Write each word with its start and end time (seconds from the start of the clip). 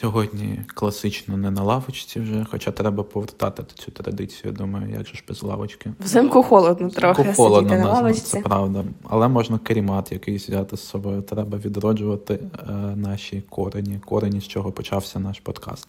Сьогодні 0.00 0.60
класично 0.74 1.36
не 1.36 1.50
на 1.50 1.62
лавочці 1.62 2.20
вже, 2.20 2.46
хоча 2.50 2.70
треба 2.70 3.02
повертати 3.02 3.62
цю 3.74 3.90
традицію. 3.90 4.42
Я 4.44 4.52
думаю, 4.52 4.90
як 4.90 5.06
же 5.06 5.14
ж 5.14 5.24
без 5.28 5.42
лавочки. 5.42 5.92
Взимку 6.00 6.42
холодно 6.42 6.90
трохи 6.90 7.22
Взимку 7.22 7.42
холодно 7.42 7.78
на 7.78 7.92
лавочці. 7.92 8.20
це 8.20 8.40
правда. 8.40 8.84
Але 9.08 9.28
можна 9.28 9.58
керімат 9.58 10.12
якийсь 10.12 10.48
взяти 10.48 10.76
з 10.76 10.80
собою. 10.88 11.22
Треба 11.22 11.58
відроджувати 11.58 12.34
е, 12.34 12.72
наші 12.96 13.42
корені, 13.48 14.00
корені, 14.04 14.40
з 14.40 14.48
чого 14.48 14.72
почався 14.72 15.18
наш 15.18 15.40
подкаст. 15.40 15.88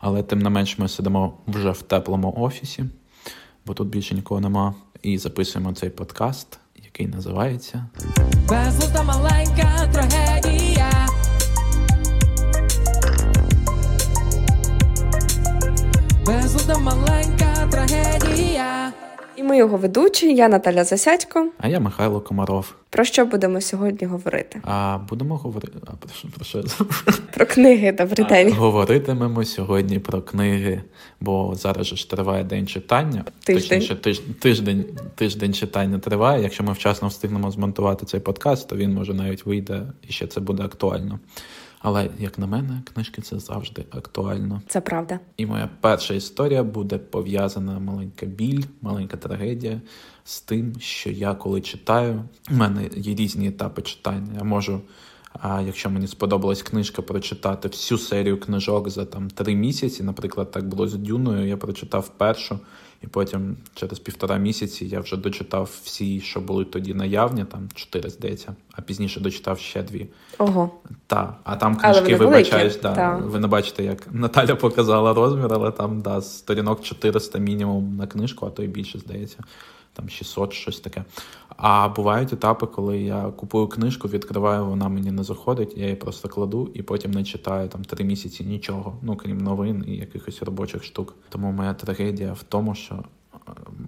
Але 0.00 0.22
тим 0.22 0.38
не 0.38 0.50
менш, 0.50 0.78
ми 0.78 0.88
сидимо 0.88 1.34
вже 1.46 1.70
в 1.70 1.82
теплому 1.82 2.34
офісі, 2.36 2.84
бо 3.66 3.74
тут 3.74 3.88
більше 3.88 4.14
нікого 4.14 4.40
нема, 4.40 4.74
і 5.02 5.18
записуємо 5.18 5.72
цей 5.72 5.90
подкаст, 5.90 6.58
який 6.84 7.06
називається 7.06 7.86
Безглузда 8.48 9.02
маленька 9.02 9.90
трагедія. 9.92 10.45
Безглузда 16.66 16.96
маленька 16.96 17.68
трагедія. 17.70 18.92
І 19.36 19.42
ми 19.42 19.58
його 19.58 19.76
ведучі, 19.76 20.34
я 20.34 20.48
Наталя 20.48 20.84
Засядько. 20.84 21.48
А 21.58 21.68
я 21.68 21.80
Михайло 21.80 22.20
Комаров. 22.20 22.74
Про 22.90 23.04
що 23.04 23.26
будемо 23.26 23.60
сьогодні 23.60 24.06
говорити? 24.06 24.60
А 24.64 24.98
будемо 25.08 25.36
говорити. 25.36 25.78
А 25.86 25.90
про 25.90 26.10
що, 26.14 26.28
про 26.28 26.44
що? 26.44 26.62
Про 27.34 27.46
книги, 27.46 27.92
добрий 27.92 28.26
день. 28.26 28.52
Говоритимемо 28.52 29.44
сьогодні 29.44 29.98
про 29.98 30.22
книги, 30.22 30.82
бо 31.20 31.54
зараз 31.54 31.86
ж 31.86 32.10
триває 32.10 32.44
день 32.44 32.66
читання. 32.66 33.24
Тиждень. 33.44 33.68
Точніше, 33.68 33.96
тиж, 33.96 34.22
тиждень, 34.40 34.84
тиждень 35.14 35.54
читання 35.54 35.98
триває. 35.98 36.42
Якщо 36.42 36.64
ми 36.64 36.72
вчасно 36.72 37.08
встигнемо 37.08 37.50
змонтувати 37.50 38.06
цей 38.06 38.20
подкаст, 38.20 38.68
то 38.68 38.76
він 38.76 38.94
може 38.94 39.14
навіть 39.14 39.46
вийде 39.46 39.82
і 40.08 40.12
ще 40.12 40.26
це 40.26 40.40
буде 40.40 40.62
актуально. 40.62 41.18
Але 41.88 42.10
як 42.18 42.38
на 42.38 42.46
мене, 42.46 42.82
книжки 42.94 43.22
це 43.22 43.38
завжди 43.38 43.84
актуально. 43.90 44.62
Це 44.68 44.80
правда. 44.80 45.20
І 45.36 45.46
моя 45.46 45.68
перша 45.80 46.14
історія 46.14 46.62
буде 46.62 46.98
пов'язана 46.98 47.78
маленька 47.78 48.26
біль, 48.26 48.62
маленька 48.82 49.16
трагедія 49.16 49.80
з 50.24 50.40
тим, 50.40 50.80
що 50.80 51.10
я 51.10 51.34
коли 51.34 51.60
читаю, 51.60 52.22
у 52.50 52.54
мене 52.54 52.88
є 52.96 53.14
різні 53.14 53.48
етапи 53.48 53.82
читання. 53.82 54.32
Я 54.38 54.44
можу, 54.44 54.80
а, 55.32 55.60
якщо 55.60 55.90
мені 55.90 56.06
сподобалась 56.06 56.62
книжка, 56.62 57.02
прочитати 57.02 57.68
всю 57.68 57.98
серію 57.98 58.40
книжок 58.40 58.88
за 58.88 59.04
там 59.04 59.30
три 59.30 59.54
місяці. 59.54 60.02
Наприклад, 60.02 60.50
так 60.50 60.68
було 60.68 60.88
з 60.88 60.94
Дюною. 60.94 61.48
Я 61.48 61.56
прочитав 61.56 62.08
першу, 62.08 62.58
і 63.02 63.06
потім 63.06 63.56
через 63.74 63.98
півтора 63.98 64.36
місяці 64.36 64.86
я 64.86 65.00
вже 65.00 65.16
дочитав 65.16 65.70
всі, 65.84 66.20
що 66.20 66.40
були 66.40 66.64
тоді 66.64 66.94
наявні, 66.94 67.44
там 67.44 67.68
чотири 67.74 68.10
здається, 68.10 68.54
а 68.72 68.82
пізніше 68.82 69.20
дочитав 69.20 69.58
ще 69.58 69.82
дві. 69.82 70.06
Ого. 70.38 70.70
Та, 71.06 71.36
а 71.44 71.56
там 71.56 71.76
книжки, 71.76 72.16
вибачаєш. 72.16 72.76
да, 72.76 72.94
та. 72.94 73.16
ви 73.16 73.40
не 73.40 73.46
бачите, 73.46 73.84
як 73.84 74.08
Наталя 74.12 74.54
показала 74.56 75.14
розмір, 75.14 75.48
але 75.50 75.70
там 75.70 76.00
да, 76.00 76.20
сторінок 76.20 76.82
400 76.82 77.38
мінімум 77.38 77.96
на 77.96 78.06
книжку, 78.06 78.46
а 78.46 78.50
то 78.50 78.62
й 78.62 78.66
більше, 78.66 78.98
здається. 78.98 79.38
Там 79.92 80.08
600, 80.08 80.52
щось 80.52 80.80
таке. 80.80 81.04
А 81.56 81.88
бувають 81.88 82.32
етапи, 82.32 82.66
коли 82.66 82.98
я 82.98 83.22
купую 83.22 83.66
книжку, 83.66 84.08
відкриваю, 84.08 84.66
вона 84.66 84.88
мені 84.88 85.10
не 85.10 85.24
заходить, 85.24 85.72
я 85.76 85.84
її 85.84 85.96
просто 85.96 86.28
кладу 86.28 86.70
і 86.74 86.82
потім 86.82 87.10
не 87.10 87.24
читаю 87.24 87.68
там 87.68 87.84
три 87.84 88.04
місяці 88.04 88.44
нічого, 88.44 88.98
ну 89.02 89.16
крім 89.16 89.38
новин 89.38 89.84
і 89.88 89.96
якихось 89.96 90.42
робочих 90.42 90.84
штук. 90.84 91.14
Тому 91.28 91.52
моя 91.52 91.74
трагедія 91.74 92.32
в 92.32 92.42
тому, 92.42 92.74
що 92.74 92.94
е, 92.94 93.38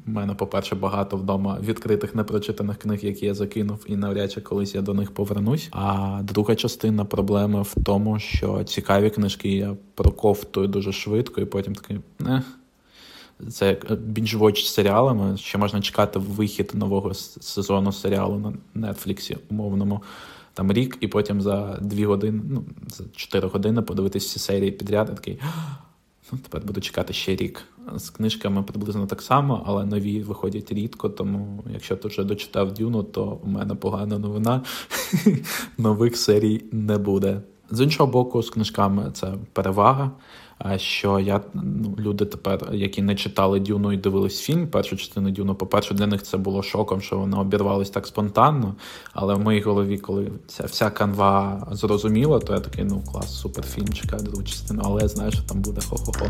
в 0.06 0.10
мене, 0.10 0.34
по-перше, 0.34 0.74
багато 0.74 1.16
вдома 1.16 1.58
відкритих 1.60 2.14
непрочитаних 2.14 2.76
книг, 2.78 3.04
які 3.04 3.26
я 3.26 3.34
закинув, 3.34 3.84
і 3.86 3.96
навряд 3.96 4.32
чи 4.32 4.40
колись 4.40 4.74
я 4.74 4.82
до 4.82 4.94
них 4.94 5.10
повернусь. 5.10 5.68
А 5.72 6.20
друга 6.22 6.54
частина 6.54 7.04
проблеми 7.04 7.62
в 7.62 7.74
тому, 7.84 8.18
що 8.18 8.64
цікаві 8.64 9.10
книжки 9.10 9.48
я 9.48 9.76
проковтую 9.94 10.68
дуже 10.68 10.92
швидко, 10.92 11.40
і 11.40 11.44
потім 11.44 11.74
такий. 11.74 12.00
Не. 12.18 12.42
Це 13.50 13.68
як 13.68 13.86
серіалами. 14.54 15.36
Ще 15.36 15.58
можна 15.58 15.80
чекати 15.80 16.18
вихід 16.18 16.72
нового 16.74 17.14
сезону 17.14 17.92
серіалу 17.92 18.38
на 18.38 18.52
Нетфліксі 18.74 19.36
умовному. 19.50 20.02
Там 20.54 20.72
рік, 20.72 20.98
і 21.00 21.08
потім 21.08 21.40
за 21.40 21.78
дві 21.80 22.04
години, 22.04 22.42
ну 22.50 22.64
за 22.88 23.04
чотири 23.16 23.48
години 23.48 23.82
подивитись 23.82 24.24
всі 24.24 24.38
серії 24.38 24.70
підряд. 24.70 25.08
і 25.12 25.14
такий 25.14 25.38
ну 26.32 26.38
тепер 26.42 26.62
буду 26.66 26.80
чекати 26.80 27.12
ще 27.12 27.36
рік. 27.36 27.64
З 27.96 28.10
книжками 28.10 28.62
приблизно 28.62 29.06
так 29.06 29.22
само, 29.22 29.62
але 29.66 29.84
нові 29.84 30.22
виходять 30.22 30.72
рідко. 30.72 31.08
Тому 31.08 31.64
якщо 31.72 31.96
ти 31.96 32.08
вже 32.08 32.24
дочитав 32.24 32.74
Дюну, 32.74 33.02
то 33.02 33.38
у 33.44 33.48
мене 33.48 33.74
погана 33.74 34.18
новина. 34.18 34.62
Нових 35.78 36.16
серій 36.16 36.64
не 36.72 36.98
буде. 36.98 37.40
З 37.70 37.80
іншого 37.80 38.12
боку, 38.12 38.42
з 38.42 38.50
книжками 38.50 39.10
це 39.14 39.34
перевага. 39.52 40.10
Що 40.76 41.18
я 41.18 41.40
ну, 41.54 41.94
люди 41.98 42.24
тепер, 42.24 42.68
які 42.72 43.02
не 43.02 43.14
читали 43.14 43.60
Дюну 43.60 43.92
і 43.92 43.96
дивились 43.96 44.40
фільм, 44.40 44.68
першу 44.68 44.96
частину 44.96 45.30
Дюну, 45.30 45.54
по-перше, 45.54 45.94
для 45.94 46.06
них 46.06 46.22
це 46.22 46.36
було 46.36 46.62
шоком, 46.62 47.00
що 47.00 47.18
вона 47.18 47.40
обірвалась 47.40 47.90
так 47.90 48.06
спонтанно. 48.06 48.74
Але 49.12 49.34
в 49.34 49.40
моїй 49.40 49.60
голові, 49.60 49.98
коли 49.98 50.32
ця 50.46 50.64
вся 50.64 50.90
канва 50.90 51.66
зрозуміла, 51.72 52.38
то 52.38 52.52
я 52.52 52.60
такий, 52.60 52.84
ну 52.84 53.02
клас, 53.12 53.40
супер 53.40 53.64
фільм, 53.64 53.88
чекаю 53.88 54.22
другу 54.22 54.42
частину, 54.42 54.82
але 54.84 55.02
я 55.02 55.08
знаю, 55.08 55.32
що 55.32 55.42
там 55.42 55.60
буде 55.60 55.80
хо-хо-хо. 55.88 56.26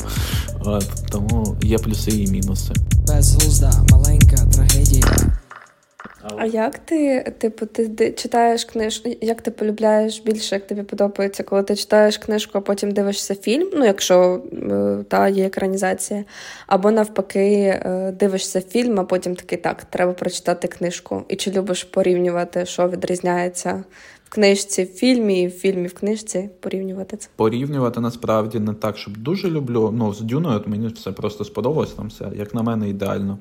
От, 0.64 0.86
тому 1.12 1.56
є 1.62 1.78
плюси 1.78 2.10
і 2.10 2.30
мінуси. 2.30 2.72
Безглузда 3.06 3.72
маленька 3.90 4.36
трагедія. 4.36 4.77
А 6.36 6.46
як 6.46 6.78
ти, 6.78 7.32
типу, 7.38 7.66
ти 7.66 8.12
читаєш 8.12 8.64
книжку, 8.64 9.10
як 9.20 9.42
ти 9.42 9.50
полюбляєш 9.50 10.20
більше, 10.20 10.54
як 10.54 10.66
тобі 10.66 10.82
подобається, 10.82 11.42
коли 11.42 11.62
ти 11.62 11.76
читаєш 11.76 12.18
книжку, 12.18 12.58
а 12.58 12.60
потім 12.60 12.90
дивишся 12.90 13.34
фільм, 13.34 13.70
ну 13.74 13.84
якщо 13.84 14.42
е, 14.52 15.04
та 15.08 15.28
є 15.28 15.46
екранізація, 15.46 16.24
або 16.66 16.90
навпаки, 16.90 17.80
е, 17.84 18.14
дивишся 18.20 18.60
фільм, 18.60 19.00
а 19.00 19.04
потім 19.04 19.36
такий 19.36 19.58
так, 19.58 19.84
треба 19.84 20.12
прочитати 20.12 20.68
книжку. 20.68 21.22
І 21.28 21.36
чи 21.36 21.50
любиш 21.50 21.84
порівнювати, 21.84 22.66
що 22.66 22.88
відрізняється 22.88 23.84
в 24.28 24.30
книжці 24.30 24.84
в 24.84 24.86
фільмі, 24.86 25.42
і 25.42 25.46
в 25.46 25.50
фільмі 25.50 25.88
в 25.88 25.94
книжці, 25.94 26.50
порівнювати 26.60 27.16
це? 27.16 27.28
Порівнювати 27.36 28.00
насправді 28.00 28.60
не 28.60 28.74
так, 28.74 28.98
щоб 28.98 29.16
дуже 29.16 29.50
люблю. 29.50 29.94
Ну, 29.94 30.14
з 30.14 30.20
Дюною 30.20 30.56
от 30.56 30.68
мені 30.68 30.88
все 30.88 31.12
просто 31.12 31.44
сподобалось, 31.44 31.92
там 31.92 32.08
все, 32.08 32.24
як 32.36 32.54
на 32.54 32.62
мене, 32.62 32.88
ідеально. 32.88 33.38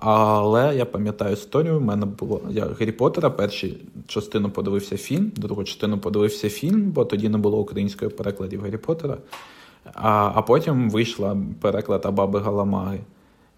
Але 0.00 0.76
я 0.76 0.84
пам'ятаю 0.84 1.32
історію. 1.32 1.76
У 1.76 1.80
мене 1.80 2.06
було 2.06 2.40
я 2.50 2.64
Гаррі 2.64 2.92
Поттера, 2.92 3.30
першу 3.30 3.66
частину 4.06 4.50
подивився 4.50 4.96
фільм, 4.96 5.32
другу 5.36 5.64
частину 5.64 5.98
подивився 5.98 6.48
фільм, 6.48 6.90
бо 6.90 7.04
тоді 7.04 7.28
не 7.28 7.38
було 7.38 7.58
української 7.58 8.10
перекладів 8.10 8.62
Гаррі 8.62 8.76
Поттера. 8.76 9.16
А, 9.94 10.32
а 10.34 10.42
потім 10.42 10.90
вийшла 10.90 11.36
переклад 11.60 12.06
Абаби 12.06 12.40
Галамаги. 12.40 13.00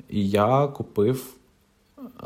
І 0.09 0.31
я 0.31 0.67
купив 0.67 1.27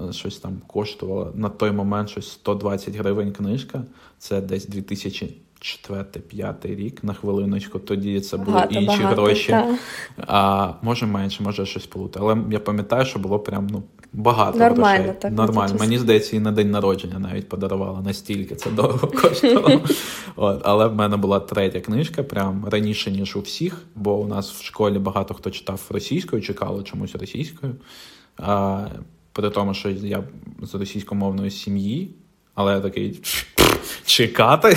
е, 0.08 0.12
щось 0.12 0.38
там 0.38 0.60
коштувало 0.66 1.32
на 1.34 1.48
той 1.48 1.70
момент 1.70 2.08
щось 2.08 2.30
120 2.30 2.96
гривень 2.96 3.32
книжка. 3.32 3.82
Це 4.18 4.40
десь 4.40 4.70
2004-2005 4.70 6.76
рік 6.76 7.04
на 7.04 7.14
хвилиночку. 7.14 7.78
Тоді 7.78 8.20
це 8.20 8.36
були 8.36 8.52
Багато, 8.52 8.74
інші 8.74 9.02
багато, 9.02 9.22
гроші. 9.22 9.48
та. 9.48 9.78
А 10.26 10.72
може 10.82 11.06
менше, 11.06 11.42
може 11.42 11.66
щось 11.66 11.86
плути. 11.86 12.18
Але 12.22 12.36
я 12.50 12.60
пам'ятаю, 12.60 13.06
що 13.06 13.18
було 13.18 13.38
прям 13.38 13.66
ну 13.66 13.82
багато 14.14 14.58
Нормально, 14.58 15.04
грошей. 15.04 15.20
так, 15.20 15.32
Нормально. 15.32 15.76
Мені 15.78 15.98
здається, 15.98 16.36
і 16.36 16.40
на 16.40 16.52
день 16.52 16.70
народження 16.70 17.18
навіть 17.18 17.48
подарувала 17.48 18.00
настільки 18.00 18.54
це 18.54 18.70
дорого 18.70 19.08
коштувало. 19.08 19.80
От, 20.36 20.60
але 20.64 20.86
в 20.86 20.94
мене 20.94 21.16
була 21.16 21.40
третя 21.40 21.80
книжка, 21.80 22.22
прям 22.22 22.64
раніше 22.70 23.10
ніж 23.10 23.36
у 23.36 23.40
всіх, 23.40 23.82
бо 23.94 24.16
у 24.18 24.26
нас 24.26 24.50
в 24.50 24.64
школі 24.64 24.98
багато 24.98 25.34
хто 25.34 25.50
читав 25.50 25.80
російською, 25.90 26.42
чекало 26.42 26.82
чомусь 26.82 27.14
російською. 27.14 27.74
А, 28.36 28.86
при 29.32 29.50
тому, 29.50 29.74
що 29.74 29.90
я 29.90 30.24
з 30.62 30.74
російськомовної 30.74 31.50
сім'ї, 31.50 32.14
але 32.54 32.72
я 32.72 32.80
такий 32.80 33.20
чекати. 34.04 34.76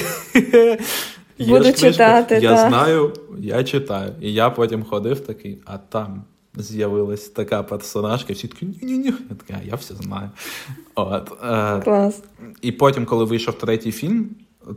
Буду 1.40 1.74
читати, 1.74 2.40
Я 2.42 2.70
знаю, 2.70 3.14
я 3.40 3.64
читаю. 3.64 4.14
І 4.22 4.34
я 4.34 4.50
потім 4.50 4.84
ходив 4.84 5.20
такий, 5.20 5.62
а 5.66 5.78
там 5.78 6.24
з'явилась 6.58 7.30
така 7.30 7.64
персонажка, 7.64 8.34
всі 8.34 8.48
такі 8.48 8.66
ні-ні-ні. 8.66 9.14
Я 9.30 9.36
такий, 9.36 9.56
а 9.62 9.70
я 9.70 9.76
все 9.76 9.96
знаю. 9.96 10.30
От, 10.96 11.32
е, 11.44 11.80
Клас. 11.80 12.24
і 12.62 12.72
потім, 12.72 13.06
коли 13.06 13.26
вийшов 13.26 13.54
третій 13.54 13.92
фільм, 13.92 14.30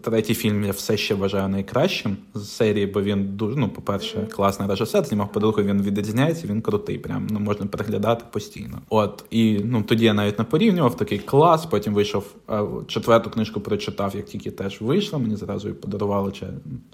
третій 0.03 0.35
фільм 0.35 0.65
я 0.65 0.71
все 0.71 0.97
ще 0.97 1.15
вважаю 1.15 1.49
найкращим 1.49 2.17
з 2.35 2.49
серії, 2.49 2.87
бо 2.87 3.03
він 3.03 3.37
дуже, 3.37 3.57
ну, 3.57 3.69
по-перше, 3.69 4.29
класний 4.31 4.69
режисер, 4.69 5.05
знімав, 5.05 5.33
по-друге, 5.33 5.63
він 5.63 5.83
відрізняється, 5.83 6.47
він 6.47 6.63
крутий, 6.63 6.99
прям 6.99 7.27
ну, 7.31 7.41
можна 7.41 7.67
переглядати 7.67 8.25
постійно. 8.31 8.79
От, 8.89 9.25
і 9.31 9.61
ну, 9.65 9.83
тоді 9.83 10.05
я 10.05 10.15
навіть 10.15 10.39
не 10.39 10.45
порівнював 10.45 10.97
такий 10.97 11.19
клас. 11.19 11.67
Потім 11.67 11.95
вийшов 11.95 12.25
е, 12.51 12.61
четверту 12.87 13.31
книжку, 13.31 13.61
прочитав, 13.61 14.17
як 14.17 14.27
тільки 14.27 14.51
теж 14.51 14.81
вийшла. 14.81 15.19
Мені 15.19 15.37
зразу 15.37 15.69
її 15.69 15.81
подарували, 15.81 16.33
чи 16.33 16.47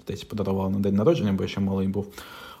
десь 0.07 0.23
подарували 0.23 0.69
на 0.69 0.79
день 0.79 0.95
народження, 0.95 1.33
бо 1.33 1.43
я 1.43 1.49
ще 1.49 1.61
малий 1.61 1.87
був. 1.87 2.07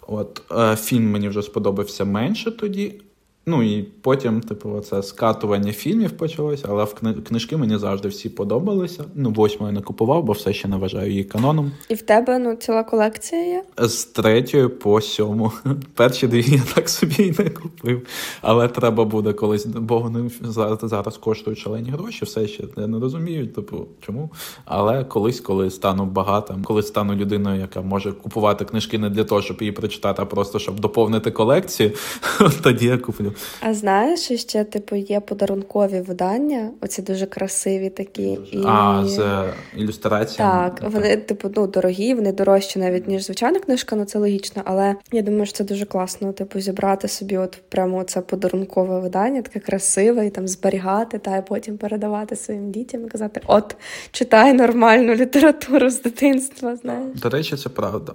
От 0.07 0.41
е, 0.51 0.75
фільм 0.75 1.11
мені 1.11 1.29
вже 1.29 1.41
сподобався 1.41 2.05
менше 2.05 2.51
тоді. 2.51 3.01
Ну 3.49 3.63
і 3.63 3.83
потім, 3.83 4.41
типу, 4.41 4.79
це 4.79 5.03
скатування 5.03 5.71
фільмів 5.71 6.11
почалося, 6.11 6.67
але 6.69 6.83
в 6.83 6.95
кни- 7.01 7.21
книжки 7.21 7.57
мені 7.57 7.77
завжди 7.77 8.07
всі 8.07 8.29
подобалися. 8.29 9.03
Ну, 9.15 9.29
восьмої 9.29 9.73
не 9.73 9.81
купував, 9.81 10.23
бо 10.23 10.33
все 10.33 10.53
ще 10.53 10.67
не 10.67 10.77
вважаю 10.77 11.09
її 11.11 11.23
каноном. 11.23 11.71
І 11.89 11.93
в 11.93 12.01
тебе 12.01 12.39
ну 12.39 12.55
ціла 12.55 12.83
колекція 12.83 13.45
є? 13.45 13.63
З 13.77 14.05
третьої 14.05 14.67
по 14.67 15.01
сьому. 15.01 15.51
Перші 15.93 16.27
дві 16.27 16.45
я 16.47 16.61
так 16.75 16.89
собі 16.89 17.15
і 17.23 17.43
не 17.43 17.49
купив. 17.49 18.07
Але 18.41 18.67
треба 18.67 19.05
буде 19.05 19.33
колись, 19.33 19.65
бо 19.65 19.99
вони 19.99 20.31
зараз, 20.41 20.79
зараз 20.81 21.17
коштують 21.17 21.59
шалені 21.59 21.89
гроші, 21.89 22.25
все 22.25 22.47
ще 22.47 22.63
я 22.77 22.87
не 22.87 22.99
розумію, 22.99 23.47
типу, 23.47 23.85
чому. 24.01 24.29
Але 24.65 25.03
колись, 25.03 25.39
коли 25.39 25.69
стану 25.69 26.05
багатим, 26.05 26.63
коли 26.63 26.83
стану 26.83 27.15
людиною, 27.15 27.59
яка 27.59 27.81
може 27.81 28.11
купувати 28.11 28.65
книжки 28.65 28.97
не 28.97 29.09
для 29.09 29.23
того, 29.23 29.41
щоб 29.41 29.57
її 29.59 29.71
прочитати, 29.71 30.21
а 30.21 30.25
просто 30.25 30.59
щоб 30.59 30.79
доповнити 30.79 31.31
колекцію, 31.31 31.91
тоді 32.63 32.85
я 32.85 32.97
куплю. 32.97 33.33
А 33.61 33.73
знаєш, 33.73 34.19
ще 34.19 34.63
типу 34.63 34.95
є 34.95 35.19
подарункові 35.19 36.01
видання, 36.01 36.71
оці 36.81 37.01
дуже 37.01 37.25
красиві 37.25 37.89
такі. 37.89 38.39
І... 38.51 38.63
А 38.65 39.03
з 39.05 39.19
е, 39.19 39.53
ілюстраціями. 39.75 40.69
Так, 40.69 40.91
вони, 40.91 41.17
типу, 41.17 41.51
ну, 41.55 41.67
дорогі, 41.67 42.13
вони 42.13 42.31
дорожчі 42.31 42.79
навіть, 42.79 43.07
ніж 43.07 43.25
звичайна 43.25 43.59
книжка, 43.59 43.95
ну 43.95 44.05
це 44.05 44.19
логічно. 44.19 44.61
Але 44.65 44.95
я 45.11 45.21
думаю, 45.21 45.45
що 45.45 45.55
це 45.55 45.63
дуже 45.63 45.85
класно, 45.85 46.33
типу, 46.33 46.59
зібрати 46.59 47.07
собі 47.07 47.37
от 47.37 47.59
прямо 47.69 48.03
це 48.03 48.21
подарункове 48.21 48.99
видання, 48.99 49.41
таке 49.41 49.59
красиве, 49.59 50.25
і 50.25 50.29
там 50.29 50.47
зберігати, 50.47 51.19
та 51.19 51.37
і 51.37 51.45
потім 51.45 51.77
передавати 51.77 52.35
своїм 52.35 52.71
дітям 52.71 53.05
і 53.05 53.09
казати: 53.09 53.41
от, 53.47 53.75
читай 54.11 54.53
нормальну 54.53 55.15
літературу 55.15 55.89
з 55.89 56.01
дитинства, 56.01 56.75
знаєш. 56.75 57.19
До 57.19 57.29
речі, 57.29 57.55
це 57.55 57.69
правда. 57.69 58.13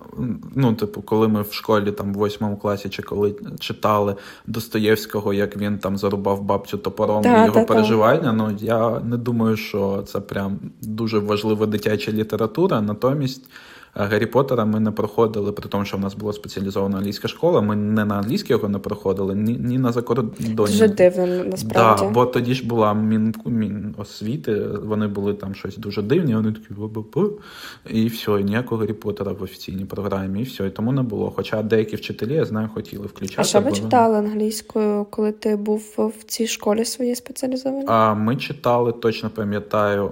Ну, 0.54 0.74
типу, 0.74 1.02
коли 1.02 1.28
ми 1.28 1.42
в 1.42 1.52
школі 1.52 1.92
там 1.92 2.14
в 2.14 2.16
восьмому 2.16 2.56
класі 2.56 2.88
чи 2.88 3.02
коли 3.02 3.34
читали 3.60 4.16
Достоєвського, 4.46 5.11
як 5.32 5.56
він 5.56 5.78
там 5.78 5.96
зарубав 5.96 6.42
бабцю 6.42 6.78
топором 6.78 7.22
Та, 7.22 7.42
і 7.42 7.46
його 7.46 7.54
та, 7.54 7.64
та. 7.64 7.74
переживання. 7.74 8.32
Ну 8.32 8.56
я 8.60 9.00
не 9.00 9.16
думаю, 9.16 9.56
що 9.56 10.02
це 10.06 10.20
прям 10.20 10.58
дуже 10.82 11.18
важлива 11.18 11.66
дитяча 11.66 12.12
література. 12.12 12.80
Натомість. 12.80 13.44
Гаррі 13.94 14.26
Поттера 14.26 14.64
ми 14.64 14.80
не 14.80 14.90
проходили, 14.90 15.52
при 15.52 15.68
тому, 15.68 15.84
що 15.84 15.96
в 15.96 16.00
нас 16.00 16.14
була 16.14 16.32
спеціалізована 16.32 16.98
англійська 16.98 17.28
школа. 17.28 17.60
Ми 17.60 17.76
не 17.76 18.04
на 18.04 18.14
англійській 18.14 18.52
його 18.52 18.68
не 18.68 18.78
проходили, 18.78 19.34
ні, 19.34 19.52
ні 19.60 19.78
на 19.78 19.92
закордонні. 19.92 20.54
Дуже 20.54 20.88
дивно, 20.88 21.26
насправді. 21.26 22.04
Да, 22.04 22.10
бо 22.10 22.26
тоді 22.26 22.54
ж 22.54 22.66
була 22.66 22.94
мін, 22.94 23.34
мін 23.46 23.94
освіти, 23.98 24.54
вони 24.84 25.06
були 25.06 25.34
там 25.34 25.54
щось 25.54 25.76
дуже 25.76 26.02
дивні, 26.02 26.34
вони 26.34 26.52
такі 26.52 26.74
і 27.90 28.06
все, 28.06 28.40
і 28.40 28.44
ніякого 28.44 28.80
Гаррі 28.80 28.92
Поттера 28.92 29.32
в 29.32 29.42
офіційній 29.42 29.84
програмі, 29.84 30.40
і 30.40 30.42
все, 30.42 30.66
і 30.66 30.70
тому 30.70 30.92
не 30.92 31.02
було. 31.02 31.32
Хоча 31.36 31.62
деякі 31.62 31.96
вчителі, 31.96 32.34
я 32.34 32.44
знаю, 32.44 32.68
хотіли 32.74 33.06
включати. 33.06 33.40
А 33.40 33.44
що 33.44 33.60
ви 33.60 33.70
бо- 33.70 33.76
читали 33.76 34.18
англійською, 34.18 35.06
коли 35.10 35.32
ти 35.32 35.56
був 35.56 35.94
в 35.96 36.24
цій 36.24 36.46
школі 36.46 36.84
своїй 36.84 37.14
спеціалізованій? 37.14 37.84
А, 37.88 38.14
ми 38.14 38.36
читали, 38.36 38.92
точно 38.92 39.30
пам'ятаю, 39.30 40.10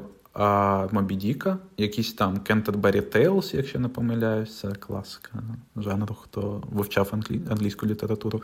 Мобі 0.92 1.14
Діка, 1.14 1.58
якісь 1.76 2.12
там 2.12 2.34
Canterbury 2.34 3.16
Tales, 3.16 3.56
якщо 3.56 3.78
не 3.78 3.88
помиляюсь, 3.88 4.58
це 4.58 4.68
класика 4.72 5.42
жанру, 5.76 6.14
хто 6.14 6.62
вивчав 6.72 7.08
англі... 7.12 7.40
англійську 7.50 7.86
літературу. 7.86 8.42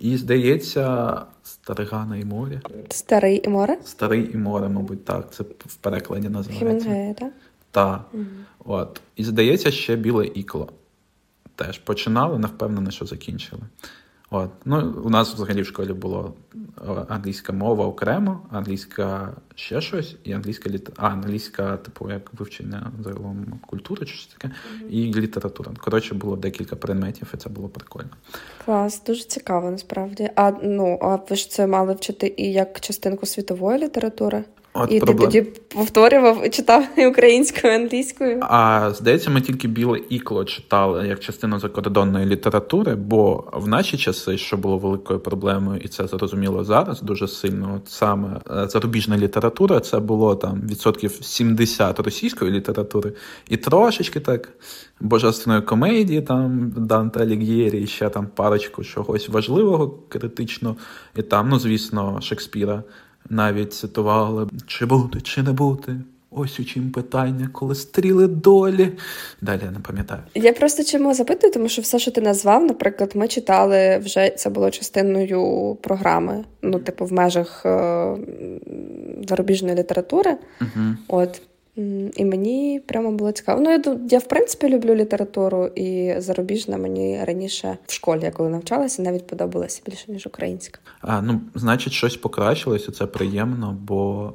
І, 0.00 0.16
здається, 0.16 1.16
Старигана 1.42 2.16
і 2.16 2.24
море. 2.24 2.60
Старий 2.90 3.40
і 3.44 3.48
море? 3.48 3.78
Старий 3.84 4.30
і 4.34 4.36
море, 4.36 4.68
мабуть, 4.68 5.04
так. 5.04 5.32
Це 5.32 5.42
в 5.58 5.76
перекладі 5.76 6.28
називається. 6.28 6.66
Хімінгея, 6.66 7.14
так? 7.14 7.32
Так. 7.70 8.04
От. 8.64 9.00
І 9.16 9.24
здається, 9.24 9.70
ще 9.70 9.96
біле 9.96 10.26
ікло. 10.26 10.68
Теж 11.54 11.78
починали, 11.78 12.38
не 12.38 12.46
впевнений, 12.46 12.92
що 12.92 13.06
закінчили. 13.06 13.62
От. 14.30 14.50
Ну, 14.64 15.02
у 15.04 15.10
нас 15.10 15.34
взагалі 15.34 15.62
в 15.62 15.66
школі 15.66 15.92
було 15.92 16.34
е, 16.54 16.60
англійська 17.08 17.52
мова 17.52 17.86
окремо, 17.86 18.40
англійська 18.50 19.32
ще 19.54 19.80
щось, 19.80 20.16
і 20.24 20.32
англійська 20.32 20.70
літ... 20.70 20.90
а, 20.96 21.06
англійська, 21.06 21.76
типу, 21.76 22.10
як 22.10 22.34
вивчення 22.34 22.92
загалом 23.04 23.60
культури 23.66 24.06
чи 24.06 24.12
щось 24.14 24.26
таке, 24.26 24.54
і 24.90 25.14
література. 25.14 25.72
Коротше, 25.78 26.14
було 26.14 26.36
декілька 26.36 26.76
предметів, 26.76 27.30
і 27.34 27.36
це 27.36 27.48
було 27.48 27.68
прикольно. 27.68 28.10
Клас, 28.64 29.02
дуже 29.06 29.24
цікаво 29.24 29.70
насправді. 29.70 30.30
А 30.36 30.52
ну 30.62 30.98
а 31.02 31.16
ви 31.16 31.36
ж 31.36 31.50
це 31.50 31.66
мали 31.66 31.94
вчити 31.94 32.34
і 32.36 32.52
як 32.52 32.80
частинку 32.80 33.26
світової 33.26 33.78
літератури? 33.78 34.44
От 34.74 34.92
і 34.92 35.00
проблем- 35.00 35.16
ти 35.16 35.24
тоді 35.24 35.42
повторював 35.68 36.46
і 36.46 36.50
читав 36.50 36.84
і 36.96 37.06
українською, 37.06 37.72
і 37.72 37.76
англійською. 37.76 38.40
А 38.42 38.90
здається, 38.94 39.30
ми 39.30 39.40
тільки 39.40 39.68
біле 39.68 40.00
ікло 40.08 40.44
читали 40.44 41.08
як 41.08 41.20
частину 41.20 41.58
закордонної 41.58 42.26
літератури, 42.26 42.94
бо 42.94 43.44
в 43.52 43.68
наші 43.68 43.96
часи, 43.98 44.38
що 44.38 44.56
було 44.56 44.78
великою 44.78 45.20
проблемою, 45.20 45.80
і 45.84 45.88
це 45.88 46.06
зрозуміло 46.06 46.64
зараз 46.64 47.02
дуже 47.02 47.28
сильно. 47.28 47.74
От 47.76 47.90
саме 47.90 48.40
е, 48.50 48.68
зарубіжна 48.68 49.18
література, 49.18 49.80
це 49.80 49.98
було 49.98 50.34
там 50.34 50.62
відсотків 50.70 51.18
70 51.20 52.00
російської 52.00 52.50
літератури, 52.50 53.12
і 53.48 53.56
трошечки 53.56 54.20
так 54.20 54.48
божественної 55.00 55.62
комедії, 55.62 56.22
там 56.22 56.72
Данте 56.76 57.20
Алігєрі, 57.20 57.82
і 57.82 57.86
ще 57.86 58.08
там 58.08 58.26
парочку 58.34 58.84
чогось 58.84 59.28
важливого 59.28 59.98
критично, 60.08 60.76
і 61.16 61.22
там, 61.22 61.48
ну 61.48 61.58
звісно, 61.58 62.20
Шекспіра 62.20 62.82
навіть 63.30 63.72
цитували 63.72 64.46
чи 64.66 64.86
бути, 64.86 65.20
чи 65.20 65.42
не 65.42 65.52
бути. 65.52 65.96
Ось 66.30 66.60
у 66.60 66.64
чим 66.64 66.90
питання, 66.90 67.48
коли 67.52 67.74
стріли 67.74 68.26
долі. 68.26 68.92
Далі 69.40 69.60
я 69.64 69.70
не 69.70 69.78
пам'ятаю. 69.78 70.20
Я 70.34 70.52
просто 70.52 70.84
чому 70.84 71.14
запитую, 71.14 71.52
тому 71.52 71.68
що 71.68 71.82
все, 71.82 71.98
що 71.98 72.10
ти 72.10 72.20
назвав, 72.20 72.64
наприклад, 72.64 73.12
ми 73.14 73.28
читали 73.28 73.98
вже 73.98 74.30
це 74.30 74.50
було 74.50 74.70
частиною 74.70 75.76
програми, 75.82 76.44
ну, 76.62 76.78
типу, 76.78 77.04
в 77.04 77.12
межах 77.12 77.66
е- 77.66 78.16
зарубіжної 79.28 79.76
літератури. 79.76 80.36
Угу. 80.60 80.84
От. 81.08 81.42
І 82.16 82.24
мені 82.24 82.80
прямо 82.86 83.12
було 83.12 83.32
цікаво. 83.32 83.60
Ну, 83.60 83.70
я, 83.70 83.82
я 84.10 84.18
в 84.18 84.28
принципі 84.28 84.68
люблю 84.68 84.94
літературу, 84.94 85.66
і 85.66 86.14
зарубіжна 86.18 86.76
мені 86.76 87.24
раніше 87.24 87.78
в 87.86 87.92
школі, 87.92 88.20
я 88.22 88.30
коли 88.30 88.48
навчалася, 88.48 89.02
навіть 89.02 89.26
подобалася 89.26 89.82
більше, 89.86 90.12
ніж 90.12 90.26
українська. 90.26 90.80
А, 91.00 91.22
ну, 91.22 91.40
значить, 91.54 91.92
щось 91.92 92.16
покращилося, 92.16 92.92
це 92.92 93.06
приємно, 93.06 93.78
бо 93.82 94.32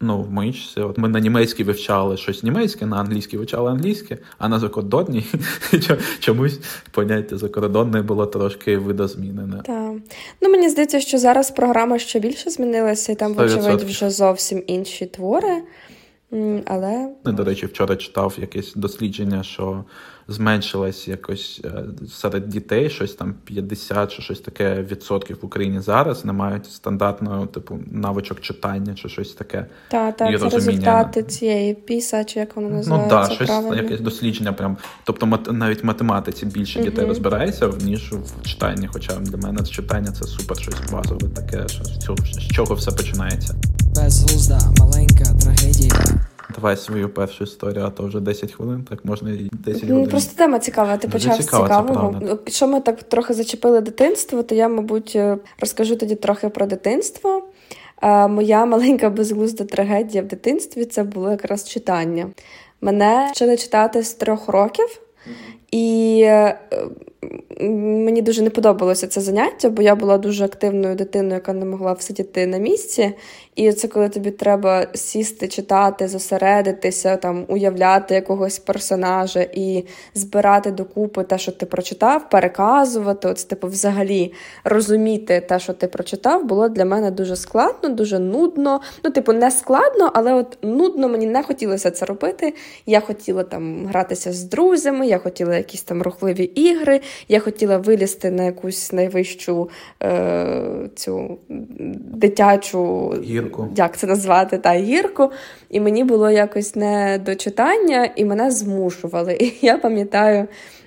ну, 0.00 0.22
в 0.22 0.30
моїй 0.30 0.52
часі, 0.52 0.80
от 0.80 0.98
ми 0.98 1.08
на 1.08 1.20
німецькій 1.20 1.64
вивчали 1.64 2.16
щось 2.16 2.42
німецьке, 2.42 2.86
на 2.86 2.96
англійській 2.96 3.36
вивчали 3.36 3.70
англійське, 3.70 4.18
а 4.38 4.48
на 4.48 4.58
закордонній 4.58 5.26
чомусь 6.20 6.60
поняття 6.90 7.38
закордонне 7.38 8.02
було 8.02 8.26
трошки 8.26 8.76
видозмінене. 8.76 9.62
Так. 9.64 9.92
Ну, 10.40 10.50
мені 10.50 10.68
здається, 10.68 11.00
що 11.00 11.18
зараз 11.18 11.50
програма 11.50 11.98
ще 11.98 12.18
більше 12.18 12.50
змінилася, 12.50 13.12
і 13.12 13.14
там, 13.14 13.34
вочевидь, 13.34 13.82
вже 13.82 14.10
зовсім 14.10 14.62
інші 14.66 15.06
твори. 15.06 15.62
Але 16.66 17.08
Я, 17.26 17.32
До 17.32 17.44
речі, 17.44 17.66
вчора 17.66 17.96
читав 17.96 18.34
якесь 18.40 18.74
дослідження, 18.74 19.42
що 19.42 19.84
зменшилось 20.28 21.08
якось 21.08 21.60
е, 21.64 21.84
серед 22.08 22.48
дітей 22.48 22.90
щось 22.90 23.14
там 23.14 23.34
50 23.44 24.12
чи 24.12 24.22
щось 24.22 24.40
таке 24.40 24.82
відсотків 24.90 25.38
в 25.42 25.46
Україні 25.46 25.80
зараз 25.80 26.24
не 26.24 26.32
мають 26.32 26.66
стандартного 26.70 27.46
типу 27.46 27.78
навичок 27.92 28.40
читання 28.40 28.94
чи 28.94 29.08
щось 29.08 29.32
таке. 29.32 29.66
та, 29.88 30.12
та, 30.12 30.30
І 30.30 30.38
це 30.38 30.44
розуміння. 30.44 30.66
результати 30.66 31.22
цієї 31.22 31.74
піса, 31.74 32.24
чи 32.24 32.40
як 32.40 32.56
воно 32.56 32.82
Ну 32.86 33.06
так, 33.10 33.32
щось 33.32 33.48
правильно. 33.48 33.74
якесь 33.82 34.00
дослідження. 34.00 34.52
Прям 34.52 34.76
тобто, 35.04 35.26
мат, 35.26 35.52
навіть 35.52 35.82
в 35.82 35.86
математиці 35.86 36.46
більше 36.46 36.82
дітей 36.82 36.98
Мгм. 37.04 37.08
розбирається 37.08 37.70
ніж 37.84 38.12
в 38.12 38.46
читанні. 38.46 38.88
Хоча 38.92 39.16
для 39.16 39.36
мене 39.36 39.62
читання 39.62 40.12
це 40.12 40.24
супер 40.24 40.56
щось 40.58 40.90
базове, 40.92 41.28
таке 41.28 41.68
що 41.68 41.84
з 41.84 41.98
цього 41.98 42.18
з 42.18 42.46
чого 42.52 42.74
все 42.74 42.90
починається. 42.90 43.54
Безглузда 43.96 44.58
маленька 44.80 45.24
трагедія. 45.42 45.92
Давай 46.54 46.76
свою 46.76 47.08
першу 47.08 47.44
історію, 47.44 47.84
а 47.84 47.90
то 47.90 48.06
вже 48.06 48.20
10 48.20 48.52
хвилин, 48.52 48.86
так 48.90 49.04
можна 49.04 49.30
і 49.30 49.50
10 49.52 49.82
Ну, 49.88 49.94
годин. 49.94 50.10
просто 50.10 50.36
тема 50.36 50.58
цікава. 50.58 50.96
Ти 50.96 51.08
Дуже 51.08 51.28
почав 51.28 51.42
з 51.42 51.44
це 51.46 51.50
цікавого. 51.50 51.94
правда. 52.10 52.26
Якщо 52.46 52.68
ми 52.68 52.80
так 52.80 53.02
трохи 53.02 53.34
зачепили 53.34 53.80
дитинство, 53.80 54.42
то 54.42 54.54
я, 54.54 54.68
мабуть, 54.68 55.12
е, 55.16 55.36
розкажу 55.60 55.96
тоді 55.96 56.14
трохи 56.14 56.48
про 56.48 56.66
дитинство. 56.66 57.42
Е, 58.02 58.28
Моя 58.28 58.66
маленька 58.66 59.10
безглузда 59.10 59.64
трагедія 59.64 60.22
в 60.22 60.26
дитинстві 60.26 60.84
це 60.84 61.02
було 61.02 61.30
якраз 61.30 61.68
читання. 61.68 62.30
Мене 62.80 63.28
вчили 63.32 63.56
читати 63.56 64.02
з 64.02 64.14
трьох 64.14 64.48
років, 64.48 65.00
і 65.70 66.20
е, 66.24 66.58
мені 67.60 68.22
дуже 68.22 68.42
не 68.42 68.50
подобалося 68.50 69.06
це 69.06 69.20
заняття, 69.20 69.70
бо 69.70 69.82
я 69.82 69.94
була 69.94 70.18
дуже 70.18 70.44
активною 70.44 70.94
дитиною, 70.94 71.34
яка 71.34 71.52
не 71.52 71.64
могла 71.64 71.92
всидіти 71.92 72.46
на 72.46 72.58
місці. 72.58 73.12
І 73.56 73.72
це 73.72 73.88
коли 73.88 74.08
тобі 74.08 74.30
треба 74.30 74.86
сісти, 74.94 75.48
читати, 75.48 76.08
зосередитися, 76.08 77.16
там 77.16 77.44
уявляти 77.48 78.14
якогось 78.14 78.58
персонажа 78.58 79.46
і 79.52 79.84
збирати 80.14 80.70
докупи 80.70 81.22
те, 81.22 81.38
що 81.38 81.52
ти 81.52 81.66
прочитав, 81.66 82.30
переказувати, 82.30 83.28
от 83.28 83.48
типу, 83.48 83.66
взагалі 83.66 84.32
розуміти 84.64 85.40
те, 85.48 85.58
що 85.58 85.72
ти 85.72 85.86
прочитав, 85.86 86.44
було 86.44 86.68
для 86.68 86.84
мене 86.84 87.10
дуже 87.10 87.36
складно, 87.36 87.88
дуже 87.88 88.18
нудно. 88.18 88.80
Ну, 89.04 89.10
типу, 89.10 89.32
не 89.32 89.50
складно, 89.50 90.10
але 90.14 90.32
от 90.32 90.58
нудно 90.62 91.08
мені 91.08 91.26
не 91.26 91.42
хотілося 91.42 91.90
це 91.90 92.06
робити. 92.06 92.54
Я 92.86 93.00
хотіла 93.00 93.42
там 93.42 93.86
гратися 93.86 94.32
з 94.32 94.44
друзями, 94.44 95.06
я 95.06 95.18
хотіла 95.18 95.56
якісь 95.56 95.82
там 95.82 96.02
рухливі 96.02 96.44
ігри, 96.44 97.00
я 97.28 97.40
хотіла 97.44 97.78
вилізти 97.78 98.30
на 98.30 98.44
якусь 98.44 98.92
найвищу 98.92 99.68
е, 100.02 100.88
цю 100.94 101.38
дитячу 102.14 103.12
гірку. 103.24 103.68
Як 103.76 103.96
це 103.96 104.06
назвати? 104.06 104.58
Та 104.58 104.72
гірку. 104.72 105.30
І 105.70 105.80
мені 105.80 106.04
було 106.04 106.30
якось 106.30 106.76
не 106.76 107.20
до 107.24 107.34
читання, 107.34 108.10
і 108.16 108.24
мене 108.24 108.50
змушували. 108.50 109.36
І 109.40 109.52
я 109.66 109.78
пам'ятаю. 109.78 110.46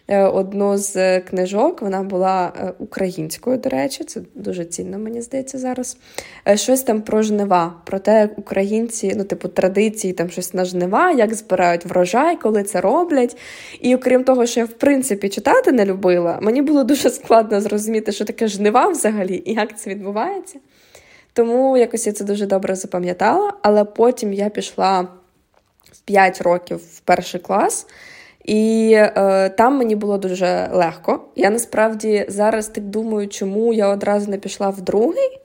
Е, 0.09 0.23
одну 0.23 0.77
з 0.77 1.19
книжок. 1.19 1.81
Вона 1.81 2.03
була 2.03 2.53
е, 2.55 2.73
українською, 2.79 3.57
до 3.57 3.69
речі, 3.69 4.03
це 4.03 4.21
дуже 4.35 4.65
цінно, 4.65 4.99
мені 4.99 5.21
здається, 5.21 5.57
зараз. 5.57 5.97
Е, 6.47 6.57
щось 6.57 6.81
там 6.81 7.01
про 7.01 7.21
жнива, 7.21 7.73
про 7.85 7.99
те, 7.99 8.19
як 8.19 8.39
українці, 8.39 9.13
ну, 9.17 9.23
типу, 9.23 9.47
традиції, 9.47 10.13
там 10.13 10.29
щось 10.29 10.53
на 10.53 10.65
жнива, 10.65 11.11
як 11.11 11.33
збирають 11.33 11.85
врожай, 11.85 12.35
коли 12.35 12.63
це 12.63 12.81
роблять. 12.81 13.37
І 13.81 13.95
окрім 13.95 14.23
того, 14.23 14.45
що 14.45 14.59
я 14.59 14.65
в 14.65 14.73
принципі 14.73 15.29
читати 15.29 15.71
не 15.71 15.85
любила, 15.85 16.39
мені 16.41 16.61
було 16.61 16.83
дуже 16.83 17.09
складно 17.09 17.61
зрозуміти, 17.61 18.11
що 18.11 18.25
таке 18.25 18.47
жнива 18.47 18.87
взагалі 18.87 19.43
і 19.45 19.53
як 19.53 19.79
це 19.79 19.89
відбувається. 19.89 20.59
Тому 21.33 21.77
якось 21.77 22.07
я 22.07 22.13
це 22.13 22.23
дуже 22.23 22.45
добре 22.45 22.75
запам'ятала, 22.75 23.53
але 23.61 23.83
потім 23.83 24.33
я 24.33 24.49
пішла 24.49 25.01
в 25.91 25.99
5 26.05 26.41
років 26.41 26.77
в 26.77 26.99
перший 26.99 27.39
клас. 27.41 27.87
І 28.47 28.91
е, 28.95 29.49
там 29.49 29.77
мені 29.77 29.95
було 29.95 30.17
дуже 30.17 30.69
легко. 30.73 31.19
Я 31.35 31.49
насправді 31.49 32.25
зараз 32.29 32.67
так 32.67 32.83
думаю, 32.83 33.27
чому 33.27 33.73
я 33.73 33.87
одразу 33.87 34.31
не 34.31 34.37
пішла 34.37 34.69
в 34.69 34.81
другий. 34.81 35.39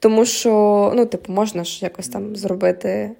Тому 0.00 0.24
що, 0.24 0.92
ну, 0.96 1.06
типу, 1.06 1.32
можна 1.32 1.64
ж 1.64 1.78
якось 1.82 2.08
там 2.08 2.36
зробити 2.36 3.10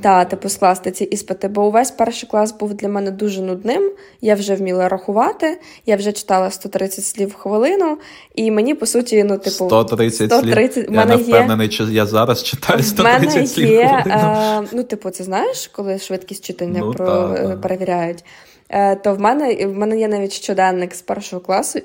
та, 0.00 0.24
типу, 0.24 0.48
скласти 0.48 0.90
ці 0.90 1.04
іспити. 1.04 1.48
Бо 1.48 1.66
увесь 1.66 1.90
перший 1.90 2.28
клас 2.28 2.52
був 2.52 2.74
для 2.74 2.88
мене 2.88 3.10
дуже 3.10 3.42
нудним. 3.42 3.92
Я 4.20 4.34
вже 4.34 4.54
вміла 4.54 4.88
рахувати, 4.88 5.60
я 5.86 5.96
вже 5.96 6.12
читала 6.12 6.50
130 6.50 7.04
слів 7.04 7.28
в 7.28 7.34
хвилину, 7.34 7.98
і 8.34 8.50
мені, 8.50 8.74
по 8.74 8.86
суті, 8.86 9.24
ну, 9.24 9.38
типу, 9.38 9.66
130 9.66 10.32
130 10.32 10.72
слів. 10.72 10.94
Я 10.94 11.04
не 11.04 11.16
впевнений, 11.16 11.68
чи 11.68 11.84
я 11.84 12.06
зараз 12.06 12.42
читаю 12.42 12.82
130 12.82 13.34
мене 13.34 13.46
слів. 13.46 13.68
є, 13.68 14.02
в 14.06 14.08
е, 14.08 14.68
Ну, 14.72 14.82
типу, 14.82 15.10
це 15.10 15.24
знаєш, 15.24 15.66
коли 15.68 15.98
швидкість 15.98 16.44
читання 16.44 16.80
ну, 16.80 16.92
про, 16.92 17.06
та, 17.06 17.48
та. 17.48 17.56
перевіряють. 17.56 18.24
Е, 18.68 18.96
то 18.96 19.14
в 19.14 19.20
мене 19.20 19.66
в 19.66 19.74
мене 19.74 19.98
є 19.98 20.08
навіть 20.08 20.32
щоденник 20.32 20.94
з 20.94 21.02
першого 21.02 21.42
класу. 21.42 21.80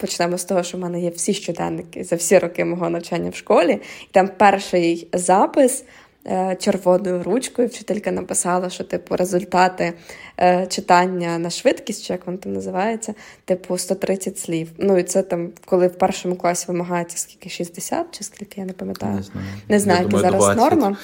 Почнемо 0.00 0.38
з 0.38 0.44
того, 0.44 0.62
що 0.62 0.76
в 0.76 0.80
мене 0.80 1.00
є 1.00 1.10
всі 1.10 1.34
щоденники 1.34 2.04
за 2.04 2.16
всі 2.16 2.38
роки 2.38 2.64
мого 2.64 2.90
навчання 2.90 3.30
в 3.30 3.34
школі. 3.34 3.72
І 4.02 4.08
там 4.10 4.28
перший 4.36 5.08
запис 5.12 5.84
е, 6.26 6.56
червоною 6.60 7.22
ручкою. 7.22 7.68
Вчителька 7.68 8.10
написала, 8.10 8.70
що 8.70 8.84
типу 8.84 9.16
результати 9.16 9.92
е, 10.40 10.66
читання 10.66 11.38
на 11.38 11.50
швидкість, 11.50 12.04
чи 12.04 12.12
як 12.12 12.26
воно 12.26 12.38
там 12.38 12.52
називається, 12.52 13.14
типу 13.44 13.78
130 13.78 14.38
слів. 14.38 14.70
Ну 14.78 14.98
і 14.98 15.02
це 15.02 15.22
там, 15.22 15.50
коли 15.64 15.86
в 15.86 15.98
першому 15.98 16.36
класі 16.36 16.64
вимагається 16.68 17.18
скільки 17.18 17.48
60 17.48 18.18
чи 18.18 18.24
скільки 18.24 18.60
я 18.60 18.66
не 18.66 18.72
пам'ятаю. 18.72 19.14
Не 19.14 19.22
знаю, 19.22 19.46
не 19.68 19.78
знаю, 19.78 20.02
яка 20.02 20.18
зараз 20.18 20.44
20. 20.44 20.56
норма. 20.56 20.96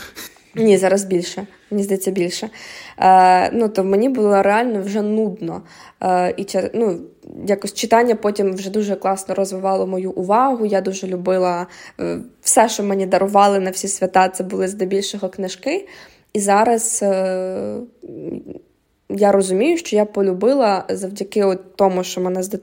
Ні, 0.56 0.78
зараз 0.78 1.04
більше. 1.04 1.46
Мені 1.70 1.82
здається, 1.82 2.10
більше. 2.10 2.50
Е, 2.98 3.50
Ну, 3.52 3.68
то 3.68 3.84
мені 3.84 4.08
було 4.08 4.42
реально 4.42 4.82
вже 4.82 5.02
нудно. 5.02 5.62
Е, 6.02 6.34
І 6.36 6.46
ну, 6.74 7.00
якось 7.46 7.74
читання 7.74 8.14
потім 8.14 8.54
вже 8.54 8.70
дуже 8.70 8.96
класно 8.96 9.34
розвивало 9.34 9.86
мою 9.86 10.12
увагу. 10.12 10.66
Я 10.66 10.80
дуже 10.80 11.06
любила 11.06 11.66
е, 12.00 12.18
все, 12.40 12.68
що 12.68 12.82
мені 12.82 13.06
дарували 13.06 13.60
на 13.60 13.70
всі 13.70 13.88
свята, 13.88 14.28
це 14.28 14.44
були 14.44 14.68
здебільшого 14.68 15.28
книжки. 15.28 15.88
І 16.32 16.40
зараз. 16.40 17.00
Е, 17.02 17.76
я 19.08 19.32
розумію, 19.32 19.76
що 19.76 19.96
я 19.96 20.04
полюбила 20.04 20.84
завдяки 20.88 21.58
тому, 21.76 22.04
що 22.04 22.20
мене 22.20 22.42
з 22.42 22.58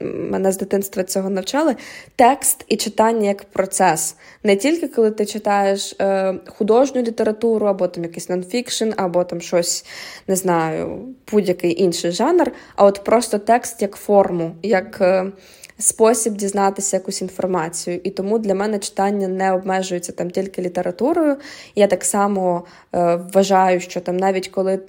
мене 0.00 0.52
з 0.52 0.58
дитинства 0.58 1.02
цього 1.02 1.30
навчали, 1.30 1.76
текст 2.16 2.64
і 2.68 2.76
читання 2.76 3.28
як 3.28 3.44
процес. 3.44 4.16
Не 4.42 4.56
тільки 4.56 4.88
коли 4.88 5.10
ти 5.10 5.26
читаєш 5.26 5.96
е, 6.00 6.34
художню 6.46 7.02
літературу, 7.02 7.66
або 7.66 7.88
там 7.88 8.04
якийсь 8.04 8.28
нонфікшн, 8.28 8.90
або 8.96 9.24
там 9.24 9.40
щось, 9.40 9.84
не 10.28 10.36
знаю, 10.36 10.98
будь-який 11.32 11.82
інший 11.82 12.10
жанр, 12.10 12.52
а 12.76 12.84
от 12.84 13.04
просто 13.04 13.38
текст 13.38 13.82
як 13.82 13.96
форму, 13.96 14.54
як. 14.62 14.98
Е, 15.00 15.32
Спосіб 15.78 16.34
дізнатися 16.34 16.96
якусь 16.96 17.22
інформацію, 17.22 18.00
і 18.04 18.10
тому 18.10 18.38
для 18.38 18.54
мене 18.54 18.78
читання 18.78 19.28
не 19.28 19.52
обмежується 19.52 20.12
там 20.12 20.30
тільки 20.30 20.62
літературою. 20.62 21.36
Я 21.74 21.86
так 21.86 22.04
само 22.04 22.64
е, 22.94 23.16
вважаю, 23.34 23.80
що 23.80 24.00
там 24.00 24.16
навіть 24.16 24.48
коли 24.48 24.80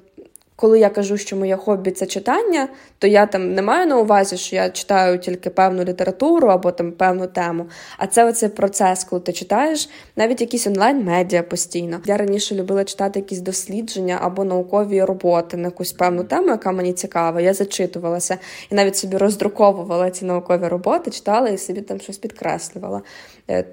коли 0.55 0.79
я 0.79 0.89
кажу, 0.89 1.17
що 1.17 1.35
моє 1.35 1.57
хобі 1.57 1.91
це 1.91 2.05
читання, 2.05 2.67
то 3.00 3.08
я 3.08 3.25
там 3.25 3.54
не 3.54 3.62
маю 3.62 3.88
на 3.88 3.98
увазі, 3.98 4.38
що 4.38 4.56
я 4.56 4.70
читаю 4.70 5.20
тільки 5.20 5.50
певну 5.50 5.84
літературу 5.84 6.48
або 6.48 6.72
там 6.72 6.92
певну 6.92 7.28
тему. 7.28 7.66
А 7.98 8.08
це 8.08 8.25
оцей 8.25 8.50
процес, 8.50 9.04
коли 9.04 9.22
ти 9.22 9.34
читаєш 9.34 9.90
навіть 10.16 10.42
якісь 10.42 10.68
онлайн-медіа 10.68 11.44
постійно. 11.44 12.00
Я 12.06 12.18
раніше 12.18 12.56
любила 12.56 12.84
читати 12.84 13.20
якісь 13.20 13.40
дослідження 13.40 14.20
або 14.22 14.44
наукові 14.44 15.04
роботи 15.04 15.58
на 15.58 15.68
якусь 15.68 15.94
певну 15.94 16.24
тему, 16.24 16.48
яка 16.48 16.72
мені 16.72 16.94
цікава. 16.94 17.42
Я 17.42 17.54
зачитувалася 17.54 18.38
і 18.72 18.75
навіть 18.75 18.96
собі 18.96 19.18
роздруковувала 19.18 20.12
ці 20.12 20.25
наукові 20.25 20.68
роботи, 20.68 21.12
читала 21.12 21.50
і 21.50 21.58
собі 21.58 21.82
там 21.82 22.00
щось 22.00 22.18
підкреслювала. 22.18 23.02
Е, 23.50 23.66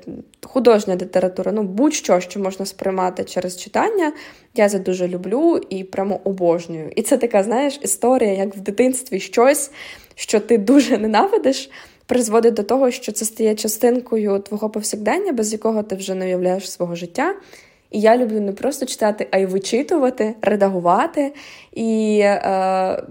художня 0.42 0.96
література, 0.96 1.52
ну 1.52 1.62
будь-що, 1.62 2.20
що 2.20 2.40
можна 2.40 2.66
сприймати 2.66 3.24
через 3.24 3.56
читання, 3.56 4.12
я 4.54 4.68
це 4.68 4.78
дуже 4.78 5.08
люблю 5.08 5.60
і 5.70 5.84
прямо 5.84 6.20
обожнюю. 6.24 6.90
І 6.96 7.02
це 7.02 7.16
така, 7.16 7.42
знаєш, 7.42 7.80
історія, 7.82 8.32
як 8.32 8.56
в 8.56 8.60
дитинстві 8.60 9.20
щось, 9.22 9.70
що 10.14 10.40
ти 10.40 10.58
дуже 10.58 10.98
ненавидиш, 10.98 11.70
призводить 12.06 12.54
до 12.54 12.62
того, 12.62 12.90
що 12.90 13.12
це 13.12 13.24
стає 13.24 13.54
частинкою 13.54 14.38
твого 14.38 14.70
повсякдення, 14.70 15.32
без 15.32 15.52
якого 15.52 15.82
ти 15.82 15.96
вже 15.96 16.14
не 16.14 16.24
уявляєш 16.24 16.70
свого 16.70 16.94
життя. 16.94 17.34
І 17.90 18.00
я 18.00 18.16
люблю 18.16 18.40
не 18.40 18.52
просто 18.52 18.86
читати, 18.86 19.28
а 19.30 19.38
й 19.38 19.46
вичитувати, 19.46 20.34
редагувати. 20.42 21.34
І 21.72 22.18
е, 22.22 23.02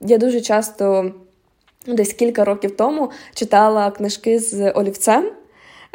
я 0.00 0.18
дуже 0.18 0.40
часто, 0.40 1.12
десь 1.86 2.12
кілька 2.12 2.44
років 2.44 2.76
тому, 2.76 3.10
читала 3.34 3.90
книжки 3.90 4.38
з 4.38 4.70
олівцем. 4.70 5.30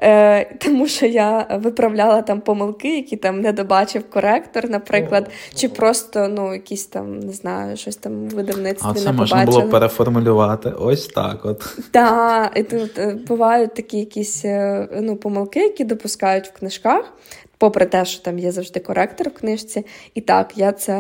Е, 0.02 0.56
Тому 0.58 0.88
що 0.88 1.06
я 1.06 1.48
виправляла 1.62 2.22
там 2.22 2.42
помилки, 2.42 2.96
які 2.96 3.18
там 3.18 3.42
не 3.42 3.54
добачив 3.54 4.10
коректор, 4.10 4.70
наприклад, 4.70 5.30
чи 5.56 5.70
просто 5.70 6.28
ну, 6.28 6.54
якісь 6.54 6.86
там, 6.86 7.20
не 7.20 7.34
знаю, 7.34 7.78
щось 7.78 7.96
там 7.96 8.30
видавництві 8.30 8.88
а 8.90 8.94
це 8.94 9.06
не 9.06 9.12
можна 9.12 9.46
було 9.46 9.64
переформулювати. 9.64 10.70
Ось 10.70 11.08
так. 11.08 11.46
от. 11.46 11.78
Так, 11.92 12.52
і 12.56 12.64
тут 12.64 13.00
е, 13.00 13.18
бувають 13.28 13.74
такі 13.74 14.00
якісь 14.00 14.46
е, 14.46 14.88
ну, 15.02 15.16
помилки, 15.16 15.60
які 15.60 15.84
допускають 15.84 16.48
в 16.48 16.52
книжках, 16.52 17.14
попри 17.58 17.86
те, 17.86 18.06
що 18.06 18.24
там 18.24 18.40
є 18.40 18.52
завжди 18.52 18.80
коректор 18.80 19.30
в 19.30 19.34
книжці. 19.34 19.86
І 20.14 20.22
так, 20.22 20.58
я 20.58 20.72
це 20.72 20.94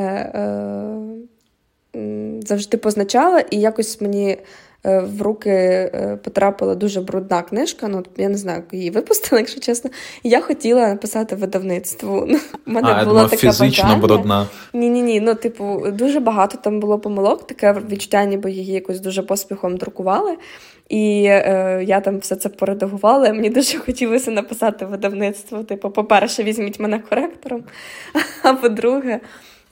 е, 1.95 1.99
завжди 2.45 2.77
позначала, 2.77 3.39
і 3.39 3.59
якось 3.59 4.01
мені. 4.01 4.37
Е, 4.85 4.99
в 4.99 5.21
руки 5.21 5.49
е, 5.49 6.19
потрапила 6.23 6.75
дуже 6.75 7.01
брудна 7.01 7.41
книжка. 7.41 7.87
Ну 7.87 8.03
я 8.17 8.29
не 8.29 8.37
знаю, 8.37 8.63
її 8.71 8.89
випустили, 8.89 9.41
якщо 9.41 9.59
чесно. 9.59 9.89
І 10.23 10.29
я 10.29 10.41
хотіла 10.41 10.87
написати 10.87 11.35
видавництву. 11.35 12.17
У 12.67 12.71
мене 12.71 12.87
а, 12.91 13.05
було 13.05 13.19
я 13.19 13.27
таке 13.27 13.37
фізично 13.37 13.83
бажання. 13.83 14.01
брудна. 14.01 14.47
Ні, 14.73 14.89
ні, 14.89 15.01
ні. 15.01 15.19
Ну, 15.19 15.35
типу, 15.35 15.83
дуже 15.91 16.19
багато 16.19 16.57
там 16.57 16.79
було 16.79 16.99
помилок, 16.99 17.47
таке 17.47 17.75
відчуття, 17.89 18.25
ніби 18.25 18.51
її 18.51 18.73
якось 18.73 18.99
дуже 18.99 19.23
поспіхом 19.23 19.77
друкували. 19.77 20.37
І 20.89 21.23
е, 21.25 21.83
я 21.87 21.99
там 21.99 22.19
все 22.19 22.35
це 22.35 22.49
поредагувала. 22.49 23.33
Мені 23.33 23.49
дуже 23.49 23.77
хотілося 23.79 24.31
написати 24.31 24.85
видавництво. 24.85 25.63
Типу, 25.63 25.89
по-перше, 25.89 26.43
візьміть 26.43 26.79
мене 26.79 26.99
коректором. 27.09 27.63
А 28.43 28.53
по-друге, 28.53 29.19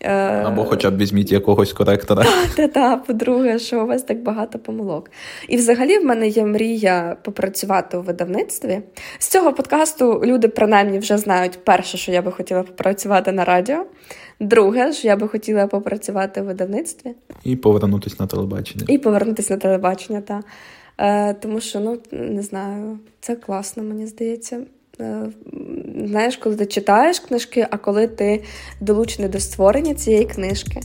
Або 0.05 0.63
хоча 0.63 0.91
б 0.91 0.97
візьміть 0.97 1.31
якогось 1.31 1.73
коректора. 1.73 2.25
Та-та, 2.55 2.97
по-друге, 2.97 3.59
що 3.59 3.83
у 3.83 3.87
вас 3.87 4.03
так 4.03 4.23
багато 4.23 4.59
помилок. 4.59 5.11
І 5.49 5.57
взагалі 5.57 5.97
в 5.97 6.05
мене 6.05 6.27
є 6.27 6.45
мрія 6.45 7.17
попрацювати 7.23 7.97
у 7.97 8.01
видавництві. 8.01 8.81
З 9.17 9.27
цього 9.27 9.53
подкасту 9.53 10.21
люди 10.25 10.47
принаймні 10.47 10.99
вже 10.99 11.17
знають 11.17 11.59
перше, 11.65 11.97
що 11.97 12.11
я 12.11 12.21
би 12.21 12.31
хотіла 12.31 12.63
попрацювати 12.63 13.31
на 13.31 13.45
радіо. 13.45 13.85
Друге, 14.39 14.93
що 14.93 15.07
я 15.07 15.15
би 15.15 15.27
хотіла 15.27 15.67
попрацювати 15.67 16.41
у 16.41 16.45
видавництві. 16.45 17.09
І 17.43 17.55
повернутися 17.55 18.15
на 18.19 18.27
телебачення. 18.27 18.85
І 18.87 18.97
повернутися 18.97 19.53
на 19.53 19.59
телебачення, 19.59 20.21
так. 20.21 20.45
Е, 20.97 21.33
Тому 21.33 21.59
що, 21.59 21.79
ну, 21.79 21.99
не 22.11 22.41
знаю, 22.41 22.99
це 23.19 23.35
класно, 23.35 23.83
мені 23.83 24.07
здається. 24.07 24.61
Е, 24.99 25.25
знаєш, 26.07 26.37
коли 26.37 26.55
ти 26.55 26.65
читаєш 26.65 27.19
книжки, 27.19 27.67
а 27.71 27.77
коли 27.77 28.07
ти 28.07 28.43
долучений 28.81 29.31
до 29.31 29.39
створення 29.39 29.93
цієї 29.93 30.25
книжки, 30.25 30.81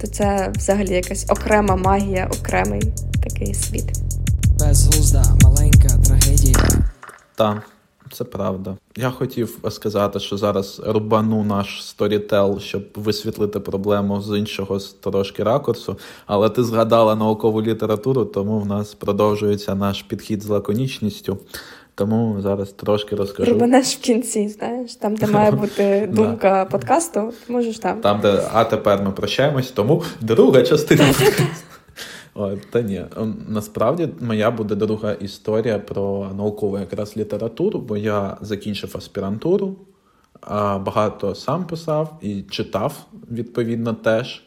то 0.00 0.06
це 0.06 0.52
взагалі 0.56 0.92
якась 0.92 1.26
окрема 1.30 1.76
магія, 1.76 2.30
окремий 2.40 2.82
такий 3.22 3.54
світ. 3.54 3.92
Безглузда, 4.58 5.24
маленька 5.42 5.88
трагедія. 6.06 6.56
Так. 7.34 7.62
Це 8.12 8.24
правда. 8.24 8.76
Я 8.96 9.10
хотів 9.10 9.58
сказати, 9.70 10.20
що 10.20 10.36
зараз 10.36 10.82
рубану 10.86 11.44
наш 11.44 11.86
сторітел, 11.86 12.58
щоб 12.58 12.82
висвітлити 12.94 13.60
проблему 13.60 14.22
з 14.22 14.38
іншого 14.38 14.78
трошки 15.00 15.42
ракурсу. 15.42 15.96
Але 16.26 16.48
ти 16.48 16.64
згадала 16.64 17.14
наукову 17.14 17.62
літературу, 17.62 18.24
тому 18.24 18.58
в 18.58 18.66
нас 18.66 18.94
продовжується 18.94 19.74
наш 19.74 20.02
підхід 20.02 20.42
з 20.42 20.48
лаконічністю. 20.48 21.38
Тому 22.00 22.40
зараз 22.40 22.72
трошки 22.72 23.16
розкажу. 23.16 23.52
Рубанеш 23.52 23.96
в 23.96 24.00
кінці, 24.00 24.48
знаєш, 24.48 24.94
там, 24.94 25.16
де 25.16 25.26
має 25.26 25.50
бути 25.50 26.08
думка 26.12 26.64
подкасту, 26.64 27.32
можеш 27.48 27.78
там. 27.78 28.00
Там, 28.00 28.20
де 28.20 28.42
а 28.52 28.64
тепер 28.64 29.02
ми 29.02 29.10
прощаємось, 29.10 29.70
тому 29.70 30.02
друга 30.20 30.62
частина. 30.62 31.04
Та 32.70 32.80
ні, 32.82 33.04
насправді 33.48 34.08
моя 34.20 34.50
буде 34.50 34.74
друга 34.74 35.12
історія 35.12 35.78
про 35.78 36.30
наукову 36.36 36.78
якраз 36.78 37.16
літературу, 37.16 37.80
бо 37.80 37.96
я 37.96 38.36
закінчив 38.40 38.96
аспірантуру, 38.96 39.76
багато 40.80 41.34
сам 41.34 41.66
писав 41.66 42.18
і 42.20 42.42
читав 42.42 43.06
відповідно 43.30 43.94
теж. 43.94 44.42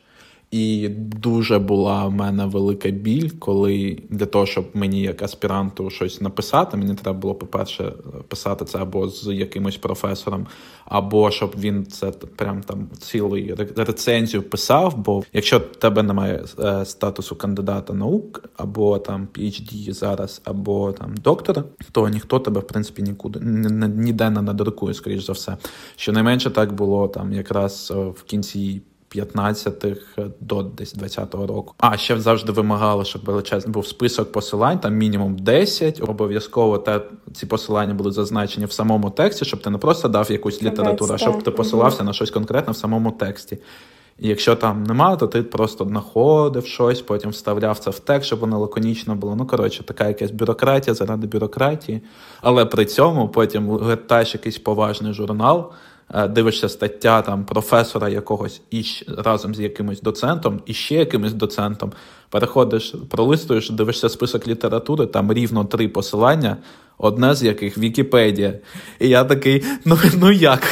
І 0.53 0.89
дуже 0.89 1.59
була 1.59 2.05
в 2.05 2.11
мене 2.11 2.45
велика 2.45 2.89
біль, 2.89 3.29
коли 3.39 3.99
для 4.09 4.25
того, 4.25 4.45
щоб 4.45 4.65
мені 4.73 5.01
як 5.01 5.21
аспіранту 5.21 5.89
щось 5.89 6.21
написати, 6.21 6.77
мені 6.77 6.95
треба 6.95 7.19
було, 7.19 7.35
по-перше, 7.35 7.93
писати 8.27 8.65
це 8.65 8.77
або 8.77 9.09
з 9.09 9.33
якимось 9.33 9.77
професором, 9.77 10.47
або 10.85 11.31
щоб 11.31 11.55
він 11.59 11.85
це 11.85 12.11
прям 12.11 12.61
там 12.61 12.89
цілий 12.99 13.55
рецензію 13.75 14.43
писав. 14.43 14.97
Бо 14.97 15.23
якщо 15.33 15.57
в 15.57 15.75
тебе 15.75 16.03
немає 16.03 16.43
е, 16.59 16.85
статусу 16.85 17.35
кандидата 17.35 17.93
наук, 17.93 18.49
або 18.57 18.99
там 18.99 19.27
PhD 19.33 19.93
зараз, 19.93 20.41
або 20.43 20.91
там 20.91 21.15
доктора, 21.17 21.63
то 21.91 22.09
ніхто 22.09 22.39
тебе 22.39 22.61
в 22.61 22.67
принципі 22.67 23.01
нікуди 23.01 23.39
ніде 23.87 24.29
не 24.29 24.41
надрукує, 24.41 24.93
скоріш 24.93 25.25
за 25.25 25.33
все. 25.33 25.57
Щонайменше 25.95 26.49
так 26.49 26.73
було 26.73 27.07
там 27.07 27.33
якраз 27.33 27.93
е, 27.95 27.99
в 27.99 28.23
кінці. 28.23 28.81
15-х 29.15 29.99
до 30.39 30.63
десь 30.63 30.95
20-го 30.95 31.47
року. 31.47 31.73
А 31.77 31.97
ще 31.97 32.19
завжди 32.19 32.51
вимагали, 32.51 33.05
щоб 33.05 33.25
величезний 33.25 33.73
був 33.73 33.87
список 33.87 34.31
посилань, 34.31 34.79
там 34.79 34.95
мінімум 34.95 35.35
10. 35.39 36.01
Обов'язково 36.07 36.77
те 36.77 37.01
ці 37.33 37.45
посилання 37.45 37.93
були 37.93 38.11
зазначені 38.11 38.65
в 38.65 38.71
самому 38.71 39.09
тексті, 39.09 39.45
щоб 39.45 39.61
ти 39.61 39.69
не 39.69 39.77
просто 39.77 40.07
дав 40.07 40.31
якусь 40.31 40.63
літературу, 40.63 41.13
а 41.13 41.17
щоб 41.17 41.43
ти 41.43 41.51
посилався 41.51 42.03
на 42.03 42.13
щось 42.13 42.31
конкретне 42.31 42.73
в 42.73 42.75
самому 42.75 43.11
тексті. 43.11 43.57
І 44.19 44.27
якщо 44.27 44.55
там 44.55 44.83
нема, 44.83 45.15
то 45.15 45.27
ти 45.27 45.43
просто 45.43 45.85
знаходив 45.85 46.65
щось, 46.65 47.01
потім 47.01 47.29
вставляв 47.29 47.79
це 47.79 47.89
в 47.89 47.99
текст, 47.99 48.27
щоб 48.27 48.39
воно 48.39 48.59
лаконічно 48.59 49.15
було. 49.15 49.35
Ну, 49.35 49.47
коротше, 49.47 49.83
така 49.83 50.07
якась 50.07 50.31
бюрократія 50.31 50.93
заради 50.93 51.27
бюрократії. 51.27 52.01
Але 52.41 52.65
при 52.65 52.85
цьому 52.85 53.29
потім 53.29 53.67
гортаєш 53.67 54.33
якийсь 54.33 54.57
поважний 54.57 55.13
журнал. 55.13 55.71
Е, 56.15 56.27
дивишся 56.27 56.69
стаття 56.69 57.21
там 57.21 57.45
професора 57.45 58.09
якогось 58.09 58.61
і 58.71 58.83
разом 59.17 59.55
з 59.55 59.59
якимось 59.59 60.01
доцентом, 60.01 60.61
і 60.65 60.73
ще 60.73 60.95
якимось 60.95 61.33
доцентом. 61.33 61.91
Переходиш, 62.29 62.95
пролистуєш, 63.09 63.69
дивишся 63.69 64.09
список 64.09 64.47
літератури, 64.47 65.05
там 65.05 65.33
рівно 65.33 65.65
три 65.65 65.87
посилання, 65.87 66.57
одне 66.97 67.35
з 67.35 67.43
яких 67.43 67.77
Вікіпедія. 67.77 68.59
І 68.99 69.09
я 69.09 69.23
такий: 69.23 69.63
ну 69.85 69.97
ну 70.17 70.31
як? 70.31 70.63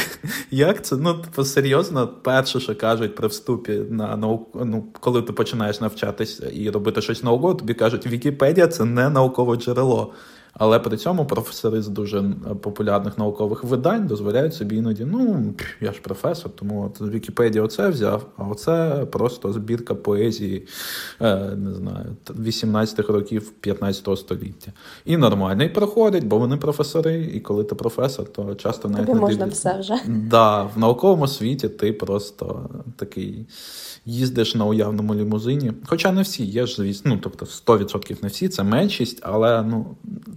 Як 0.50 0.84
це? 0.84 0.96
Ну, 0.96 1.14
типу, 1.14 1.44
серйозно, 1.44 2.08
перше, 2.22 2.60
що 2.60 2.74
кажуть 2.74 3.14
при 3.14 3.28
вступі 3.28 3.72
на 3.90 4.16
науку, 4.16 4.64
ну, 4.64 4.84
коли 5.00 5.22
ти 5.22 5.32
починаєш 5.32 5.80
навчатись 5.80 6.42
і 6.52 6.70
робити 6.70 7.02
щось 7.02 7.22
наукове, 7.22 7.54
тобі 7.54 7.74
кажуть, 7.74 8.06
Вікіпедія 8.06 8.68
це 8.68 8.84
не 8.84 9.10
наукове 9.10 9.56
джерело. 9.56 10.12
Але 10.54 10.78
при 10.78 10.96
цьому 10.96 11.26
професори 11.26 11.82
з 11.82 11.88
дуже 11.88 12.22
популярних 12.60 13.18
наукових 13.18 13.64
видань 13.64 14.06
дозволяють 14.06 14.54
собі 14.54 14.76
іноді, 14.76 15.04
ну 15.04 15.54
я 15.80 15.92
ж 15.92 16.00
професор, 16.00 16.50
тому 16.54 16.84
от 16.84 17.08
з 17.08 17.10
Вікіпедії 17.14 17.62
оце 17.62 17.88
взяв, 17.88 18.26
а 18.36 18.44
оце 18.44 19.06
просто 19.10 19.52
збірка 19.52 19.94
поезії 19.94 20.66
е, 21.20 21.36
не 21.56 21.74
знаю, 21.74 22.16
18-х 22.26 23.12
років 23.12 23.52
15-го 23.62 24.16
століття. 24.16 24.72
І 25.04 25.16
нормально, 25.16 25.64
і 25.64 25.68
проходить, 25.68 26.26
бо 26.26 26.38
вони 26.38 26.56
професори, 26.56 27.30
і 27.34 27.40
коли 27.40 27.64
ти 27.64 27.74
професор, 27.74 28.26
то 28.26 28.54
часто 28.54 28.88
навіть 28.88 29.06
Тобі 29.06 29.18
не 29.18 29.20
можна 29.20 29.46
все 29.46 29.78
вже. 29.78 29.94
Да, 30.06 30.62
В 30.62 30.78
науковому 30.78 31.28
світі 31.28 31.68
ти 31.68 31.92
просто 31.92 32.70
такий 32.96 33.46
їздиш 34.06 34.54
на 34.54 34.64
уявному 34.64 35.14
лімузині. 35.14 35.72
Хоча 35.84 36.12
не 36.12 36.22
всі 36.22 36.44
є 36.44 36.66
ж, 36.66 36.76
звісно, 36.76 37.10
ну 37.14 37.20
тобто 37.22 37.46
100% 37.46 38.22
не 38.22 38.28
всі, 38.28 38.48
це 38.48 38.62
меншість, 38.62 39.20
але 39.22 39.62
ну 39.62 39.86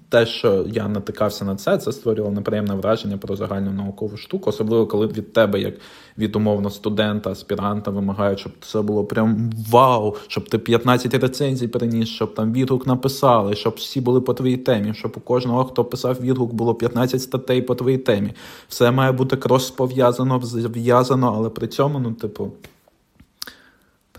те, 0.10 0.26
що 0.26 0.66
я 0.68 0.88
натикався 0.88 1.46
на 1.46 1.56
це, 1.56 1.78
це 1.78 1.92
створювало 1.92 2.36
неприємне 2.36 2.76
враження 2.76 3.18
про 3.18 3.36
загальну 3.36 3.72
наукову 3.72 4.18
штуку, 4.18 4.50
особливо 4.50 4.88
коли 4.88 5.08
від 5.08 5.34
тебе, 5.34 5.60
як 5.60 5.74
від 6.18 6.36
умовно 6.36 6.70
студента, 6.70 7.32
аспіранта, 7.32 7.92
вимагають, 7.92 8.40
щоб 8.40 8.52
це 8.62 8.82
було 8.82 9.06
прям 9.06 9.52
вау, 9.72 10.16
щоб 10.28 10.50
ти 10.50 10.58
15 10.58 11.14
рецензій 11.14 11.68
приніс, 11.68 12.10
щоб 12.10 12.34
там 12.34 12.54
відгук 12.54 12.88
написали, 12.88 13.56
щоб 13.56 13.74
всі 13.74 14.02
були 14.02 14.22
по 14.22 14.34
твоїй 14.34 14.58
темі, 14.58 14.94
щоб 14.94 15.14
у 15.18 15.20
кожного, 15.20 15.66
хто 15.66 15.86
писав 15.86 16.22
відгук, 16.22 16.54
було 16.54 16.76
15 16.76 17.22
статей 17.22 17.62
по 17.62 17.76
твоїй 17.76 17.98
темі. 17.98 18.34
Все 18.68 18.92
має 18.92 19.12
бути 19.12 19.38
крос 19.38 19.72
пов'язано, 19.72 20.42
зв'язано, 20.44 21.34
але 21.38 21.50
при 21.50 21.68
цьому, 21.68 22.00
ну, 22.00 22.14
типу. 22.14 22.52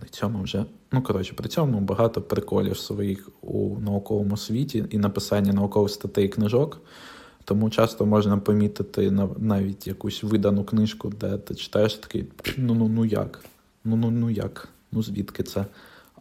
При 0.00 0.08
цьому 0.08 0.42
вже, 0.42 0.64
ну 0.92 1.02
коротше, 1.02 1.34
при 1.34 1.48
цьому 1.48 1.80
багато 1.80 2.22
приколів 2.22 2.78
своїх 2.78 3.28
у 3.42 3.78
науковому 3.78 4.36
світі 4.36 4.84
і 4.90 4.98
написання 4.98 5.52
наукових 5.52 5.90
статей 5.90 6.24
і 6.24 6.28
книжок. 6.28 6.80
Тому 7.44 7.70
часто 7.70 8.06
можна 8.06 8.38
помітити 8.38 9.10
навіть 9.36 9.86
якусь 9.86 10.22
видану 10.22 10.64
книжку, 10.64 11.12
де 11.20 11.38
ти 11.38 11.54
читаєш 11.54 11.94
такий 11.94 12.24
ну 12.56 12.74
ну 12.74 12.88
ну 12.88 13.04
як? 13.04 13.44
Ну 13.84 13.96
ну 13.96 14.10
ну 14.10 14.30
як? 14.30 14.68
Ну 14.92 15.02
звідки 15.02 15.42
це? 15.42 15.66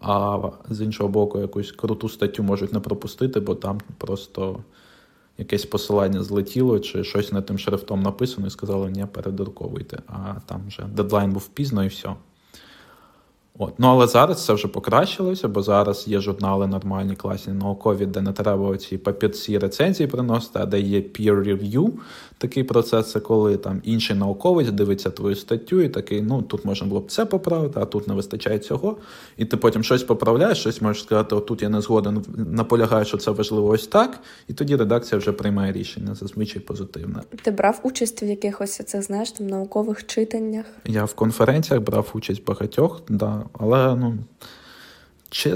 А 0.01 0.39
з 0.69 0.81
іншого 0.81 1.09
боку, 1.09 1.39
якусь 1.39 1.71
круту 1.71 2.09
статтю 2.09 2.43
можуть 2.43 2.73
не 2.73 2.79
пропустити, 2.79 3.39
бо 3.39 3.55
там 3.55 3.81
просто 3.97 4.59
якесь 5.37 5.65
посилання 5.65 6.23
злетіло, 6.23 6.79
чи 6.79 7.03
щось 7.03 7.31
не 7.31 7.41
тим 7.41 7.57
шрифтом 7.57 8.01
написано, 8.03 8.47
і 8.47 8.49
сказали, 8.49 8.91
ні, 8.91 9.05
передруковуйте. 9.11 9.99
А 10.07 10.33
там 10.45 10.61
вже 10.67 10.83
дедлайн 10.83 11.31
був 11.33 11.47
пізно 11.47 11.83
і 11.83 11.87
все. 11.87 12.15
От. 13.57 13.73
Ну, 13.77 13.87
але 13.87 14.07
зараз 14.07 14.45
це 14.45 14.53
вже 14.53 14.67
покращилося, 14.67 15.47
бо 15.47 15.61
зараз 15.61 16.07
є 16.07 16.19
журнали 16.19 16.67
нормальні, 16.67 17.15
класні, 17.15 17.53
наукові, 17.53 18.05
де 18.05 18.21
не 18.21 18.31
треба 18.31 18.77
ці 18.77 18.97
папірці 18.97 19.57
рецензії 19.57 20.07
приносити, 20.07 20.59
а 20.61 20.65
де 20.65 20.79
є 20.79 20.99
peer 20.99 21.43
review. 21.43 21.91
Такий 22.37 22.63
процес, 22.63 23.11
це 23.11 23.19
коли 23.19 23.57
там 23.57 23.81
інший 23.83 24.15
науковець 24.15 24.69
дивиться 24.69 25.09
твою 25.09 25.35
статтю 25.35 25.81
і 25.81 25.89
такий, 25.89 26.21
ну 26.21 26.41
тут 26.41 26.65
можна 26.65 26.87
було 26.87 27.01
б 27.01 27.11
це 27.11 27.25
поправити, 27.25 27.79
а 27.79 27.85
тут 27.85 28.07
не 28.07 28.13
вистачає 28.13 28.59
цього. 28.59 28.97
І 29.37 29.45
ти 29.45 29.57
потім 29.57 29.83
щось 29.83 30.03
поправляєш, 30.03 30.57
щось 30.57 30.81
можеш 30.81 31.03
сказати, 31.03 31.35
отут 31.35 31.61
я 31.61 31.69
не 31.69 31.81
згоден, 31.81 32.25
наполягаю, 32.37 33.05
що 33.05 33.17
це 33.17 33.31
важливо 33.31 33.67
ось 33.67 33.87
так. 33.87 34.19
І 34.47 34.53
тоді 34.53 34.75
редакція 34.75 35.19
вже 35.19 35.31
приймає 35.31 35.71
рішення, 35.71 36.15
зазвичай 36.15 36.61
позитивне. 36.61 37.21
Ти 37.43 37.51
брав 37.51 37.79
участь 37.83 38.23
в 38.23 38.25
якихось 38.25 38.77
цих 38.77 39.03
знаєш 39.03 39.31
там 39.31 39.47
наукових 39.47 40.05
читаннях? 40.05 40.65
Я 40.85 41.05
в 41.05 41.13
конференціях 41.13 41.83
брав 41.83 42.11
участь 42.13 42.45
багатьох, 42.45 43.01
да. 43.09 43.44
Але 43.53 43.95
ну, 43.95 44.17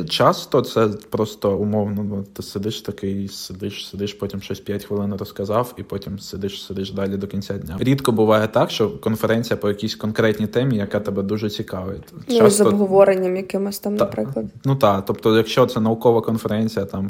часто 0.09 0.61
це 0.61 0.87
просто 0.87 1.57
умовно. 1.57 2.23
Ти 2.33 2.43
сидиш 2.43 2.81
такий, 2.81 3.27
сидиш, 3.27 3.89
сидиш, 3.89 4.13
потім 4.13 4.41
щось 4.41 4.59
5 4.59 4.85
хвилин 4.85 5.13
розказав, 5.15 5.73
і 5.77 5.83
потім 5.83 6.19
сидиш, 6.19 6.65
сидиш 6.65 6.91
далі 6.91 7.17
до 7.17 7.27
кінця 7.27 7.57
дня. 7.57 7.77
Рідко 7.79 8.11
буває 8.11 8.47
так, 8.47 8.71
що 8.71 8.89
конференція 8.89 9.57
по 9.57 9.67
якійсь 9.69 9.95
конкретній 9.95 10.47
темі, 10.47 10.77
яка 10.77 10.99
тебе 10.99 11.23
дуже 11.23 11.49
цікавить. 11.49 12.03
Ну, 12.29 12.37
часто... 12.37 12.63
з 12.63 12.67
обговоренням 12.67 13.35
якимось 13.35 13.79
там, 13.79 13.97
та, 13.97 14.05
наприклад. 14.05 14.45
Ну 14.65 14.75
так, 14.75 15.05
тобто, 15.05 15.37
якщо 15.37 15.65
це 15.65 15.79
наукова 15.79 16.21
конференція, 16.21 16.85
там, 16.85 17.09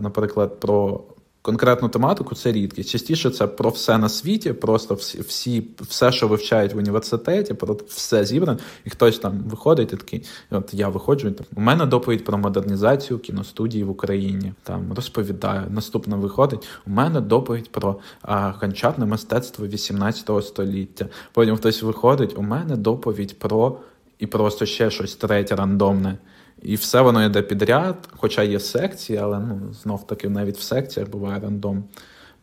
наприклад, 0.00 0.60
про 0.60 1.00
конкретну 1.48 1.88
тематику 1.88 2.34
це 2.34 2.52
рідкість. 2.52 2.90
Частіше 2.90 3.30
це 3.30 3.46
про 3.46 3.70
все 3.70 3.98
на 3.98 4.08
світі, 4.08 4.52
просто 4.52 4.94
всі, 4.94 5.66
все, 5.80 6.12
що 6.12 6.28
вивчають 6.28 6.74
в 6.74 6.76
університеті, 6.76 7.54
про 7.54 7.76
все 7.88 8.24
зібрано, 8.24 8.58
і 8.84 8.90
хтось 8.90 9.18
там 9.18 9.38
виходить 9.46 9.92
і 9.92 9.96
такий. 9.96 10.24
От 10.50 10.74
я 10.74 10.88
виходжу, 10.88 11.28
і 11.28 11.30
там 11.30 11.46
у 11.56 11.60
мене 11.60 11.86
доповідь 11.86 12.24
про 12.24 12.38
модернізацію 12.38 13.18
кіностудії 13.18 13.84
в 13.84 13.90
Україні. 13.90 14.52
Там 14.62 14.92
розповідаю. 14.92 15.62
Наступне 15.70 16.16
виходить. 16.16 16.68
У 16.86 16.90
мене 16.90 17.20
доповідь 17.20 17.72
про 17.72 17.96
а, 18.22 18.36
ганчарне 18.36 19.06
мистецтво 19.06 19.66
18 19.66 20.44
століття. 20.44 21.06
Потім 21.32 21.56
хтось 21.56 21.82
виходить. 21.82 22.38
У 22.38 22.42
мене 22.42 22.76
доповідь 22.76 23.38
про 23.38 23.78
і 24.18 24.26
просто 24.26 24.66
ще 24.66 24.90
щось 24.90 25.16
третє 25.16 25.56
рандомне. 25.56 26.18
І 26.62 26.74
все 26.74 27.00
воно 27.00 27.24
йде 27.24 27.42
підряд, 27.42 28.08
хоча 28.16 28.42
є 28.42 28.60
секції, 28.60 29.18
але 29.18 29.38
ну, 29.38 29.72
знов 29.72 30.06
таки 30.06 30.28
навіть 30.28 30.56
в 30.56 30.62
секціях 30.62 31.08
буває 31.08 31.40
рандом. 31.40 31.84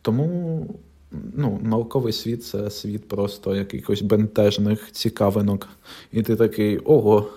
Тому 0.02 0.68
ну, 1.12 1.60
науковий 1.64 2.14
світ 2.14 2.46
це 2.46 2.70
світ 2.70 3.08
просто 3.08 3.56
якихось 3.56 4.02
бентежних 4.02 4.92
цікавинок. 4.92 5.68
І 6.12 6.24
ти 6.24 6.36
такий 6.36 6.78
ого, 6.78 7.30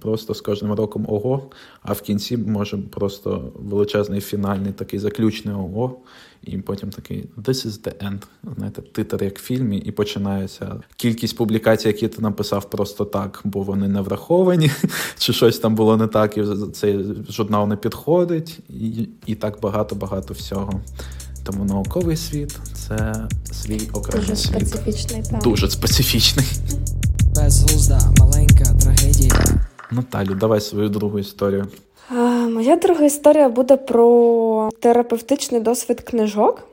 просто 0.00 0.34
з 0.34 0.40
кожним 0.40 0.72
роком 0.72 1.06
ого, 1.08 1.50
а 1.82 1.92
в 1.92 2.00
кінці 2.00 2.36
може 2.36 2.78
просто 2.78 3.52
величезний 3.54 4.20
фінальний 4.20 4.72
такий 4.72 4.98
заключний 4.98 5.54
ого, 5.54 5.96
і 6.42 6.58
потім 6.58 6.90
такий 6.90 7.24
This 7.36 7.66
is 7.66 7.82
the 7.82 8.10
end. 8.10 8.22
Знаєте, 8.56 8.82
титр 8.82 9.24
як 9.24 9.38
в 9.38 9.42
фільмі, 9.42 9.78
і 9.78 9.90
починається 9.90 10.80
кількість 10.96 11.36
публікацій, 11.36 11.88
які 11.88 12.08
ти 12.08 12.22
написав 12.22 12.70
просто 12.70 13.04
так, 13.04 13.40
бо 13.44 13.62
вони 13.62 13.88
не 13.88 14.00
враховані, 14.00 14.70
чи 15.18 15.32
щось 15.32 15.58
там 15.58 15.74
було 15.74 15.96
не 15.96 16.06
так, 16.06 16.38
і 16.38 16.44
цей 16.72 17.04
журнал 17.30 17.68
не 17.68 17.76
підходить, 17.76 18.58
і, 18.68 19.08
і 19.26 19.34
так 19.34 19.60
багато-багато 19.60 20.34
всього. 20.34 20.80
Тому 21.44 21.64
науковий 21.64 22.16
світ 22.16 22.58
це 22.72 23.28
свій 23.52 23.88
окремий 23.92 24.28
Дуже 24.28 24.36
світ. 24.36 24.68
специфічний. 24.68 25.22
Дуже 25.42 25.70
специфічний. 25.70 26.46
Безглузда, 27.34 28.00
маленька 28.18 28.64
трагедія. 28.64 29.69
Наталю, 29.92 30.34
давай 30.34 30.60
свою 30.60 30.88
другу 30.88 31.18
історію. 31.18 31.66
А, 32.08 32.14
Моя 32.48 32.76
друга 32.76 33.04
історія 33.04 33.48
буде 33.48 33.76
про 33.76 34.70
терапевтичний 34.80 35.60
досвід 35.60 36.00
книжок. 36.00 36.66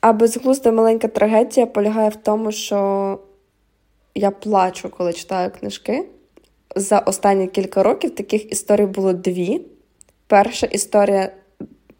А 0.00 0.12
безглузда 0.12 0.72
маленька 0.72 1.08
трагедія 1.08 1.66
полягає 1.66 2.08
в 2.08 2.16
тому, 2.16 2.52
що 2.52 3.18
я 4.14 4.30
плачу, 4.30 4.88
коли 4.88 5.12
читаю 5.12 5.50
книжки. 5.60 6.04
За 6.76 6.98
останні 6.98 7.46
кілька 7.46 7.82
років 7.82 8.14
таких 8.14 8.52
історій 8.52 8.86
було 8.86 9.12
дві. 9.12 9.60
Перша 10.26 10.66
історія 10.66 11.32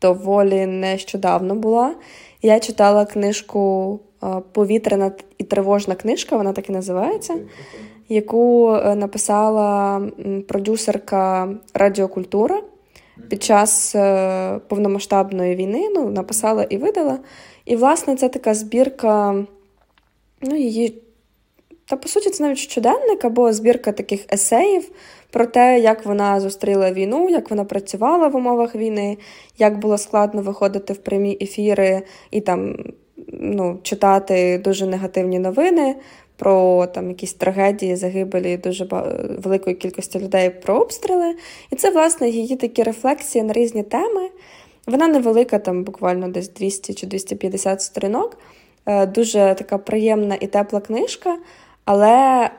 доволі 0.03 0.67
нещодавно 0.67 1.55
була. 1.55 1.95
Я 2.43 2.61
читала 2.61 3.05
книжку 3.05 4.01
Повітряна 4.53 5.13
і 5.39 5.45
тривожна 5.45 5.95
книжка, 5.95 6.37
вона 6.37 6.53
так 6.53 6.69
і 6.69 6.73
називається, 6.73 7.35
яку 8.09 8.73
е, 8.75 8.95
написала 8.95 10.03
продюсерка 10.49 11.49
Радіокультура 11.75 12.63
під 13.29 13.43
час 13.43 13.95
е, 13.95 14.61
повномасштабної 14.69 15.57
війни. 15.57 15.89
Ну, 15.95 16.11
написала 16.11 16.63
і 16.63 16.77
видала. 16.77 17.19
І, 17.65 17.77
власне, 17.77 18.17
це 18.17 18.29
така 18.29 18.55
збірка, 18.55 19.45
ну, 20.41 20.57
її. 20.57 21.03
Та, 21.89 21.97
по 21.97 22.09
суті, 22.09 22.31
це 22.31 22.43
навіть 22.43 22.59
щоденник 22.59 23.25
або 23.25 23.53
збірка 23.53 23.93
таких 23.93 24.27
есеїв 24.33 24.91
про 25.31 25.47
те, 25.47 25.81
як 25.81 26.07
вона 26.07 26.41
зустріла 26.41 26.93
війну, 26.93 27.29
як 27.31 27.51
вона 27.51 27.65
працювала 27.65 28.29
в 28.29 28.37
умовах 28.37 28.75
війни, 28.75 29.19
як 29.59 29.79
було 29.79 29.99
складно 29.99 30.43
виходити 30.43 30.93
в 30.93 30.97
прямі 30.97 31.39
ефіри 31.41 32.03
і 32.31 32.41
там 32.41 32.77
ну, 33.33 33.79
читати 33.83 34.61
дуже 34.65 34.87
негативні 34.87 35.39
новини 35.39 35.97
про 36.37 36.87
там 36.87 37.09
якісь 37.09 37.35
трагедії, 37.35 37.97
загибелі 37.97 38.57
дуже 38.57 38.85
великої 39.39 39.77
кількості 39.77 40.19
людей 40.19 40.51
про 40.51 40.75
обстріли. 40.75 41.35
І 41.71 41.77
це, 41.77 41.91
власне, 41.91 42.29
її 42.29 42.57
такі 42.57 42.83
рефлексії 42.83 43.45
на 43.45 43.53
різні 43.53 43.83
теми. 43.83 44.29
Вона 44.87 45.09
невелика, 45.09 45.59
там 45.59 45.85
буквально 45.85 46.29
десь 46.29 46.49
200 46.49 46.95
чи 46.95 47.07
250 47.07 47.83
сторінок. 47.83 48.39
Е, 48.87 49.07
дуже 49.07 49.55
така 49.59 49.79
приємна 49.79 50.37
і 50.41 50.47
тепла 50.47 50.81
книжка. 50.81 51.39
Але 51.85 52.45
е, 52.45 52.53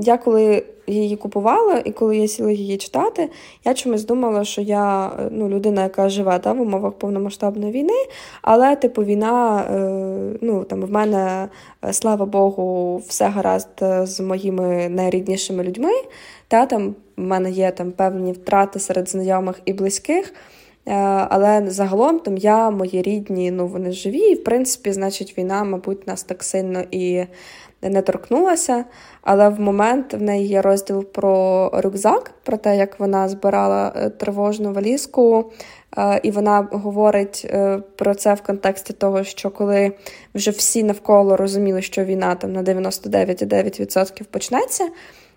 я 0.00 0.18
коли 0.24 0.62
її 0.88 1.16
купувала, 1.16 1.82
і 1.84 1.92
коли 1.92 2.16
я 2.16 2.28
сіла 2.28 2.50
її 2.50 2.76
читати, 2.76 3.30
я 3.64 3.74
чомусь 3.74 4.04
думала, 4.04 4.44
що 4.44 4.60
я 4.60 5.12
ну, 5.30 5.48
людина, 5.48 5.82
яка 5.82 6.08
живе 6.08 6.38
та, 6.38 6.52
в 6.52 6.60
умовах 6.60 6.92
повномасштабної 6.92 7.72
війни, 7.72 8.06
але 8.42 8.76
типу 8.76 9.04
війна, 9.04 9.64
е, 9.70 10.38
ну 10.40 10.64
там 10.64 10.82
в 10.82 10.90
мене, 10.90 11.48
е, 11.84 11.92
слава 11.92 12.26
Богу, 12.26 12.96
все 13.08 13.28
гаразд 13.28 13.82
з 14.02 14.20
моїми 14.20 14.88
найріднішими 14.88 15.64
людьми. 15.64 15.92
Та 16.48 16.66
там 16.66 16.94
в 17.16 17.20
мене 17.20 17.50
є 17.50 17.70
там 17.70 17.92
певні 17.92 18.32
втрати 18.32 18.78
серед 18.78 19.08
знайомих 19.08 19.60
і 19.64 19.72
близьких. 19.72 20.34
Е, 20.88 20.94
але 21.30 21.70
загалом 21.70 22.18
там 22.18 22.36
я, 22.36 22.70
мої 22.70 23.02
рідні, 23.02 23.50
ну 23.50 23.66
вони 23.66 23.92
живі, 23.92 24.18
і 24.18 24.34
в 24.34 24.44
принципі, 24.44 24.92
значить, 24.92 25.38
війна, 25.38 25.64
мабуть, 25.64 26.06
нас 26.06 26.22
так 26.22 26.44
сильно 26.44 26.84
і 26.90 27.24
не 27.82 28.02
торкнулася. 28.02 28.84
Але 29.22 29.48
в 29.48 29.60
момент 29.60 30.14
в 30.14 30.22
неї 30.22 30.48
є 30.48 30.62
розділ 30.62 31.04
про 31.04 31.70
рюкзак, 31.74 32.30
про 32.44 32.56
те, 32.56 32.76
як 32.76 33.00
вона 33.00 33.28
збирала 33.28 33.92
е, 33.96 34.10
тривожну 34.10 34.72
валізку. 34.72 35.52
Е, 35.98 36.20
і 36.22 36.30
вона 36.30 36.68
говорить 36.72 37.46
е, 37.50 37.82
про 37.96 38.14
це 38.14 38.34
в 38.34 38.42
контексті 38.42 38.92
того, 38.92 39.24
що 39.24 39.50
коли 39.50 39.92
вже 40.34 40.50
всі 40.50 40.82
навколо 40.82 41.36
розуміли, 41.36 41.82
що 41.82 42.04
війна 42.04 42.34
там 42.34 42.52
на 42.52 42.62
99,9% 42.62 44.24
почнеться. 44.24 44.88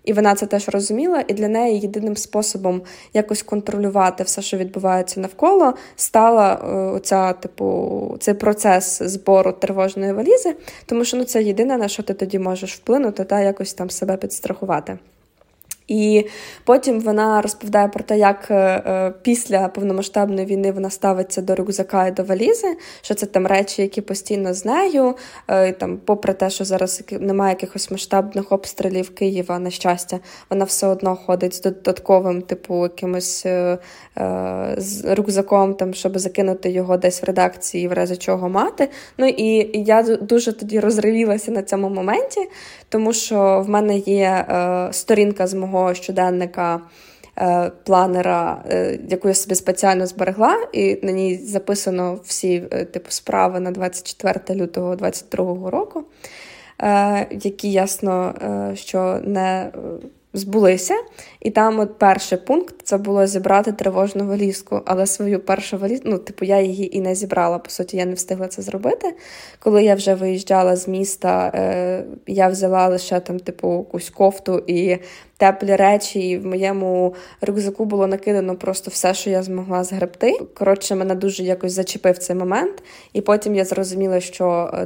І 0.04 0.12
вона 0.12 0.34
це 0.34 0.46
теж 0.46 0.68
розуміла, 0.68 1.24
і 1.28 1.34
для 1.34 1.48
неї 1.48 1.80
єдиним 1.80 2.16
способом 2.16 2.82
якось 3.14 3.42
контролювати 3.42 4.24
все, 4.24 4.42
що 4.42 4.56
відбувається 4.56 5.20
навколо, 5.20 5.74
стала 5.96 6.54
е, 6.54 6.74
оця, 6.96 7.32
типу, 7.32 8.16
цей 8.20 8.34
процес 8.34 9.02
збору 9.02 9.52
тривожної 9.52 10.12
валізи, 10.12 10.54
тому 10.86 11.04
що 11.04 11.16
ну 11.16 11.24
це 11.24 11.42
єдине, 11.42 11.76
на 11.76 11.88
що 11.88 12.02
ти 12.02 12.14
тоді 12.14 12.38
можеш 12.38 12.74
вплинути 12.74 13.24
та 13.24 13.40
якось 13.40 13.74
там 13.74 13.90
себе 13.90 14.16
підстрахувати. 14.16 14.98
І 15.88 16.26
потім 16.64 17.00
вона 17.00 17.42
розповідає 17.42 17.88
про 17.88 18.04
те, 18.04 18.18
як 18.18 18.50
е, 18.50 18.54
е, 18.54 19.12
після 19.22 19.68
повномасштабної 19.68 20.46
війни 20.46 20.72
вона 20.72 20.90
ставиться 20.90 21.42
до 21.42 21.54
рюкзака 21.54 22.06
і 22.06 22.10
до 22.10 22.22
валізи, 22.22 22.76
що 23.02 23.14
це 23.14 23.26
там 23.26 23.46
речі, 23.46 23.82
які 23.82 24.00
постійно 24.00 24.54
з 24.54 24.64
нею. 24.64 25.14
Е, 25.48 25.72
там, 25.72 25.98
Попри 26.04 26.32
те, 26.32 26.50
що 26.50 26.64
зараз 26.64 27.02
немає 27.10 27.52
якихось 27.52 27.90
масштабних 27.90 28.52
обстрілів 28.52 29.14
Києва, 29.14 29.58
на 29.58 29.70
щастя, 29.70 30.20
вона 30.50 30.64
все 30.64 30.86
одно 30.86 31.16
ходить 31.16 31.54
з 31.54 31.60
додатковим, 31.60 32.42
типу, 32.42 32.82
якимось 32.82 33.46
з 34.76 35.14
рюкзаком, 35.14 35.74
там, 35.74 35.94
щоб 35.94 36.18
закинути 36.18 36.70
його 36.70 36.96
десь 36.96 37.22
в 37.22 37.24
редакції, 37.24 37.88
в 37.88 37.92
разі 37.92 38.16
чого 38.16 38.48
мати. 38.48 38.88
Ну 39.18 39.28
і 39.28 39.70
я 39.84 40.02
дуже 40.02 40.52
тоді 40.52 40.80
розривілася 40.80 41.50
на 41.50 41.62
цьому 41.62 41.88
моменті, 41.88 42.40
тому 42.92 43.12
що 43.12 43.62
в 43.66 43.70
мене 43.70 43.96
є 43.98 44.46
сторінка 44.92 45.46
з 45.46 45.54
мого 45.54 45.94
щоденника 45.94 46.80
е, 47.38 47.70
планера, 47.84 48.64
е, 48.70 48.98
яку 49.08 49.28
я 49.28 49.34
собі 49.34 49.54
спеціально 49.54 50.06
зберегла, 50.06 50.56
і 50.72 50.98
на 51.02 51.12
ній 51.12 51.36
записано 51.36 52.18
всі 52.24 52.62
е, 52.70 52.84
типу 52.84 53.10
справи 53.10 53.60
на 53.60 53.70
24 53.70 54.60
лютого 54.60 54.96
2022 54.96 55.70
року, 55.70 56.04
які 57.30 57.72
ясно, 57.72 58.34
що 58.74 59.20
не 59.24 59.72
збулися. 60.32 60.94
І 61.40 61.50
там 61.50 61.80
от 61.80 61.98
перший 61.98 62.38
пункт 62.38 62.74
це 62.82 62.98
було 62.98 63.26
зібрати 63.26 63.72
тривожну 63.72 64.26
валізку. 64.26 64.80
Але 64.86 65.06
свою 65.06 65.40
першу 65.40 65.78
валізку, 65.78 66.08
ну, 66.08 66.18
типу, 66.18 66.44
я 66.44 66.60
її 66.60 66.96
і 66.96 67.00
не 67.00 67.14
зібрала. 67.14 67.58
По 67.58 67.70
суті, 67.70 67.96
я 67.96 68.04
не 68.04 68.14
встигла 68.14 68.48
це 68.48 68.62
зробити. 68.62 69.14
Коли 69.58 69.84
я 69.84 69.94
вже 69.94 70.14
виїжджала 70.14 70.76
з 70.76 70.88
міста, 70.88 71.52
е, 71.54 72.04
я 72.26 72.48
взяла 72.48 72.88
лише 72.88 73.20
там, 73.20 73.40
типу, 73.40 73.78
якусь 73.78 74.10
кофту 74.10 74.64
і 74.66 74.98
теплі 75.36 75.76
речі. 75.76 76.30
І 76.30 76.38
в 76.38 76.46
моєму 76.46 77.14
рюкзаку 77.40 77.84
було 77.84 78.06
накидано 78.06 78.56
просто 78.56 78.90
все, 78.90 79.14
що 79.14 79.30
я 79.30 79.42
змогла 79.42 79.84
згребти. 79.84 80.38
Коротше, 80.54 80.94
мене 80.94 81.14
дуже 81.14 81.42
якось 81.42 81.72
зачепив 81.72 82.18
цей 82.18 82.36
момент. 82.36 82.82
І 83.12 83.20
потім 83.20 83.54
я 83.54 83.64
зрозуміла, 83.64 84.20
що 84.20 84.44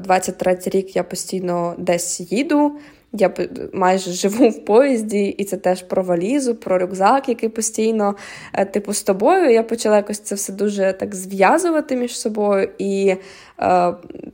23-й 0.08 0.70
рік 0.70 0.96
я 0.96 1.02
постійно 1.02 1.74
десь 1.78 2.20
їду. 2.32 2.72
Я 3.18 3.30
майже 3.72 4.12
живу 4.12 4.48
в 4.48 4.64
поїзді, 4.64 5.24
і 5.24 5.44
це 5.44 5.56
теж 5.56 5.82
про 5.82 6.02
валізу, 6.02 6.54
про 6.54 6.78
рюкзак, 6.78 7.28
який 7.28 7.48
постійно, 7.48 8.14
е, 8.52 8.64
типу, 8.64 8.92
з 8.92 9.02
тобою. 9.02 9.50
Я 9.50 9.62
почала 9.62 9.96
якось 9.96 10.18
це 10.18 10.34
все 10.34 10.52
дуже 10.52 10.92
так 10.92 11.14
зв'язувати 11.14 11.96
між 11.96 12.18
собою. 12.18 12.68
І 12.78 13.08
е, 13.08 13.18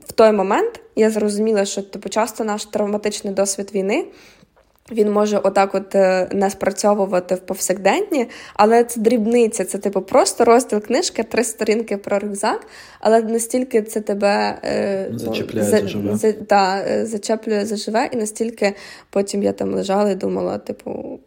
в 0.05 0.11
той 0.15 0.31
момент 0.31 0.81
я 0.95 1.09
зрозуміла, 1.09 1.65
що 1.65 1.81
типу, 1.81 2.09
часто 2.09 2.43
наш 2.43 2.65
травматичний 2.65 3.33
досвід 3.33 3.71
війни 3.73 4.05
він 4.93 5.11
може 5.11 5.37
отак 5.37 5.75
от 5.75 5.93
не 6.33 6.49
спрацьовувати 6.49 7.35
в 7.35 7.39
повсякденні, 7.39 8.27
але 8.53 8.83
це 8.83 8.99
дрібниця, 8.99 9.65
це 9.65 9.77
типу 9.77 10.01
просто 10.01 10.45
розділ 10.45 10.81
книжки, 10.81 11.23
три 11.23 11.43
сторінки 11.43 11.97
про 11.97 12.19
рюкзак, 12.19 12.67
але 12.99 13.21
настільки 13.21 13.81
це 13.81 14.01
тебе 14.01 14.59
е, 14.63 15.07
зачепляє 15.15 15.65
за, 15.65 15.79
заживе. 15.79 16.15
За, 16.15 16.31
да, 16.31 16.83
е, 16.87 17.05
зачеплює 17.05 17.65
заживе, 17.65 18.09
і 18.11 18.15
настільки 18.15 18.73
потім 19.09 19.43
я 19.43 19.51
там 19.51 19.73
лежала 19.73 20.11
і 20.11 20.15
думала, 20.15 20.57
типу, 20.57 21.19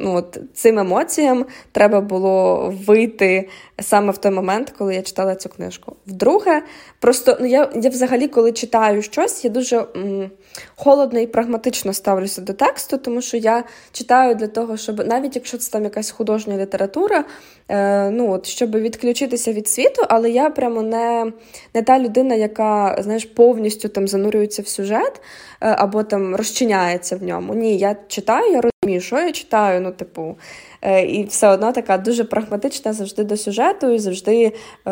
ну 0.00 0.14
от 0.16 0.38
цим 0.54 0.78
емоціям 0.78 1.46
треба 1.72 2.00
було 2.00 2.74
вийти 2.86 3.48
саме 3.80 4.12
в 4.12 4.18
той 4.18 4.32
момент, 4.32 4.74
коли 4.78 4.94
я 4.94 5.02
читала 5.02 5.34
цю 5.34 5.48
книжку. 5.48 5.96
Вдруге, 6.06 6.62
просто 6.98 7.36
ну 7.40 7.46
я 7.46 7.70
я 7.74 7.90
взагалі, 7.90 8.28
коли 8.28 8.52
читаю 8.52 9.02
щось, 9.02 9.44
я 9.44 9.50
дуже 9.50 9.76
м, 9.96 10.30
холодно 10.76 11.20
і 11.20 11.26
прагматично 11.26 11.92
ставлюся 11.92 12.40
до 12.40 12.52
тексту, 12.52 12.98
тому 12.98 13.22
що 13.22 13.36
я 13.36 13.64
читаю 13.92 14.34
для 14.34 14.46
того, 14.46 14.76
щоб 14.76 15.06
навіть 15.06 15.36
якщо 15.36 15.58
це 15.58 15.72
там 15.72 15.84
якась 15.84 16.10
художня 16.10 16.56
література, 16.56 17.24
е, 17.68 18.10
ну 18.10 18.32
от 18.32 18.46
щоб 18.46 18.76
відключитися 18.76 19.52
від 19.52 19.68
світу, 19.68 20.02
але 20.08 20.30
я 20.30 20.50
прямо 20.50 20.82
не 20.82 21.32
не 21.74 21.82
та 21.82 21.98
людина, 21.98 22.34
яка 22.34 22.96
знаєш, 23.00 23.24
повністю 23.24 23.88
там 23.88 24.08
занурюється 24.08 24.62
в 24.62 24.68
сюжет 24.68 25.20
е, 25.60 25.74
або 25.78 26.02
там 26.02 26.36
розчиняється 26.36 27.16
в 27.16 27.22
ньому. 27.22 27.54
Ні, 27.54 27.78
я 27.78 27.96
читаю, 28.08 28.52
я 28.52 28.60
розумію 28.94 29.00
що 29.00 29.18
я 29.18 29.32
читаю. 29.32 29.80
Ну, 29.80 29.92
типу, 29.92 30.36
е, 30.82 31.02
і 31.02 31.24
все 31.24 31.48
одно 31.48 31.72
така 31.72 31.98
дуже 31.98 32.24
прагматична 32.24 32.92
завжди 32.92 33.24
до 33.24 33.36
сюжету, 33.36 33.90
і 33.90 33.98
завжди 33.98 34.52
е, 34.86 34.90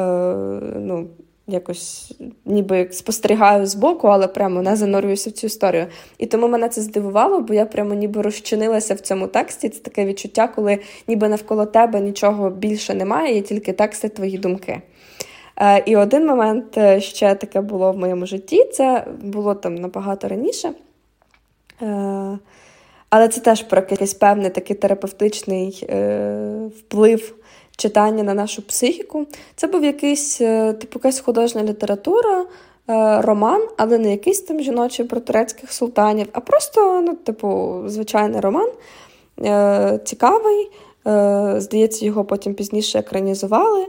ну, 0.76 1.06
якось 1.46 2.14
ніби 2.44 2.88
спостерігаю 2.92 3.66
збоку, 3.66 4.08
але 4.08 4.28
прямо 4.28 4.62
не 4.62 4.76
занурююся 4.76 5.30
в 5.30 5.32
цю 5.32 5.46
історію. 5.46 5.86
І 6.18 6.26
тому 6.26 6.48
мене 6.48 6.68
це 6.68 6.80
здивувало, 6.80 7.40
бо 7.40 7.54
я 7.54 7.66
прямо 7.66 7.94
ніби 7.94 8.22
розчинилася 8.22 8.94
в 8.94 9.00
цьому 9.00 9.26
тексті. 9.26 9.68
Це 9.68 9.80
таке 9.80 10.04
відчуття, 10.04 10.48
коли 10.48 10.78
ніби 11.08 11.28
навколо 11.28 11.66
тебе 11.66 12.00
нічого 12.00 12.50
більше 12.50 12.94
немає, 12.94 13.34
є 13.34 13.42
тільки 13.42 13.72
тексти 13.72 14.08
твої 14.08 14.38
думки. 14.38 14.82
Е, 15.60 15.82
і 15.86 15.96
один 15.96 16.26
момент 16.26 16.78
е, 16.78 17.00
ще 17.00 17.34
таке 17.34 17.60
було 17.60 17.92
в 17.92 17.98
моєму 17.98 18.26
житті, 18.26 18.64
це 18.64 19.06
було 19.22 19.54
там 19.54 19.74
набагато 19.74 20.28
раніше. 20.28 20.72
Е, 23.08 23.16
але 23.16 23.28
це 23.28 23.40
теж 23.40 23.62
про 23.62 23.80
якийсь 23.90 24.14
певний 24.14 24.50
такий 24.50 24.76
терапевтичний 24.76 25.88
вплив 26.78 27.34
читання 27.76 28.22
на 28.22 28.34
нашу 28.34 28.62
психіку. 28.62 29.26
Це 29.56 29.66
був 29.66 29.84
якийсь 29.84 30.36
типу 30.78 30.94
якась 30.94 31.20
художня 31.20 31.62
література, 31.62 32.46
роман, 33.20 33.68
але 33.76 33.98
не 33.98 34.10
якийсь 34.10 34.40
там 34.40 34.60
жіночий 34.60 35.06
про 35.06 35.20
турецьких 35.20 35.72
султанів, 35.72 36.26
а 36.32 36.40
просто, 36.40 37.00
ну, 37.00 37.14
типу, 37.14 37.82
звичайний 37.86 38.40
роман, 38.40 38.70
цікавий. 40.04 40.70
Здається, 41.60 42.06
його 42.06 42.24
потім 42.24 42.54
пізніше 42.54 42.98
екранізували. 42.98 43.86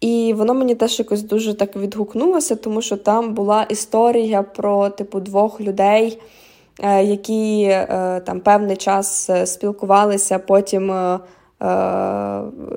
І 0.00 0.34
воно 0.36 0.54
мені 0.54 0.74
теж 0.74 0.98
якось 0.98 1.22
дуже 1.22 1.54
так 1.54 1.76
відгукнулося, 1.76 2.56
тому 2.56 2.82
що 2.82 2.96
там 2.96 3.34
була 3.34 3.62
історія 3.62 4.42
про 4.42 4.88
типу 4.88 5.20
двох 5.20 5.60
людей, 5.60 6.18
е, 6.18 6.37
які 6.82 7.62
е, 7.62 8.22
там 8.26 8.40
певний 8.40 8.76
час 8.76 9.30
е, 9.30 9.46
спілкувалися, 9.46 10.38
потім. 10.38 11.18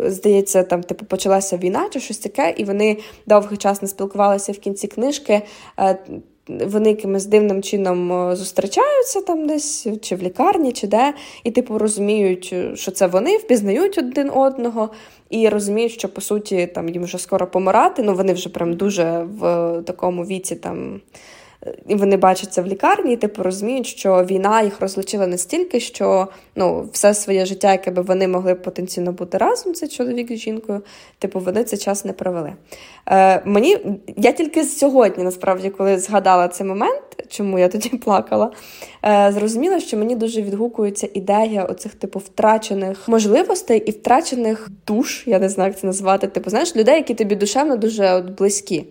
Здається, 0.05 0.63
там 0.63 0.83
типу 0.83 1.05
почалася 1.05 1.57
війна 1.57 1.89
чи 1.91 1.99
щось 1.99 2.17
таке, 2.17 2.53
і 2.57 2.63
вони 2.63 2.97
довгий 3.27 3.57
час 3.57 3.81
не 3.81 3.87
спілкувалися 3.87 4.51
в 4.51 4.57
кінці 4.57 4.87
книжки. 4.87 5.41
Вони 6.47 6.89
якимось 6.89 7.25
дивним 7.25 7.63
чином 7.63 8.29
зустрічаються 8.35 9.21
там 9.21 9.47
десь, 9.47 9.87
чи 10.01 10.15
в 10.15 10.21
лікарні, 10.21 10.71
чи 10.71 10.87
де, 10.87 11.13
і 11.43 11.51
типу 11.51 11.77
розуміють, 11.77 12.55
що 12.73 12.91
це 12.91 13.07
вони 13.07 13.37
впізнають 13.37 13.97
один 13.97 14.29
одного 14.29 14.89
і 15.29 15.49
розуміють, 15.49 15.91
що 15.91 16.09
по 16.09 16.21
суті 16.21 16.67
там 16.67 16.89
їм 16.89 17.03
вже 17.03 17.17
скоро 17.17 17.47
помирати. 17.47 18.03
Ну 18.03 18.15
вони 18.15 18.33
вже 18.33 18.49
прям 18.49 18.73
дуже 18.73 19.27
в 19.39 19.81
такому 19.85 20.25
віці 20.25 20.55
там. 20.55 21.01
І 21.87 21.95
вони 21.95 22.17
бачать 22.17 22.53
це 22.53 22.61
в 22.61 22.67
лікарні, 22.67 23.13
і 23.13 23.17
типу 23.17 23.43
розуміють, 23.43 23.87
що 23.87 24.25
війна 24.25 24.61
їх 24.61 24.81
розлучила 24.81 25.27
настільки, 25.27 25.79
що 25.79 26.27
ну, 26.55 26.89
все 26.91 27.13
своє 27.13 27.45
життя, 27.45 27.71
яке 27.71 27.91
би 27.91 28.01
вони 28.01 28.27
могли 28.27 28.55
потенційно 28.55 29.11
бути 29.11 29.37
разом, 29.37 29.73
це 29.73 29.87
чоловік 29.87 30.31
з 30.31 30.35
жінкою, 30.35 30.81
типу, 31.19 31.39
вони 31.39 31.63
цей 31.63 31.79
час 31.79 32.05
не 32.05 32.13
провели. 32.13 32.53
Е, 33.07 33.41
Мені 33.45 33.77
я 34.17 34.31
тільки 34.31 34.63
сьогодні, 34.63 35.23
насправді, 35.23 35.69
коли 35.69 35.99
згадала 35.99 36.47
цей 36.47 36.67
момент, 36.67 37.03
чому 37.27 37.59
я 37.59 37.67
тоді 37.67 37.89
плакала, 38.05 38.51
е, 39.05 39.31
зрозуміла, 39.33 39.79
що 39.79 39.97
мені 39.97 40.15
дуже 40.15 40.41
відгукується 40.41 41.09
ідея 41.13 41.63
оцих 41.63 41.95
типу 41.95 42.19
втрачених 42.19 43.07
можливостей 43.07 43.79
і 43.79 43.91
втрачених 43.91 44.69
душ, 44.87 45.27
я 45.27 45.39
не 45.39 45.49
знаю, 45.49 45.69
як 45.69 45.79
це 45.79 45.87
назвати. 45.87 46.27
Типу, 46.27 46.49
знаєш, 46.49 46.75
людей, 46.75 46.95
які 46.95 47.13
тобі 47.13 47.35
душевно 47.35 47.75
дуже 47.75 48.13
от, 48.13 48.25
близькі. 48.25 48.85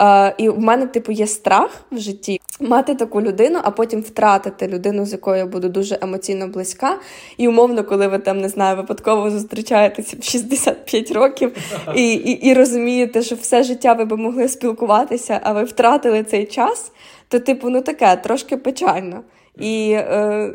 Е, 0.00 0.34
І 0.38 0.48
в 0.48 0.58
мене, 0.58 0.86
типу, 0.86 1.12
є 1.12 1.26
страх 1.26 1.70
в 1.92 1.98
житті 1.98 2.40
мати 2.60 2.94
таку 2.94 3.22
людину, 3.22 3.58
а 3.62 3.70
потім 3.70 4.00
втратити 4.00 4.68
людину, 4.68 5.06
з 5.06 5.12
якою 5.12 5.36
я 5.36 5.46
буду 5.46 5.68
дуже 5.68 5.98
емоційно 6.00 6.48
близька. 6.48 6.98
І 7.36 7.48
умовно, 7.48 7.84
коли 7.84 8.08
ви 8.08 8.18
там 8.18 8.40
не 8.40 8.48
знаю, 8.48 8.76
випадково 8.76 9.30
зустрічаєтеся 9.30 10.16
в 10.20 10.24
65 10.24 11.10
років 11.10 11.56
і, 11.94 12.12
і, 12.12 12.30
і 12.48 12.54
розумієте, 12.54 13.22
що 13.22 13.34
все 13.34 13.62
життя 13.62 13.92
ви 13.92 14.04
би 14.04 14.16
могли 14.16 14.48
спілкуватися, 14.48 15.40
а 15.42 15.52
ви 15.52 15.64
втратили 15.64 16.22
цей 16.22 16.46
час, 16.46 16.92
то, 17.28 17.38
типу, 17.38 17.70
ну 17.70 17.82
таке 17.82 18.16
трошки 18.16 18.56
печально. 18.56 19.20
І 19.58 19.90
е, 19.92 20.50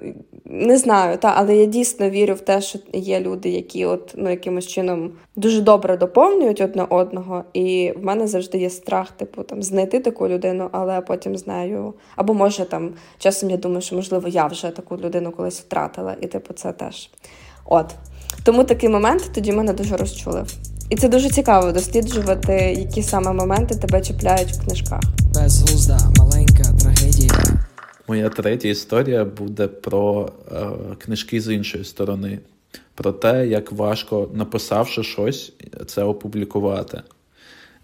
не 0.45 0.77
знаю, 0.77 1.17
та, 1.17 1.33
але 1.37 1.55
я 1.55 1.65
дійсно 1.65 2.09
вірю 2.09 2.33
в 2.33 2.39
те, 2.39 2.61
що 2.61 2.79
є 2.93 3.19
люди, 3.19 3.49
які 3.49 3.85
от 3.85 4.13
ну 4.17 4.29
якимось 4.29 4.67
чином 4.67 5.11
дуже 5.35 5.61
добре 5.61 5.97
доповнюють 5.97 6.61
одне 6.61 6.85
одного. 6.89 7.43
І 7.53 7.93
в 7.97 8.05
мене 8.05 8.27
завжди 8.27 8.57
є 8.57 8.69
страх, 8.69 9.11
типу, 9.11 9.43
там 9.43 9.63
знайти 9.63 9.99
таку 9.99 10.27
людину, 10.27 10.69
але 10.71 11.01
потім 11.01 11.37
знаю. 11.37 11.93
Або 12.15 12.33
може 12.33 12.65
там 12.65 12.93
часом 13.17 13.49
я 13.49 13.57
думаю, 13.57 13.81
що 13.81 13.95
можливо 13.95 14.27
я 14.27 14.47
вже 14.47 14.69
таку 14.69 14.97
людину 14.97 15.31
колись 15.31 15.59
втратила, 15.59 16.15
і 16.21 16.27
типу, 16.27 16.53
це 16.53 16.71
теж. 16.71 17.09
От. 17.65 17.85
Тому 18.43 18.63
такий 18.63 18.89
момент 18.89 19.31
тоді 19.33 19.51
мене 19.51 19.73
дуже 19.73 19.97
розчулив. 19.97 20.53
І 20.89 20.95
це 20.95 21.09
дуже 21.09 21.29
цікаво 21.29 21.71
досліджувати, 21.71 22.53
які 22.79 23.03
саме 23.03 23.33
моменти 23.33 23.75
тебе 23.75 24.01
чіпляють 24.01 24.51
в 24.51 24.65
книжках. 24.65 25.01
Безглузда, 25.33 25.99
маленька. 26.17 26.63
Моя 28.09 28.29
третя 28.29 28.67
історія 28.67 29.25
буде 29.25 29.67
про 29.67 30.31
е, 30.51 30.65
книжки 30.97 31.41
з 31.41 31.53
іншої 31.53 31.83
сторони, 31.83 32.39
про 32.95 33.11
те, 33.11 33.47
як 33.47 33.71
важко, 33.71 34.29
написавши 34.33 35.03
щось, 35.03 35.53
це 35.85 36.03
опублікувати. 36.03 37.01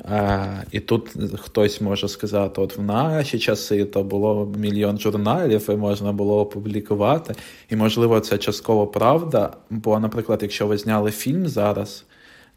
Е, 0.05 0.63
і 0.71 0.79
тут 0.79 1.09
хтось 1.39 1.81
може 1.81 2.07
сказати: 2.07 2.61
от 2.61 2.77
в 2.77 2.81
наші 2.81 3.39
часи 3.39 3.85
то 3.85 4.03
було 4.03 4.53
мільйон 4.57 4.99
журналів, 4.99 5.69
і 5.69 5.75
можна 5.75 6.11
було 6.11 6.39
опублікувати. 6.39 7.35
І, 7.69 7.75
можливо, 7.75 8.19
це 8.19 8.37
частково 8.37 8.87
правда. 8.87 9.53
Бо, 9.69 9.99
наприклад, 9.99 10.39
якщо 10.41 10.67
ви 10.67 10.77
зняли 10.77 11.11
фільм 11.11 11.47
зараз 11.47 12.05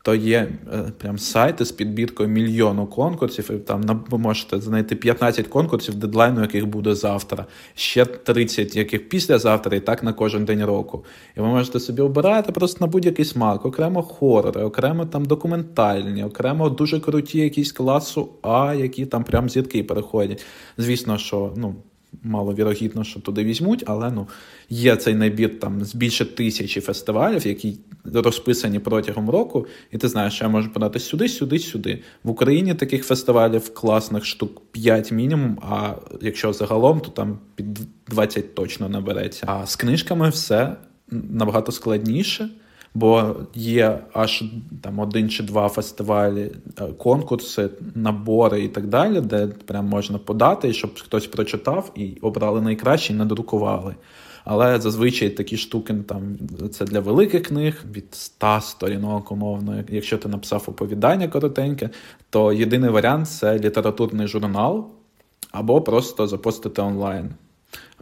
то 0.09 0.15
є 0.15 0.49
е, 0.73 0.93
прям 0.99 1.19
сайти 1.19 1.65
з 1.65 1.73
підбіркою 1.73 2.29
мільйону 2.29 2.87
конкурсів, 2.87 3.51
і 3.51 3.59
там 3.59 4.05
ви 4.11 4.19
можете 4.19 4.61
знайти 4.61 4.97
15 4.97 5.47
конкурсів, 5.49 5.95
дедлайну 5.95 6.41
яких 6.41 6.67
буде 6.67 6.95
завтра, 6.95 7.47
ще 7.75 8.05
30, 8.05 8.77
яких 8.77 9.09
післязавтра, 9.09 9.77
і 9.77 9.81
так 9.81 10.03
на 10.03 10.13
кожен 10.13 10.45
день 10.45 10.65
року. 10.65 11.05
І 11.37 11.41
ви 11.41 11.47
можете 11.47 11.81
собі 11.81 12.03
обирати 12.03 12.53
просто 12.53 12.79
на 12.81 12.87
будь-який 12.87 13.25
смак, 13.25 13.67
окремо 13.67 14.03
хорори, 14.03 14.63
окремо 14.63 15.07
там 15.07 15.25
документальні, 15.25 16.25
окремо 16.25 16.71
дуже 16.71 17.01
круті 17.01 17.39
якісь 17.39 17.73
класу 17.73 18.29
А, 18.43 18.75
які 18.75 19.07
там 19.07 19.25
прям 19.25 19.49
зірки 19.49 19.85
переходять. 19.85 20.45
Звісно, 20.79 21.19
що 21.19 21.53
ну. 21.57 21.75
Маловірогідно, 22.23 23.05
що 23.05 23.21
туди 23.21 23.45
візьмуть, 23.45 23.85
але 23.87 24.11
ну 24.11 24.29
є 24.69 24.97
цей 24.97 25.15
набір 25.15 25.61
там 25.61 25.85
з 25.85 25.95
більше 25.95 26.25
тисячі 26.25 26.81
фестивалів, 26.81 27.47
які 27.47 27.79
розписані 28.05 28.79
протягом 28.79 29.31
року, 29.31 29.67
і 29.93 29.99
ти 29.99 30.09
знаєш, 30.09 30.35
що 30.35 30.45
я 30.45 30.49
можу 30.51 30.73
подати 30.73 30.99
сюди, 30.99 31.29
сюди, 31.29 31.59
сюди. 31.59 32.03
В 32.25 32.31
Україні 32.31 32.75
таких 32.75 33.05
фестивалів 33.05 33.75
класних 33.75 34.25
штук 34.25 34.63
5 34.73 35.13
мінімум. 35.13 35.59
А 35.63 35.93
якщо 36.21 36.53
загалом, 36.53 37.01
то 37.01 37.11
там 37.11 37.39
під 37.55 37.79
20 38.09 38.55
точно 38.55 38.89
набереться. 38.89 39.47
А 39.49 39.67
з 39.67 39.77
книжками 39.77 40.29
все 40.29 40.77
набагато 41.11 41.73
складніше. 41.73 42.49
Бо 42.95 43.37
є 43.55 43.99
аж 44.13 44.45
там 44.81 44.99
один 44.99 45.31
чи 45.31 45.43
два 45.43 45.69
фестивалі, 45.69 46.51
е, 46.81 46.87
конкурси, 46.87 47.71
набори 47.95 48.65
і 48.65 48.69
так 48.69 48.87
далі, 48.87 49.21
де 49.21 49.47
прям 49.47 49.87
можна 49.87 50.19
подати, 50.19 50.73
щоб 50.73 51.01
хтось 51.01 51.27
прочитав 51.27 51.93
і 51.95 52.17
обрали 52.23 52.61
найкраще 52.61 53.13
і 53.13 53.17
надрукували. 53.17 53.95
Але 54.45 54.81
зазвичай 54.81 55.31
такі 55.31 55.57
штуки 55.57 55.95
там 56.09 56.39
це 56.73 56.85
для 56.85 57.01
великих 57.01 57.43
книг 57.43 57.85
від 57.93 58.15
100 58.15 58.61
сторінок, 58.61 59.33
умовно. 59.33 59.85
Якщо 59.89 60.19
ти 60.19 60.29
написав 60.29 60.65
оповідання 60.67 61.29
коротеньке, 61.29 61.91
то 62.31 62.53
єдиний 62.53 62.91
варіант 62.91 63.29
це 63.29 63.59
літературний 63.59 64.27
журнал 64.27 64.87
або 65.53 65.81
просто 65.81 66.27
запостити 66.27 66.83
онлайн. 66.83 67.31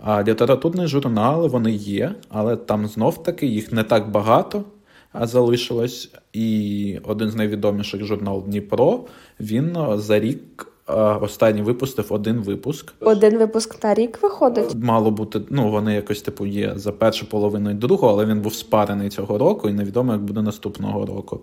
А 0.03 0.23
літературні 0.23 0.87
журнали 0.87 1.49
вони 1.49 1.73
є, 1.73 2.15
але 2.29 2.57
там 2.57 2.87
знов 2.87 3.23
таки 3.23 3.47
їх 3.47 3.73
не 3.73 3.83
так 3.83 4.11
багато 4.11 4.65
залишилось. 5.15 6.11
І 6.33 6.99
один 7.05 7.31
з 7.31 7.35
найвідоміших 7.35 8.05
журнал 8.05 8.43
Дніпро 8.47 9.05
він 9.41 9.77
за 9.95 10.21
рік. 10.21 10.73
Останній 11.21 11.63
випустив 11.63 12.07
один 12.11 12.37
випуск. 12.37 12.95
Один 13.01 13.39
випуск 13.39 13.85
на 13.85 13.95
рік 13.95 14.19
виходить. 14.23 14.75
Мало 14.75 15.11
бути, 15.11 15.41
ну 15.51 15.71
вони 15.71 15.95
якось 15.95 16.23
типу 16.23 16.47
є 16.47 16.73
за 16.77 16.93
першу 16.93 17.29
половину 17.29 17.71
і 17.71 17.75
другу, 17.75 18.09
але 18.09 18.25
він 18.25 18.41
був 18.41 18.55
спарений 18.55 19.09
цього 19.09 19.39
року, 19.39 19.69
і 19.69 19.73
невідомо, 19.73 20.13
як 20.13 20.23
буде 20.23 20.43
наступного 20.43 21.07
року. 21.07 21.41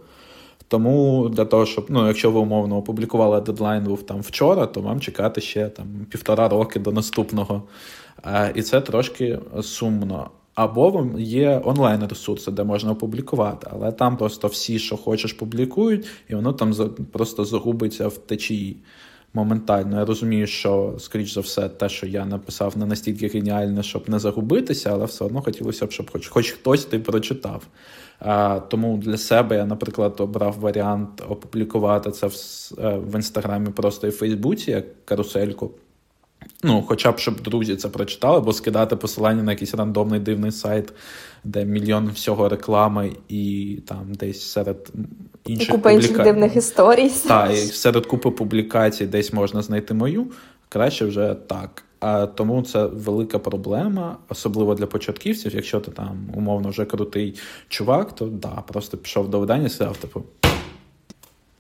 Тому 0.68 1.30
для 1.30 1.46
того, 1.46 1.66
щоб 1.66 1.86
ну, 1.90 2.08
якщо 2.08 2.32
ви 2.32 2.40
умовно 2.40 2.78
опублікували 2.78 3.42
дедлайн 3.42 3.84
був 3.84 4.04
там 4.04 4.22
вчора, 4.22 4.66
то 4.66 4.82
вам 4.82 5.00
чекати 5.00 5.42
ще 5.42 5.70
там 5.70 5.86
півтора 6.10 6.50
роки 6.50 6.80
до 6.80 6.92
наступного. 6.92 7.64
І 8.56 8.62
це 8.62 8.82
трошки 8.82 9.40
сумно. 9.62 10.30
Або 10.56 11.10
є 11.18 11.62
онлайн-ресурси, 11.66 12.52
де 12.52 12.64
можна 12.64 12.92
опублікувати, 12.92 13.68
але 13.72 13.92
там 13.92 14.18
просто 14.18 14.48
всі, 14.48 14.80
що 14.80 14.98
хочеш, 14.98 15.34
публікують, 15.34 16.08
і 16.30 16.36
воно 16.36 16.54
там 16.54 16.74
просто 17.12 17.46
загубиться 17.46 18.08
в 18.08 18.18
течії. 18.18 18.78
моментально. 19.36 20.00
Я 20.00 20.06
розумію, 20.06 20.48
що, 20.48 20.96
скоріш 21.00 21.34
за 21.34 21.42
все, 21.42 21.70
те, 21.70 21.90
що 21.90 22.08
я 22.08 22.26
написав, 22.26 22.78
не 22.78 22.86
настільки 22.86 23.28
геніальне, 23.28 23.84
щоб 23.84 24.10
не 24.10 24.20
загубитися, 24.20 24.90
але 24.92 25.06
все 25.06 25.26
одно 25.26 25.42
хотілося 25.42 25.86
б, 25.86 25.92
щоб 25.92 26.12
хоч 26.12 26.28
хоч 26.28 26.52
хтось 26.52 26.86
ти 26.86 27.00
прочитав. 27.00 27.68
А, 28.20 28.60
Тому 28.60 28.98
для 28.98 29.18
себе 29.18 29.56
я, 29.56 29.66
наприклад, 29.66 30.16
обрав 30.20 30.60
варіант 30.60 31.24
опублікувати 31.30 32.12
це 32.12 32.28
в, 32.28 32.34
е, 32.80 32.98
в 32.98 33.16
інстаграмі 33.16 33.70
просто 33.70 34.08
і 34.08 34.10
в 34.10 34.14
Фейсбуці 34.14 34.72
як 34.72 35.06
карусельку. 35.06 35.72
Ну, 36.64 36.84
хоча 36.88 37.12
б 37.12 37.20
щоб 37.20 37.42
друзі 37.42 37.76
це 37.76 37.90
прочитали, 37.90 38.38
або 38.38 38.54
скидати 38.54 38.96
посилання 38.96 39.44
на 39.44 39.52
якийсь 39.52 39.74
рандомний 39.74 40.20
дивний 40.20 40.52
сайт, 40.52 40.94
де 41.44 41.66
мільйон 41.66 42.10
всього 42.10 42.50
реклами, 42.50 43.12
і 43.30 43.78
там 43.88 44.14
десь 44.14 44.42
серед 44.42 44.90
інших 45.46 45.70
Купа 45.70 45.90
публіка... 45.90 46.08
інших 46.08 46.24
дивних 46.24 46.56
історій. 46.56 47.12
Так, 47.28 47.54
і 47.54 47.56
серед 47.56 48.06
купи 48.06 48.32
публікацій 48.32 49.06
десь 49.06 49.34
можна 49.34 49.62
знайти 49.62 49.94
мою. 49.94 50.28
Краще 50.70 51.06
вже 51.06 51.36
так. 51.48 51.84
А 52.00 52.26
тому 52.26 52.62
це 52.62 52.86
велика 52.86 53.40
проблема, 53.40 54.18
особливо 54.30 54.76
для 54.76 54.86
початківців. 54.86 55.56
Якщо 55.56 55.80
ти 55.80 55.92
там 55.92 56.30
умовно 56.36 56.70
вже 56.70 56.86
крутий 56.86 57.36
чувак, 57.70 58.16
то 58.16 58.26
да, 58.26 58.64
просто 58.68 58.98
пішов 58.98 59.30
до 59.30 59.40
видання 59.40 59.66
і 59.66 59.70
сказав, 59.70 59.98
типу. 59.98 60.24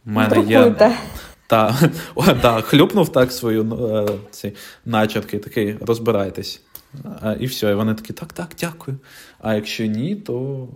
У 0.05 0.11
мене 0.11 0.43
є. 0.49 0.75
Та, 1.47 1.89
та, 2.41 2.61
хлюпнув 2.61 3.11
так 3.11 3.31
свою 3.31 3.73
е, 3.73 4.07
ці 4.31 4.53
начерки, 4.85 5.39
такий 5.39 5.77
розбирайтесь. 5.81 6.61
І 7.39 7.45
все, 7.45 7.71
і 7.71 7.73
вони 7.73 7.93
такі, 7.93 8.13
так, 8.13 8.33
так, 8.33 8.49
дякую. 8.59 8.97
А 9.39 9.55
якщо 9.55 9.85
ні, 9.85 10.15
то 10.15 10.67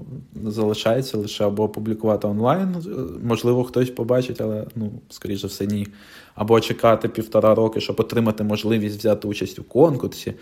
залишається 0.45 1.17
лише 1.17 1.45
або 1.45 1.63
опублікувати 1.63 2.27
онлайн. 2.27 2.75
Можливо, 3.23 3.63
хтось 3.63 3.89
побачить, 3.89 4.41
але 4.41 4.65
ну, 4.75 4.91
скоріше 5.09 5.47
все, 5.47 5.65
ні. 5.65 5.87
Або 6.35 6.59
чекати 6.59 7.09
півтора 7.09 7.55
роки, 7.55 7.81
щоб 7.81 7.99
отримати 7.99 8.43
можливість 8.43 8.97
взяти 8.99 9.27
участь 9.27 9.59
у 9.59 9.63
конкурсі, 9.63 10.33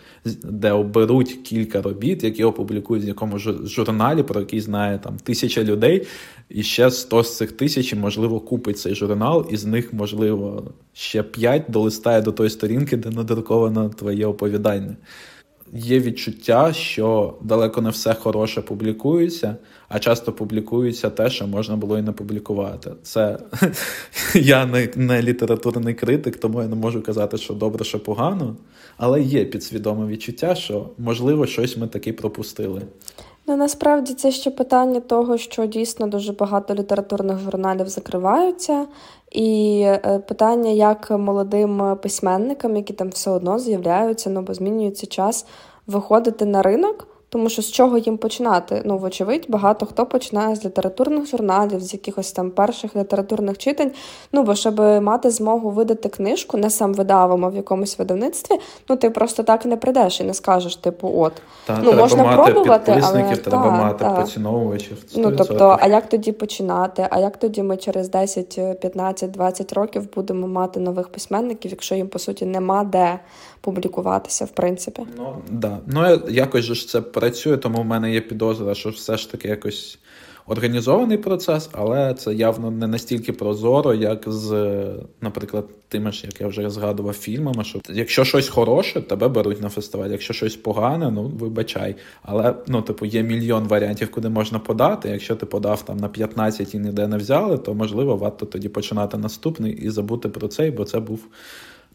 де 0.44 0.72
оберуть 0.72 1.34
кілька 1.34 1.82
робіт, 1.82 2.24
які 2.24 2.44
опублікують 2.44 3.06
в 3.06 3.08
якомусь 3.08 3.42
журналі, 3.64 4.24
про 4.24 4.40
який 4.40 4.62
знає 4.62 5.00
там 5.04 5.18
тисяча 5.18 5.64
людей, 5.64 6.08
і 6.50 6.64
ще 6.64 6.92
100 6.92 7.24
з 7.24 7.38
цих 7.38 7.52
тисяч, 7.52 7.94
можливо, 7.94 8.40
купить 8.40 8.80
цей 8.80 8.96
журнал, 8.96 9.48
і 9.52 9.58
з 9.58 9.66
них, 9.66 9.94
можливо, 9.94 10.72
ще 10.94 11.24
5 11.24 11.64
долистає 11.70 12.22
до 12.22 12.32
тої 12.32 12.50
сторінки, 12.50 12.98
де 12.98 13.10
надруковано 13.10 13.90
твоє 13.90 14.26
оповідання 14.26 14.96
є 15.74 16.00
відчуття, 16.00 16.74
що 16.74 17.38
далеко 17.42 17.82
не 17.82 17.90
все 17.90 18.14
хороше 18.14 18.62
публікується, 18.62 19.56
а 19.90 20.00
часто 20.00 20.34
публікується 20.34 21.10
те, 21.10 21.30
що 21.30 21.48
можна 21.48 21.76
було 21.76 21.98
і 21.98 22.02
не 22.02 22.12
публікувати. 22.12 22.92
Це 23.04 23.40
я 24.36 24.66
не, 24.66 24.90
не 24.96 25.22
літературний 25.22 25.94
критик, 25.94 26.38
тому 26.38 26.62
я 26.62 26.68
не 26.68 26.76
можу 26.76 27.02
казати, 27.02 27.38
що 27.38 27.54
добре, 27.54 27.86
що 27.86 28.00
погано, 28.00 28.56
але 28.98 29.22
є 29.22 29.46
підсвідоме 29.46 30.08
відчуття, 30.08 30.56
що 30.56 30.90
можливо 30.98 31.48
щось 31.48 31.78
ми 31.78 31.88
таки 31.88 32.14
пропустили. 32.14 32.82
Ну 33.48 33.58
насправді 33.58 34.14
це 34.14 34.32
ще 34.32 34.52
питання 34.52 35.00
того, 35.00 35.38
що 35.38 35.66
дійсно 35.66 36.08
дуже 36.08 36.34
багато 36.34 36.76
літературних 36.76 37.40
журналів 37.40 37.90
закриваються, 37.90 38.88
і 39.32 39.82
е, 39.86 40.20
питання, 40.28 40.72
як 40.72 41.12
молодим 41.12 41.98
письменникам, 42.04 42.76
які 42.76 42.94
там 42.94 43.10
все 43.10 43.32
одно 43.32 43.60
з'являються, 43.60 44.30
ну 44.30 44.42
бо 44.42 44.54
змінюється 44.54 45.08
час, 45.08 45.46
виходити 45.88 46.46
на 46.46 46.62
ринок. 46.62 47.08
Тому 47.30 47.50
що 47.50 47.62
з 47.62 47.72
чого 47.72 47.98
їм 47.98 48.18
починати? 48.18 48.82
Ну, 48.86 48.98
вочевидь, 48.98 49.46
багато 49.50 49.86
хто 49.86 50.06
починає 50.06 50.56
з 50.56 50.66
літературних 50.66 51.28
журналів, 51.28 51.80
з 51.80 51.94
якихось 51.94 52.32
там 52.32 52.52
перших 52.52 52.96
літературних 52.96 53.58
читань. 53.58 53.92
Ну, 54.32 54.44
бо 54.44 54.56
щоб 54.56 54.80
мати 54.80 55.30
змогу 55.30 55.70
видати 55.70 56.10
книжку, 56.10 56.58
не 56.58 56.70
сам 56.70 56.94
видавимо 56.94 57.50
в 57.50 57.56
якомусь 57.56 58.00
видавництві, 58.00 58.56
ну 58.90 58.96
ти 58.96 59.10
просто 59.10 59.44
так 59.44 59.66
не 59.66 59.78
прийдеш 59.78 60.22
і 60.22 60.24
не 60.24 60.34
скажеш, 60.34 60.76
типу, 60.76 61.12
от 61.18 61.34
та, 61.66 61.78
ну 61.78 61.84
треба 61.84 62.02
можна 62.02 62.24
мати 62.24 62.52
пробувати, 62.52 63.02
але 63.04 63.36
треба 63.36 63.64
та, 63.64 63.72
мати 63.72 64.06
та. 64.06 64.12
поціновувачів. 64.12 64.98
100%. 64.98 65.18
Ну 65.18 65.32
тобто, 65.32 65.78
а 65.82 65.88
як 65.88 66.10
тоді 66.10 66.32
починати? 66.32 67.08
А 67.10 67.20
як 67.20 67.38
тоді 67.38 67.64
ми 67.64 67.78
через 67.78 68.10
10, 68.10 68.80
15, 68.80 69.32
20 69.32 69.74
років 69.74 70.14
будемо 70.16 70.48
мати 70.48 70.80
нових 70.80 71.08
письменників, 71.08 71.72
якщо 71.72 71.96
їм 71.96 72.08
по 72.08 72.20
суті 72.20 72.46
нема 72.46 72.84
де 72.84 73.20
публікуватися, 73.66 74.46
в 74.46 74.52
принципі? 74.52 75.02
Ну 75.18 75.36
да, 75.52 75.80
ну 75.88 76.22
якось 76.30 76.66
ж 76.66 76.88
це 76.88 77.02
працює, 77.02 77.58
тому 77.58 77.82
в 77.82 77.86
мене 77.86 78.14
є 78.14 78.22
підозра, 78.22 78.74
що 78.74 78.90
все 78.90 79.18
ж 79.18 79.32
таки 79.32 79.48
якось 79.48 80.00
організований 80.48 81.18
процес, 81.18 81.70
але 81.72 82.14
це 82.14 82.34
явно 82.34 82.72
не 82.72 82.88
настільки 82.88 83.34
прозоро, 83.34 83.94
як 83.94 84.24
з, 84.28 84.76
наприклад, 85.22 85.66
тими 85.88 86.12
ж, 86.12 86.26
як 86.26 86.42
я 86.42 86.48
вже 86.48 86.70
згадував, 86.70 87.14
фільмами. 87.14 87.64
Що 87.64 87.80
якщо 87.90 88.24
щось 88.24 88.50
хороше, 88.50 89.02
тебе 89.02 89.28
беруть 89.28 89.62
на 89.62 89.70
фестиваль. 89.70 90.10
Якщо 90.10 90.34
щось 90.34 90.56
погане, 90.56 91.12
ну 91.12 91.24
вибачай. 91.24 91.96
Але 92.22 92.56
ну, 92.68 92.82
типу, 92.82 93.06
є 93.06 93.24
мільйон 93.24 93.68
варіантів, 93.68 94.12
куди 94.12 94.30
можна 94.30 94.60
подати. 94.60 95.10
Якщо 95.10 95.36
ти 95.36 95.46
подав 95.46 95.82
там 95.82 95.98
на 95.98 96.08
15 96.08 96.76
і 96.76 96.80
ніде 96.80 97.08
не 97.08 97.18
взяли, 97.18 97.58
то 97.58 97.74
можливо 97.74 98.18
варто 98.18 98.46
тоді 98.46 98.70
починати 98.70 99.18
наступний 99.18 99.74
і 99.74 99.90
забути 99.90 100.30
про 100.30 100.48
цей, 100.48 100.72
бо 100.72 100.86
це 100.86 101.00
був 101.00 101.28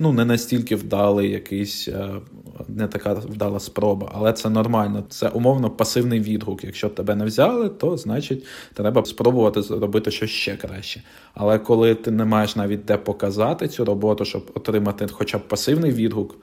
ну 0.00 0.12
не 0.12 0.24
настільки 0.24 0.76
вдалий 0.76 1.30
якийсь, 1.30 1.88
е, 1.88 2.10
не 2.68 2.88
така 2.88 3.14
вдала 3.14 3.60
спроба, 3.60 4.12
але 4.14 4.32
це 4.32 4.50
нормально. 4.50 5.04
Це 5.08 5.28
умовно 5.28 5.70
пасивний 5.70 6.20
відгук. 6.20 6.64
Якщо 6.64 6.88
тебе 6.88 7.14
не 7.14 7.24
взяли, 7.24 7.68
то 7.68 7.96
значить 7.96 8.46
треба 8.74 9.04
спробувати 9.04 9.62
зробити 9.62 10.10
щось 10.10 10.30
ще 10.30 10.56
краще. 10.56 11.02
Але 11.34 11.58
коли 11.58 11.94
ти 11.94 12.10
не 12.10 12.24
маєш 12.24 12.56
навіть 12.56 12.84
де 12.84 12.96
показати 12.96 13.68
цю 13.68 13.84
роботу, 13.84 14.24
щоб 14.24 14.50
отримати 14.54 15.06
хоча 15.12 15.38
б 15.38 15.48
пасивний 15.48 15.90
відгук. 15.90 16.36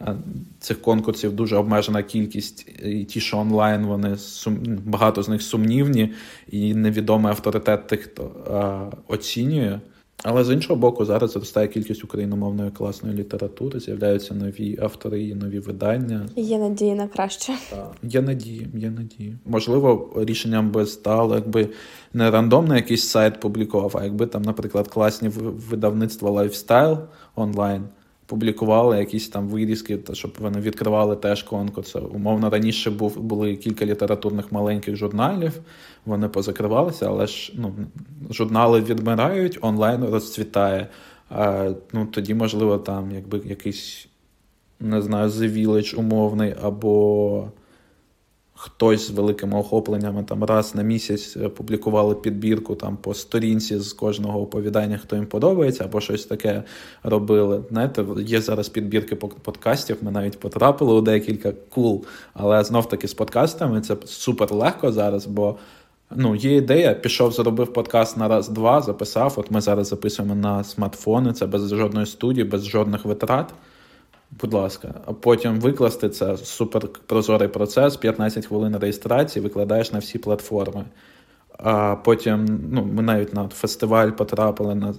Е, 0.00 0.16
цих 0.60 0.82
конкурсів 0.82 1.32
дуже 1.32 1.56
обмежена 1.56 2.02
кількість, 2.02 2.68
і 2.84 3.04
ті, 3.04 3.20
що 3.20 3.38
онлайн, 3.38 3.86
вони 3.86 4.16
сум... 4.16 4.58
багато 4.84 5.22
з 5.22 5.28
них 5.28 5.42
сумнівні, 5.42 6.12
і 6.50 6.74
невідомий 6.74 7.30
авторитет 7.30 7.86
тих, 7.86 8.00
хто 8.00 8.30
а, 8.50 9.12
оцінює. 9.12 9.80
Але 10.22 10.44
з 10.44 10.50
іншого 10.50 10.80
боку, 10.80 11.04
зараз 11.04 11.30
зростає 11.30 11.68
кількість 11.68 12.04
україномовної 12.04 12.70
класної 12.70 13.16
літератури, 13.16 13.80
з'являються 13.80 14.34
нові 14.34 14.78
автори 14.82 15.22
і 15.22 15.34
нові 15.34 15.58
видання. 15.58 16.28
Є 16.36 16.58
надії 16.58 16.94
на 16.94 17.08
краще. 17.08 17.52
Так, 17.70 17.96
Є 18.02 18.22
надії, 18.22 18.68
є 18.74 18.90
надії. 18.90 19.36
Можливо, 19.46 20.12
рішенням 20.16 20.70
би 20.70 20.86
стало, 20.86 21.34
якби 21.34 21.68
не 22.12 22.30
рандомно 22.30 22.76
якийсь 22.76 23.08
сайт 23.08 23.40
публікував, 23.40 23.96
а 24.00 24.04
якби 24.04 24.26
там, 24.26 24.42
наприклад, 24.42 24.88
класні 24.88 25.28
видавництва 25.70 26.30
lifestyle 26.30 26.98
онлайн 27.34 27.82
публікували 28.28 28.98
якісь 28.98 29.28
там 29.28 29.48
вирізки, 29.48 29.98
щоб 30.12 30.32
вони 30.38 30.60
відкривали 30.60 31.16
теж 31.16 31.42
конкурси. 31.42 31.98
Умовно, 31.98 32.50
раніше 32.50 32.90
був 32.90 33.20
були 33.20 33.56
кілька 33.56 33.86
літературних 33.86 34.52
маленьких 34.52 34.96
журналів, 34.96 35.52
вони 36.06 36.28
позакривалися, 36.28 37.06
але 37.08 37.26
ж 37.26 37.52
ну, 37.56 37.74
журнали 38.30 38.80
відмирають, 38.80 39.58
онлайн 39.60 40.04
розцвітає. 40.04 40.88
А, 41.30 41.72
ну, 41.92 42.06
Тоді, 42.06 42.34
можливо, 42.34 42.78
там 42.78 43.12
якби 43.12 43.40
якийсь, 43.44 44.08
не 44.80 45.02
знаю, 45.02 45.28
The 45.28 45.52
Village 45.52 45.96
умовний 45.96 46.54
або 46.62 47.48
хтось 48.60 49.06
з 49.06 49.10
великими 49.10 49.58
охопленнями 49.58 50.24
там 50.24 50.44
раз 50.44 50.74
на 50.74 50.82
місяць 50.82 51.36
е, 51.36 51.48
публікували 51.48 52.14
підбірку 52.14 52.74
там 52.74 52.96
по 52.96 53.14
сторінці 53.14 53.78
з 53.78 53.92
кожного 53.92 54.40
оповідання, 54.40 54.98
хто 54.98 55.16
їм 55.16 55.26
подобається, 55.26 55.84
або 55.84 56.00
щось 56.00 56.26
таке 56.26 56.62
робили. 57.02 57.64
Знаєте, 57.70 58.04
є 58.18 58.40
зараз 58.40 58.68
підбірки 58.68 59.16
подкастів, 59.16 59.96
ми 60.00 60.10
навіть 60.10 60.40
потрапили 60.40 60.94
у 60.94 61.00
декілька 61.00 61.52
кул, 61.68 62.04
але 62.34 62.64
знов 62.64 62.88
таки 62.88 63.08
з 63.08 63.14
подкастами 63.14 63.80
це 63.80 63.96
супер 64.04 64.52
легко 64.52 64.92
зараз, 64.92 65.26
бо. 65.26 65.56
Ну, 66.16 66.34
є 66.34 66.56
ідея, 66.56 66.94
пішов, 66.94 67.32
зробив 67.32 67.72
подкаст 67.72 68.16
на 68.16 68.28
раз-два, 68.28 68.80
записав. 68.80 69.34
От 69.36 69.50
ми 69.50 69.60
зараз 69.60 69.88
записуємо 69.88 70.34
на 70.34 70.64
смартфони, 70.64 71.32
це 71.32 71.46
без 71.46 71.68
жодної 71.68 72.06
студії, 72.06 72.44
без 72.44 72.66
жодних 72.66 73.04
витрат. 73.04 73.54
Будь 74.30 74.54
ласка, 74.54 74.94
а 75.06 75.12
потім 75.12 75.60
викласти 75.60 76.08
це 76.08 76.36
супер 76.36 76.88
прозорий 77.06 77.48
процес, 77.48 77.96
15 77.96 78.46
хвилин 78.46 78.76
реєстрації, 78.76 79.42
викладаєш 79.42 79.92
на 79.92 79.98
всі 79.98 80.18
платформи. 80.18 80.84
А 81.58 81.96
потім 81.96 82.60
ну, 82.72 82.84
ми 82.84 83.02
навіть 83.02 83.34
на 83.34 83.48
фестиваль 83.48 84.10
потрапили 84.10 84.74
на 84.74 84.94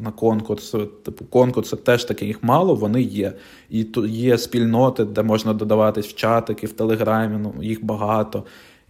на 0.00 0.10
конкурс. 0.12 0.70
Типу, 1.04 1.24
конкурси 1.24 1.76
теж 1.76 2.04
таки 2.04 2.26
їх 2.26 2.42
мало, 2.42 2.74
вони 2.74 3.02
є. 3.02 3.32
І 3.70 3.84
тут 3.84 4.10
є 4.10 4.38
спільноти, 4.38 5.04
де 5.04 5.22
можна 5.22 5.54
додаватись 5.54 6.06
в 6.06 6.14
чатики, 6.14 6.66
в 6.66 6.72
Телеграмі, 6.72 7.38
ну, 7.42 7.62
їх 7.62 7.84
багато. 7.84 8.44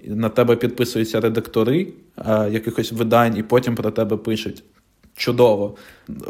На 0.04 0.28
тебе 0.28 0.56
підписуються 0.56 1.20
редактори 1.20 1.92
а, 2.16 2.46
якихось 2.46 2.92
видань, 2.92 3.36
і 3.36 3.42
потім 3.42 3.74
про 3.74 3.90
тебе 3.90 4.16
пишуть. 4.16 4.64
Чудово. 5.16 5.74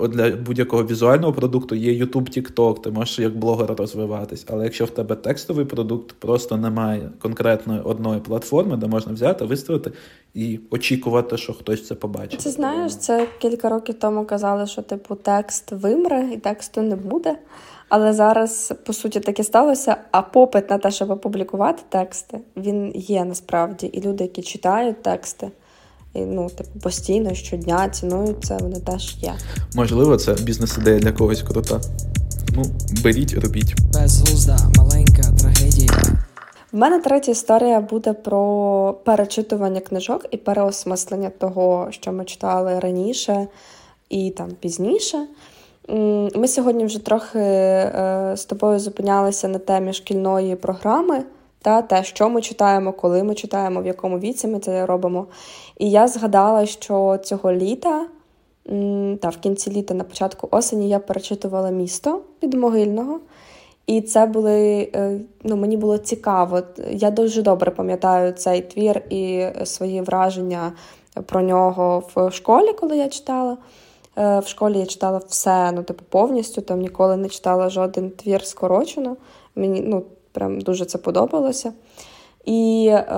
Для 0.08 0.30
будь-якого 0.30 0.84
візуального 0.84 1.32
продукту 1.32 1.74
є 1.74 2.04
YouTube, 2.04 2.38
TikTok, 2.38 2.80
ти 2.80 2.90
можеш 2.90 3.18
як 3.18 3.36
блогер 3.36 3.74
розвиватись. 3.74 4.46
Але 4.50 4.64
якщо 4.64 4.84
в 4.84 4.90
тебе 4.90 5.16
текстовий 5.16 5.64
продукт, 5.64 6.12
просто 6.12 6.56
немає 6.56 7.10
конкретної 7.22 7.80
одної 7.80 8.20
платформи, 8.20 8.76
де 8.76 8.86
можна 8.86 9.12
взяти, 9.12 9.44
виставити 9.44 9.92
і 10.34 10.60
очікувати, 10.70 11.36
що 11.36 11.52
хтось 11.52 11.86
це 11.86 11.94
побачить. 11.94 12.40
Це 12.40 12.50
знаєш, 12.50 12.96
це 12.96 13.26
кілька 13.38 13.68
років 13.68 13.94
тому 13.94 14.24
казали, 14.24 14.66
що 14.66 14.82
типу 14.82 15.14
текст 15.14 15.72
вимре 15.72 16.28
і 16.34 16.36
тексту 16.36 16.82
не 16.82 16.96
буде. 16.96 17.36
Але 17.88 18.12
зараз, 18.12 18.74
по 18.86 18.92
суті, 18.92 19.20
таке 19.20 19.44
сталося. 19.44 19.96
А 20.10 20.22
попит 20.22 20.70
на 20.70 20.78
те, 20.78 20.90
щоб 20.90 21.10
опублікувати 21.10 21.82
тексти, 21.88 22.40
він 22.56 22.92
є 22.94 23.24
насправді. 23.24 23.86
І 23.86 24.00
люди, 24.00 24.24
які 24.24 24.42
читають 24.42 25.02
тексти, 25.02 25.50
і, 26.14 26.20
ну, 26.20 26.50
типу, 26.50 26.78
постійно 26.82 27.34
щодня 27.34 27.88
цінують 27.88 28.44
це, 28.44 28.56
вони 28.56 28.80
теж 28.80 29.16
є. 29.20 29.34
Можливо, 29.74 30.16
це 30.16 30.34
бізнес-ідея 30.34 30.98
для 30.98 31.12
когось 31.12 31.42
крута. 31.42 31.80
Ну, 32.56 32.64
беріть, 33.04 33.34
робіть. 33.34 33.74
Безглузда, 33.92 34.58
маленька 34.76 35.22
трагедія. 35.40 35.90
В 36.72 36.76
мене 36.76 37.00
третя 37.00 37.32
історія 37.32 37.80
буде 37.80 38.12
про 38.12 38.96
перечитування 39.04 39.80
книжок 39.80 40.26
і 40.30 40.36
переосмислення 40.36 41.30
того, 41.38 41.88
що 41.90 42.12
ми 42.12 42.24
читали 42.24 42.78
раніше 42.78 43.46
і 44.08 44.30
там 44.30 44.50
пізніше. 44.60 45.26
Ми 46.34 46.48
сьогодні 46.48 46.84
вже 46.84 47.04
трохи 47.04 47.38
е, 47.38 48.32
з 48.36 48.44
тобою 48.44 48.78
зупинялися 48.78 49.48
на 49.48 49.58
темі 49.58 49.92
шкільної 49.92 50.56
програми, 50.56 51.22
та 51.64 51.82
те, 51.82 52.04
що 52.04 52.30
ми 52.30 52.40
читаємо, 52.40 52.92
коли 52.92 53.22
ми 53.22 53.34
читаємо, 53.34 53.82
в 53.82 53.86
якому 53.86 54.18
віці 54.18 54.48
ми 54.48 54.58
це 54.58 54.86
робимо. 54.86 55.26
І 55.78 55.90
я 55.90 56.08
згадала, 56.08 56.66
що 56.66 57.18
цього 57.22 57.52
літа, 57.52 58.06
та 59.20 59.28
в 59.28 59.36
кінці 59.36 59.70
літа, 59.70 59.94
на 59.94 60.04
початку 60.04 60.48
осені, 60.50 60.88
я 60.88 60.98
перечитувала 60.98 61.70
місто 61.70 62.20
від 62.42 62.54
могильного. 62.54 63.20
І 63.86 64.00
це 64.00 64.26
були, 64.26 64.90
е, 64.94 65.20
ну, 65.42 65.56
мені 65.56 65.76
було 65.76 65.98
цікаво. 65.98 66.62
Я 66.90 67.10
дуже 67.10 67.42
добре 67.42 67.70
пам'ятаю 67.70 68.32
цей 68.32 68.62
твір 68.62 69.02
і 69.10 69.46
свої 69.64 70.00
враження 70.00 70.72
про 71.26 71.42
нього 71.42 72.02
в 72.14 72.30
школі, 72.30 72.72
коли 72.72 72.96
я 72.96 73.08
читала. 73.08 73.56
Е, 74.18 74.38
в 74.38 74.46
школі 74.46 74.78
я 74.78 74.86
читала 74.86 75.20
все, 75.28 75.72
ну, 75.72 75.82
типу, 75.82 76.04
повністю, 76.08 76.60
там 76.60 76.80
ніколи 76.80 77.16
не 77.16 77.28
читала 77.28 77.68
жоден 77.68 78.10
твір 78.10 78.44
скорочено. 78.44 79.16
Мені 79.54 79.80
ну, 79.80 80.02
прям 80.34 80.60
дуже 80.60 80.84
це 80.84 80.98
подобалося. 80.98 81.72
І 82.44 82.88
е, 82.92 83.14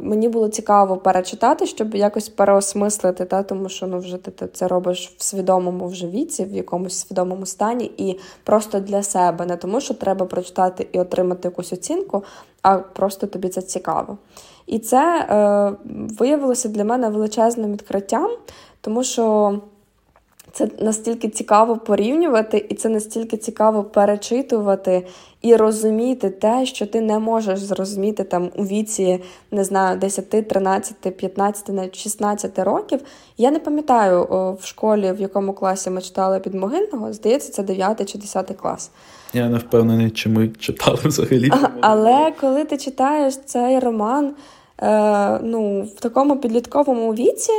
мені 0.00 0.28
було 0.28 0.48
цікаво 0.48 0.96
перечитати, 0.96 1.66
щоб 1.66 1.94
якось 1.94 2.28
переосмислити, 2.28 3.24
та, 3.24 3.42
тому 3.42 3.68
що 3.68 3.86
ну, 3.86 3.98
вже 3.98 4.16
ти, 4.16 4.30
ти 4.30 4.46
це 4.46 4.68
робиш 4.68 5.14
в 5.16 5.22
свідомому 5.22 5.88
вже 5.88 6.06
віці, 6.06 6.44
в 6.44 6.52
якомусь 6.52 6.98
свідомому 6.98 7.46
стані, 7.46 7.90
і 7.96 8.18
просто 8.44 8.80
для 8.80 9.02
себе, 9.02 9.46
не 9.46 9.56
тому, 9.56 9.80
що 9.80 9.94
треба 9.94 10.26
прочитати 10.26 10.86
і 10.92 11.00
отримати 11.00 11.48
якусь 11.48 11.72
оцінку, 11.72 12.24
а 12.62 12.76
просто 12.78 13.26
тобі 13.26 13.48
це 13.48 13.62
цікаво. 13.62 14.18
І 14.66 14.78
це 14.78 15.26
е, 15.30 15.72
виявилося 16.18 16.68
для 16.68 16.84
мене 16.84 17.08
величезним 17.08 17.72
відкриттям, 17.72 18.30
тому 18.80 19.04
що. 19.04 19.54
Це 20.52 20.68
настільки 20.80 21.28
цікаво 21.28 21.76
порівнювати, 21.76 22.66
і 22.68 22.74
це 22.74 22.88
настільки 22.88 23.36
цікаво 23.36 23.84
перечитувати 23.84 25.06
і 25.42 25.56
розуміти 25.56 26.30
те, 26.30 26.66
що 26.66 26.86
ти 26.86 27.00
не 27.00 27.18
можеш 27.18 27.60
зрозуміти 27.60 28.24
там 28.24 28.50
у 28.56 28.64
віці, 28.64 29.20
не 29.50 29.64
знаю, 29.64 29.98
10, 29.98 30.48
13, 30.48 31.16
15, 31.16 31.68
навіть 31.68 31.96
16 31.96 32.58
років. 32.58 33.00
Я 33.38 33.50
не 33.50 33.58
пам'ятаю 33.58 34.26
в 34.60 34.66
школі, 34.66 35.12
в 35.12 35.20
якому 35.20 35.52
класі 35.52 35.90
ми 35.90 36.00
читали 36.00 36.40
під 36.40 36.54
могильного, 36.54 37.12
здається, 37.12 37.52
це 37.52 37.62
9 37.62 38.12
чи 38.12 38.18
10 38.18 38.52
клас. 38.56 38.90
Я 39.34 39.48
не 39.48 39.58
впевнений, 39.58 40.10
чи 40.10 40.28
ми 40.28 40.48
читали 40.48 40.98
взагалі. 41.04 41.52
Але 41.80 42.32
коли 42.40 42.64
ти 42.64 42.76
читаєш 42.76 43.36
цей 43.36 43.78
роман 43.78 44.34
е, 44.82 45.38
ну, 45.42 45.82
в 45.96 46.00
такому 46.00 46.36
підлітковому 46.36 47.14
віці. 47.14 47.52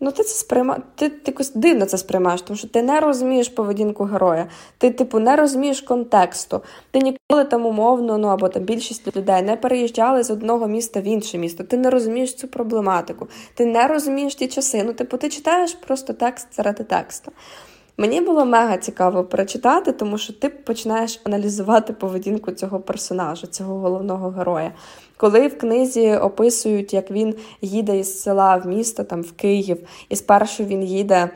Ну, 0.00 0.12
ти 0.12 0.22
це 0.22 0.34
сприйма... 0.34 0.78
ти, 0.94 1.12
якось 1.26 1.52
дивно 1.54 1.86
це 1.86 1.98
сприймаєш, 1.98 2.42
тому 2.42 2.56
що 2.56 2.68
ти 2.68 2.82
не 2.82 3.00
розумієш 3.00 3.48
поведінку 3.48 4.04
героя, 4.04 4.46
ти, 4.78 4.90
типу, 4.90 5.18
не 5.18 5.36
розумієш 5.36 5.80
контексту. 5.80 6.60
Ти 6.90 6.98
ніколи 6.98 7.44
там 7.44 7.66
умовно, 7.66 8.18
ну 8.18 8.28
або 8.28 8.48
там 8.48 8.62
більшість 8.62 9.16
людей 9.16 9.42
не 9.42 9.56
переїжджали 9.56 10.22
з 10.22 10.30
одного 10.30 10.66
міста 10.66 11.00
в 11.00 11.04
інше 11.04 11.38
місто. 11.38 11.64
Ти 11.64 11.76
не 11.76 11.90
розумієш 11.90 12.34
цю 12.34 12.48
проблематику, 12.48 13.28
ти 13.54 13.66
не 13.66 13.86
розумієш 13.86 14.34
ті 14.34 14.48
часи. 14.48 14.82
Ну, 14.84 14.92
типу, 14.92 15.16
ти 15.16 15.28
читаєш 15.28 15.74
просто 15.74 16.12
текст 16.12 16.48
заради 16.56 16.84
тексту. 16.84 17.32
Мені 18.00 18.20
було 18.20 18.44
мега 18.44 18.76
цікаво 18.76 19.24
перечитати, 19.24 19.92
тому 19.92 20.18
що 20.18 20.32
ти 20.32 20.48
починаєш 20.48 21.20
аналізувати 21.24 21.92
поведінку 21.92 22.52
цього 22.52 22.80
персонажа, 22.80 23.46
цього 23.46 23.78
головного 23.78 24.30
героя. 24.30 24.72
Коли 25.18 25.48
в 25.48 25.58
книзі 25.58 26.12
описують, 26.12 26.94
як 26.94 27.10
він 27.10 27.34
їде 27.60 27.98
із 27.98 28.22
села 28.22 28.56
в 28.56 28.66
місто, 28.66 29.04
там 29.04 29.22
в 29.22 29.32
Київ, 29.32 29.78
і 30.08 30.16
спершу 30.16 30.64
він 30.64 30.82
їде. 30.82 31.30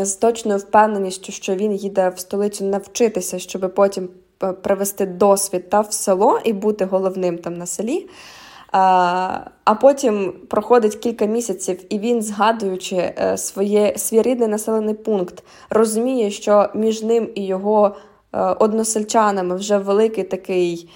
З 0.00 0.14
точною 0.14 0.58
впевненістю, 0.58 1.32
що 1.32 1.54
він 1.54 1.72
їде 1.72 2.08
в 2.08 2.18
столицю 2.18 2.64
навчитися, 2.64 3.38
щоб 3.38 3.74
потім 3.74 4.08
е, 4.42 4.52
привести 4.52 5.06
досвід 5.06 5.70
та 5.70 5.80
в 5.80 5.92
село 5.92 6.40
і 6.44 6.52
бути 6.52 6.84
головним 6.84 7.38
там 7.38 7.54
на 7.54 7.66
селі. 7.66 8.08
А 9.64 9.74
потім 9.80 10.32
проходить 10.48 10.96
кілька 10.96 11.26
місяців, 11.26 11.80
і 11.88 11.98
він, 11.98 12.22
згадуючи 12.22 12.96
е, 12.96 13.36
своє, 13.36 13.94
свій 13.96 14.22
рідний 14.22 14.48
населений 14.48 14.94
пункт, 14.94 15.44
розуміє, 15.70 16.30
що 16.30 16.68
між 16.74 17.02
ним 17.02 17.28
і 17.34 17.46
його 17.46 17.96
е, 18.32 18.38
односельчанами 18.40 19.56
вже 19.56 19.78
великий 19.78 20.24
такий. 20.24 20.88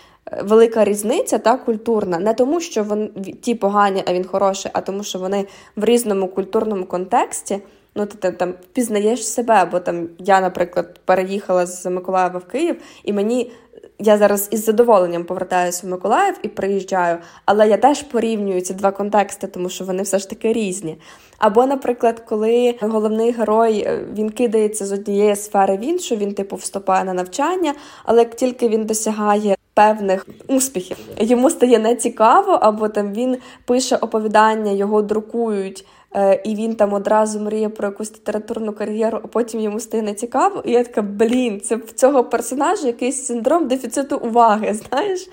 Велика 0.43 0.85
різниця 0.85 1.39
та 1.39 1.57
культурна, 1.57 2.18
не 2.18 2.35
тому, 2.35 2.61
що 2.61 2.85
вони 2.85 3.09
ті 3.43 3.55
погані, 3.55 4.03
а 4.07 4.12
він 4.12 4.24
хороший, 4.24 4.70
а 4.74 4.81
тому, 4.81 5.05
що 5.05 5.18
вони 5.18 5.47
в 5.76 5.85
різному 5.85 6.29
культурному 6.29 6.85
контексті. 6.85 7.61
Ну, 7.95 8.07
ти 8.07 8.33
там 8.33 8.55
впізнаєш 8.62 9.29
себе, 9.29 9.68
бо 9.72 9.81
там 9.81 10.09
я, 10.18 10.41
наприклад, 10.41 11.01
переїхала 11.05 11.66
з 11.66 11.91
Миколаєва 11.91 12.39
в 12.39 12.45
Київ, 12.45 12.76
і 13.05 13.12
мені 13.12 13.53
я 13.99 14.19
зараз 14.19 14.49
із 14.51 14.65
задоволенням 14.65 15.25
повертаюся 15.25 15.87
в 15.87 15.91
Миколаїв 15.91 16.35
і 16.43 16.49
приїжджаю, 16.49 17.19
але 17.45 17.69
я 17.69 17.77
теж 17.77 18.03
порівнюю 18.03 18.61
ці 18.61 18.75
два 18.75 18.91
контексти, 18.91 19.47
тому 19.47 19.69
що 19.69 19.85
вони 19.85 20.03
все 20.03 20.19
ж 20.19 20.31
таки 20.31 20.53
різні. 20.53 20.99
Або, 21.39 21.67
наприклад, 21.67 22.23
коли 22.29 22.75
головний 22.81 23.31
герой 23.31 23.79
е, 23.79 24.05
він 24.15 24.31
кидається 24.31 24.87
з 24.87 24.93
однієї 24.93 25.37
сфери 25.37 25.77
в 25.77 25.81
іншу, 25.81 26.17
він 26.17 26.35
типу 26.35 26.57
вступає 26.57 27.05
на 27.05 27.15
навчання, 27.15 27.75
але 28.05 28.19
як 28.19 28.35
тільки 28.35 28.69
він 28.69 28.85
досягає 28.85 29.57
певних 29.75 30.27
успіхів, 30.49 30.97
йому 31.17 31.51
стає 31.51 31.79
нецікаво, 31.79 32.53
або 32.53 32.89
там 32.89 33.13
він 33.13 33.37
пише 33.65 33.97
оповідання, 33.97 34.73
його 34.73 35.03
друкують. 35.03 35.87
Е, 36.17 36.41
і 36.45 36.55
він 36.55 36.75
там 36.75 36.93
одразу 36.93 37.41
мріє 37.41 37.69
про 37.69 37.89
якусь 37.89 38.13
літературну 38.13 38.73
кар'єру, 38.73 39.21
а 39.25 39.27
потім 39.27 39.61
йому 39.61 39.81
стає 39.81 40.03
нецікаво. 40.03 40.63
І 40.67 40.73
я 40.73 40.85
така, 40.85 41.03
блін, 41.03 41.61
це 41.61 41.77
в 41.77 41.93
цього 41.93 42.25
персонажа 42.25 42.87
якийсь 42.87 43.27
синдром 43.27 43.69
дефіциту 43.69 44.17
уваги, 44.17 44.75
знаєш? 44.89 45.29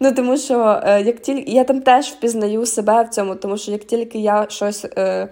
Ну 0.00 0.12
тому 0.12 0.36
що 0.36 0.80
е, 0.84 1.02
як 1.02 1.20
тільки 1.20 1.52
я 1.52 1.64
там 1.64 1.80
теж 1.80 2.06
впізнаю 2.06 2.66
себе 2.66 3.02
в 3.02 3.08
цьому, 3.08 3.34
тому 3.34 3.58
що 3.58 3.72
як 3.72 3.84
тільки 3.84 4.18
я 4.18 4.46
щось. 4.48 4.86
Е, 4.96 5.28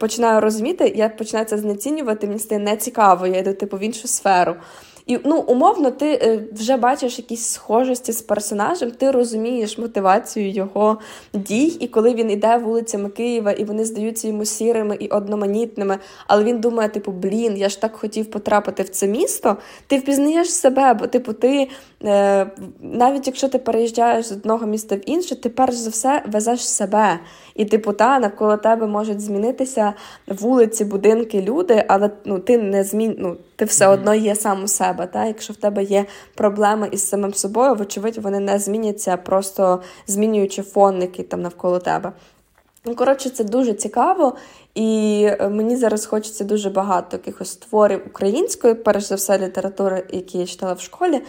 починаю 0.00 0.40
розуміти, 0.40 0.92
я 0.96 1.08
починаю 1.08 1.46
це 1.46 1.58
знецінювати, 1.58 2.26
мені 2.26 2.38
стає 2.38 2.60
нецікаво, 2.60 3.26
я 3.26 3.38
йду 3.38 3.52
типу 3.52 3.76
в 3.76 3.80
іншу 3.80 4.08
сферу. 4.08 4.54
І 5.10 5.18
ну, 5.24 5.44
умовно, 5.46 5.90
ти 5.90 6.12
е, 6.12 6.42
вже 6.52 6.76
бачиш 6.76 7.18
якісь 7.18 7.46
схожості 7.46 8.12
з 8.12 8.22
персонажем, 8.22 8.90
ти 8.90 9.10
розумієш 9.10 9.78
мотивацію 9.78 10.50
його 10.50 10.98
дій, 11.34 11.76
і 11.80 11.88
коли 11.88 12.14
він 12.14 12.30
іде 12.30 12.56
вулицями 12.56 13.08
Києва, 13.08 13.52
і 13.52 13.64
вони 13.64 13.84
здаються 13.84 14.28
йому 14.28 14.44
сірими 14.44 14.96
і 15.00 15.08
одноманітними, 15.08 15.98
але 16.26 16.44
він 16.44 16.60
думає, 16.60 16.88
типу, 16.88 17.12
блін, 17.12 17.56
я 17.56 17.68
ж 17.68 17.80
так 17.80 17.96
хотів 17.96 18.30
потрапити 18.30 18.82
в 18.82 18.88
це 18.88 19.06
місто. 19.06 19.56
Ти 19.86 19.98
впізнаєш 19.98 20.50
себе, 20.50 20.94
бо 20.94 21.06
типу, 21.06 21.32
ти 21.32 21.68
навіть 22.80 23.26
якщо 23.26 23.48
ти 23.48 23.58
переїжджаєш 23.58 24.26
з 24.26 24.32
одного 24.32 24.66
міста 24.66 24.96
в 24.96 25.10
інше, 25.10 25.40
ти 25.40 25.48
перш 25.48 25.74
за 25.74 25.90
все 25.90 26.22
везеш 26.26 26.68
себе. 26.68 27.20
І 27.54 27.64
типу, 27.64 27.92
та 27.92 28.18
навколо 28.18 28.56
тебе 28.56 28.86
можуть 28.86 29.20
змінитися 29.20 29.92
вулиці, 30.26 30.84
будинки, 30.84 31.42
люди, 31.42 31.84
але 31.88 32.10
ну 32.24 32.38
ти 32.38 32.58
не 32.58 32.84
змін... 32.84 33.16
ну, 33.18 33.36
ти 33.56 33.64
все 33.64 33.86
одно 33.86 34.14
є 34.14 34.34
сам 34.34 34.64
у 34.64 34.68
себе. 34.68 35.06
Та? 35.06 35.24
Якщо 35.24 35.52
в 35.52 35.56
тебе 35.56 35.82
є 35.82 36.06
проблеми 36.34 36.88
із 36.92 37.08
самим 37.08 37.34
собою, 37.34 37.74
вочевидь, 37.74 38.18
вони 38.18 38.40
не 38.40 38.58
зміняться, 38.58 39.16
просто 39.16 39.82
змінюючи 40.06 40.62
фон, 40.62 41.02
який 41.02 41.24
там 41.24 41.42
навколо 41.42 41.78
тебе. 41.78 42.12
Ну, 42.84 42.94
коротше, 42.94 43.30
це 43.30 43.44
дуже 43.44 43.74
цікаво, 43.74 44.36
і 44.74 45.22
е, 45.40 45.48
мені 45.48 45.76
зараз 45.76 46.06
хочеться 46.06 46.44
дуже 46.44 46.70
багато 46.70 47.16
якихось 47.16 47.56
творів 47.56 48.02
української, 48.06 48.74
перш 48.74 49.04
за 49.04 49.14
все, 49.14 49.38
літератури, 49.38 50.04
які 50.12 50.38
я 50.38 50.46
читала 50.46 50.72
в 50.72 50.80
школі, 50.80 51.14
е, 51.14 51.22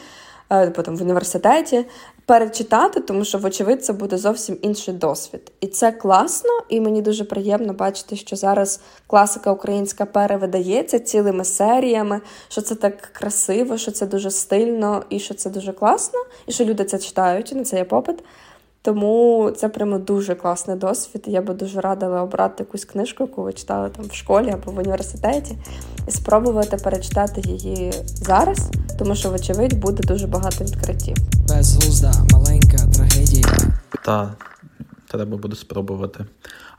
потім 0.75 0.95
в 0.95 1.01
університеті 1.01 1.85
перечитати, 2.25 2.99
тому 2.99 3.25
що, 3.25 3.37
вочевидь, 3.37 3.85
це 3.85 3.93
буде 3.93 4.17
зовсім 4.17 4.57
інший 4.61 4.93
досвід. 4.93 5.51
І 5.61 5.67
це 5.67 5.91
класно, 5.91 6.49
і 6.69 6.81
мені 6.81 7.01
дуже 7.01 7.23
приємно 7.23 7.73
бачити, 7.73 8.15
що 8.15 8.35
зараз 8.35 8.79
класика 9.07 9.51
українська 9.51 10.05
перевидається 10.05 10.99
цілими 10.99 11.45
серіями, 11.45 12.21
що 12.49 12.61
це 12.61 12.75
так 12.75 13.01
красиво, 13.01 13.77
що 13.77 13.91
це 13.91 14.05
дуже 14.05 14.31
стильно 14.31 15.03
і 15.09 15.19
що 15.19 15.33
це 15.33 15.49
дуже 15.49 15.73
класно, 15.73 16.19
і 16.47 16.51
що 16.51 16.65
люди 16.65 16.85
це 16.85 16.99
читають, 16.99 17.51
і 17.51 17.55
на 17.55 17.63
це 17.63 17.77
є 17.77 17.83
попит. 17.83 18.23
Тому 18.83 19.51
це 19.57 19.69
прямо 19.69 19.97
дуже 19.97 20.35
класний 20.35 20.77
досвід. 20.77 21.23
Я 21.27 21.41
би 21.41 21.53
дуже 21.53 21.81
радила 21.81 22.23
обрати 22.23 22.63
якусь 22.63 22.85
книжку, 22.85 23.23
яку 23.23 23.43
ви 23.43 23.53
читали 23.53 23.89
там 23.89 24.05
в 24.05 24.13
школі 24.13 24.49
або 24.49 24.71
в 24.71 24.77
університеті, 24.77 25.57
і 26.07 26.11
спробувати 26.11 26.77
перечитати 26.77 27.41
її 27.41 27.93
зараз, 28.05 28.69
тому 28.99 29.15
що, 29.15 29.29
вочевидь, 29.29 29.79
буде 29.79 30.03
дуже 30.03 30.27
багато 30.27 30.63
відкриттів. 30.63 31.15
Безглузда, 31.47 32.13
маленька 32.31 32.77
трагедія. 32.95 33.57
Та 34.05 34.33
треба 35.07 35.37
буде 35.37 35.55
спробувати. 35.55 36.25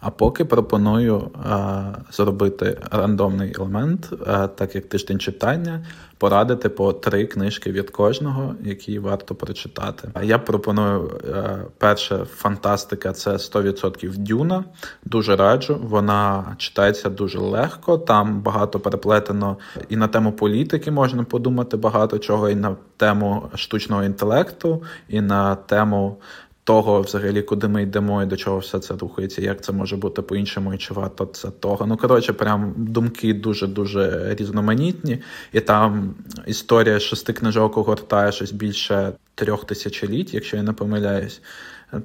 А 0.02 0.10
поки 0.10 0.44
пропоную 0.44 1.30
а, 1.44 1.82
зробити 2.10 2.78
рандомний 2.90 3.54
елемент, 3.58 4.10
а, 4.26 4.46
так 4.46 4.74
як 4.74 4.86
тиждень 4.86 5.18
читання, 5.18 5.86
порадити 6.18 6.68
по 6.68 6.92
три 6.92 7.26
книжки 7.26 7.72
від 7.72 7.90
кожного, 7.90 8.54
які 8.64 8.98
варто 8.98 9.34
прочитати. 9.34 10.08
Я 10.22 10.38
пропоную 10.38 11.20
а, 11.34 11.56
перша 11.78 12.24
фантастика 12.24 13.12
це 13.12 13.30
100% 13.30 14.16
Дюна. 14.16 14.64
Дуже 15.04 15.36
раджу. 15.36 15.80
Вона 15.82 16.54
читається 16.58 17.10
дуже 17.10 17.38
легко. 17.38 17.98
Там 17.98 18.40
багато 18.40 18.80
переплетено 18.80 19.56
і 19.88 19.96
на 19.96 20.08
тему 20.08 20.32
політики 20.32 20.90
можна 20.90 21.24
подумати 21.24 21.76
багато 21.76 22.18
чого, 22.18 22.50
і 22.50 22.54
на 22.54 22.76
тему 22.96 23.50
штучного 23.54 24.04
інтелекту, 24.04 24.82
і 25.08 25.20
на 25.20 25.54
тему 25.54 26.16
того, 26.64 27.00
взагалі, 27.00 27.42
куди 27.42 27.68
ми 27.68 27.82
йдемо 27.82 28.22
і 28.22 28.26
до 28.26 28.36
чого 28.36 28.58
все 28.58 28.78
це 28.78 28.94
рухається, 28.94 29.42
як 29.42 29.64
це 29.64 29.72
може 29.72 29.96
бути 29.96 30.22
по-іншому, 30.22 30.74
і 30.74 30.78
чи 30.78 30.94
варто 30.94 31.26
це 31.26 31.50
того. 31.50 31.86
Ну, 31.86 31.96
коротше, 31.96 32.32
прям 32.32 32.74
думки 32.76 33.34
дуже-дуже 33.34 34.34
різноманітні, 34.34 35.18
і 35.52 35.60
там 35.60 36.14
історія 36.46 37.00
шести 37.00 37.32
книжок 37.32 37.76
огортає 37.76 38.32
щось 38.32 38.52
більше 38.52 39.12
трьох 39.34 39.64
тисячоліть, 39.64 40.34
якщо 40.34 40.56
я 40.56 40.62
не 40.62 40.72
помиляюсь. 40.72 41.42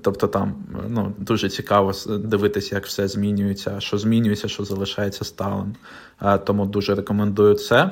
Тобто 0.01 0.27
там 0.27 0.55
ну, 0.89 1.13
дуже 1.17 1.49
цікаво 1.49 1.91
дивитися, 2.07 2.75
як 2.75 2.85
все 2.85 3.07
змінюється, 3.07 3.79
що 3.79 3.97
змінюється, 3.97 4.47
що 4.47 4.63
залишається 4.63 5.25
сталим. 5.25 5.75
Тому 6.45 6.65
дуже 6.65 6.95
рекомендую 6.95 7.53
це. 7.53 7.91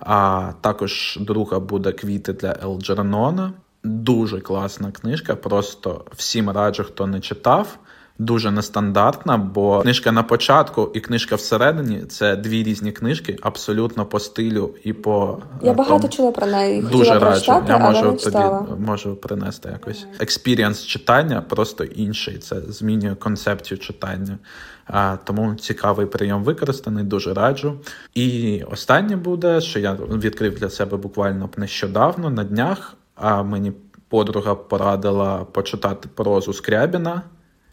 А 0.00 0.52
також 0.60 1.18
друга 1.20 1.60
буде 1.60 1.92
квіти 1.92 2.32
для 2.32 2.56
Елджернона. 2.62 3.52
Дуже 3.84 4.40
класна 4.40 4.92
книжка. 4.92 5.36
Просто 5.36 6.04
всім 6.16 6.50
раджу, 6.50 6.84
хто 6.84 7.06
не 7.06 7.20
читав. 7.20 7.78
Дуже 8.18 8.50
нестандартна, 8.50 9.36
бо 9.36 9.80
книжка 9.80 10.12
на 10.12 10.22
початку 10.22 10.90
і 10.94 11.00
книжка 11.00 11.36
всередині 11.36 12.04
це 12.04 12.36
дві 12.36 12.62
різні 12.62 12.92
книжки, 12.92 13.38
абсолютно 13.42 14.06
по 14.06 14.20
стилю 14.20 14.74
і 14.84 14.92
по 14.92 15.38
я 15.62 15.72
багато 15.72 16.08
чула 16.08 16.32
про 16.32 16.46
неї. 16.46 16.82
Дуже 16.82 17.18
раджу. 17.18 17.62
Я 17.68 17.78
можу 17.78 18.12
тобі 18.12 18.38
можу 18.78 19.16
принести 19.16 19.68
якось 19.68 20.06
experience 20.20 20.84
читання, 20.84 21.42
просто 21.48 21.84
інший. 21.84 22.38
Це 22.38 22.60
змінює 22.60 23.14
концепцію 23.14 23.78
читання. 23.78 24.38
А, 24.86 25.16
Тому 25.24 25.54
цікавий 25.54 26.06
прийом 26.06 26.44
використаний, 26.44 27.04
дуже 27.04 27.34
раджу. 27.34 27.80
І 28.14 28.62
останнє 28.70 29.16
буде, 29.16 29.60
що 29.60 29.78
я 29.78 29.92
відкрив 29.94 30.58
для 30.58 30.70
себе 30.70 30.96
буквально 30.96 31.50
нещодавно 31.56 32.30
на 32.30 32.44
днях. 32.44 32.96
А 33.16 33.42
мені 33.42 33.72
подруга 34.08 34.54
порадила 34.54 35.44
почитати 35.44 36.08
прозу 36.14 36.52
Скрябіна. 36.52 37.22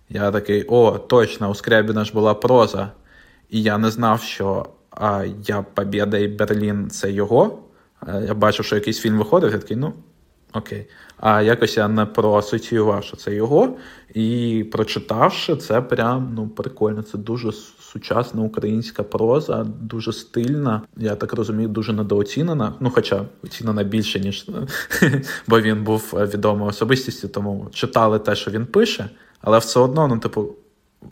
Я 0.09 0.31
такий: 0.31 0.65
о, 0.67 0.91
точно, 0.91 1.49
у 1.49 1.55
Скрябіна 1.55 2.05
ж 2.05 2.13
була 2.13 2.33
проза. 2.33 2.91
І 3.49 3.61
я 3.61 3.77
не 3.77 3.91
знав, 3.91 4.21
що 4.21 4.65
а, 4.91 5.25
я 5.47 5.61
Побєда 5.61 6.17
і 6.17 6.27
Берлін 6.27 6.89
це 6.89 7.11
його. 7.11 7.59
Я 8.27 8.33
бачив, 8.33 8.65
що 8.65 8.75
якийсь 8.75 8.99
фільм 8.99 9.17
виходив, 9.17 9.51
я 9.51 9.57
такий, 9.57 9.77
ну, 9.77 9.93
окей. 10.53 10.87
А 11.17 11.41
якось 11.41 11.77
я 11.77 11.87
не 11.87 12.05
проасоціював, 12.05 13.03
що 13.03 13.17
це 13.17 13.35
його. 13.35 13.77
І 14.13 14.65
прочитавши, 14.71 15.55
це 15.55 15.81
прям 15.81 16.33
ну, 16.35 16.47
прикольно. 16.47 17.01
Це 17.01 17.17
дуже 17.17 17.51
сучасна 17.93 18.41
українська 18.41 19.03
проза, 19.03 19.65
дуже 19.81 20.13
стильна. 20.13 20.81
Я 20.97 21.15
так 21.15 21.33
розумію, 21.33 21.69
дуже 21.69 21.93
недооцінена. 21.93 22.73
Ну, 22.79 22.89
хоча 22.89 23.21
оцінена 23.43 23.83
більше, 23.83 24.19
ніж 24.19 24.49
бо 25.47 25.61
він 25.61 25.83
був 25.83 26.13
відомою 26.13 26.69
особистістю, 26.69 27.27
тому 27.27 27.67
читали 27.73 28.19
те, 28.19 28.35
що 28.35 28.51
він 28.51 28.65
пише, 28.65 29.09
але 29.41 29.57
все 29.57 29.79
одно, 29.79 30.07
ну, 30.07 30.17
типу. 30.17 30.47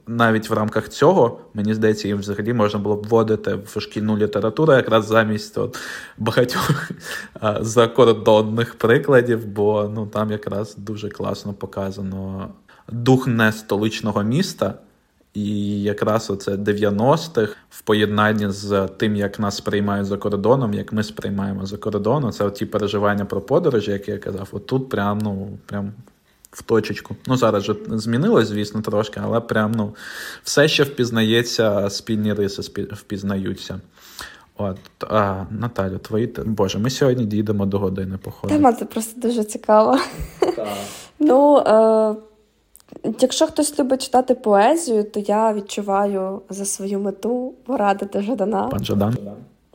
Навіть 0.07 0.49
в 0.49 0.53
рамках 0.53 0.89
цього, 0.89 1.39
мені 1.53 1.73
здається, 1.73 2.07
їм 2.07 2.17
взагалі 2.17 2.53
можна 2.53 2.79
було 2.79 2.95
б 2.95 3.07
вводити 3.07 3.59
в 3.65 3.81
шкільну 3.81 4.17
літературу 4.17 4.73
якраз 4.73 5.07
замість 5.07 5.57
от, 5.57 5.77
багатьох 6.17 6.91
закордонних 7.61 8.75
прикладів, 8.75 9.45
бо 9.45 9.91
ну, 9.95 10.07
там 10.07 10.31
якраз 10.31 10.75
дуже 10.75 11.09
класно 11.09 11.53
показано 11.53 12.49
дух 12.91 13.27
не 13.27 13.51
столичного 13.51 14.23
міста. 14.23 14.73
І 15.33 15.81
якраз 15.81 16.29
оце 16.29 16.51
90-х 16.51 17.55
в 17.69 17.81
поєднанні 17.81 18.49
з 18.49 18.87
тим, 18.87 19.15
як 19.15 19.39
нас 19.39 19.57
сприймають 19.57 20.07
за 20.07 20.17
кордоном, 20.17 20.73
як 20.73 20.93
ми 20.93 21.03
сприймаємо 21.03 21.65
за 21.65 21.77
кордоном, 21.77 22.31
це 22.31 22.51
ті 22.51 22.65
переживання 22.65 23.25
про 23.25 23.41
подорожі, 23.41 23.91
які 23.91 24.11
я 24.11 24.17
казав, 24.17 24.49
отут 24.51 24.89
прям, 24.89 25.17
ну, 25.17 25.57
прям 25.65 25.93
в 26.51 26.61
точечку. 26.61 27.15
Ну, 27.27 27.37
зараз 27.37 27.63
же 27.63 27.75
змінилось, 27.87 28.47
звісно, 28.47 28.81
трошки, 28.81 29.21
але 29.23 29.39
прям, 29.39 29.71
ну, 29.71 29.95
все 30.43 30.67
ще 30.67 30.83
впізнається, 30.83 31.89
спільні 31.89 32.33
риси 32.33 32.61
впізнаються. 32.93 33.79
От, 34.57 34.77
а, 35.09 35.45
Наталю, 35.51 35.97
твої 35.97 36.33
Боже, 36.45 36.79
ми 36.79 36.89
сьогодні 36.89 37.25
дійдемо 37.25 37.65
до 37.65 37.79
години, 37.79 38.17
походу. 38.17 38.53
Тема 38.53 38.73
це 38.73 38.85
просто 38.85 39.21
дуже 39.21 39.43
цікаво. 39.43 39.97
Ну, 41.19 41.57
е, 41.57 42.15
Якщо 43.19 43.47
хтось 43.47 43.79
любить 43.79 44.01
читати 44.01 44.35
поезію, 44.35 45.03
то 45.03 45.19
я 45.19 45.53
відчуваю 45.53 46.41
за 46.49 46.65
свою 46.65 46.99
мету 46.99 47.53
порадити 47.65 48.21
Жадана. 48.21 48.67
Пан 48.67 48.85
Жадан. 48.85 49.17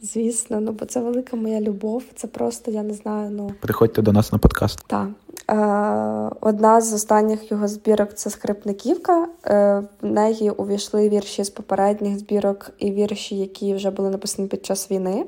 Звісно, 0.03 0.61
ну 0.61 0.73
бо 0.73 0.85
це 0.85 1.01
велика 1.01 1.37
моя 1.37 1.61
любов. 1.61 2.03
Це 2.14 2.27
просто 2.27 2.71
я 2.71 2.83
не 2.83 2.95
знаю. 2.95 3.31
Ну 3.31 3.53
приходьте 3.61 4.03
до 4.03 4.12
нас 4.12 4.33
на 4.33 4.39
подкаст. 4.39 4.85
Так. 4.87 5.09
Е, 5.51 6.37
Одна 6.41 6.81
з 6.81 6.93
останніх 6.93 7.51
його 7.51 7.69
збірок 7.69 8.14
це 8.14 8.31
скрипниківка. 8.31 9.29
Е, 9.47 9.83
В 10.03 10.07
неї 10.07 10.51
увійшли 10.51 11.09
вірші 11.09 11.45
з 11.45 11.51
попередніх 11.51 12.19
збірок 12.19 12.71
і 12.79 12.91
вірші, 12.91 13.37
які 13.37 13.75
вже 13.75 13.91
були 13.91 14.11
написані 14.11 14.49
під 14.49 14.67
час 14.67 14.91
війни. 14.91 15.27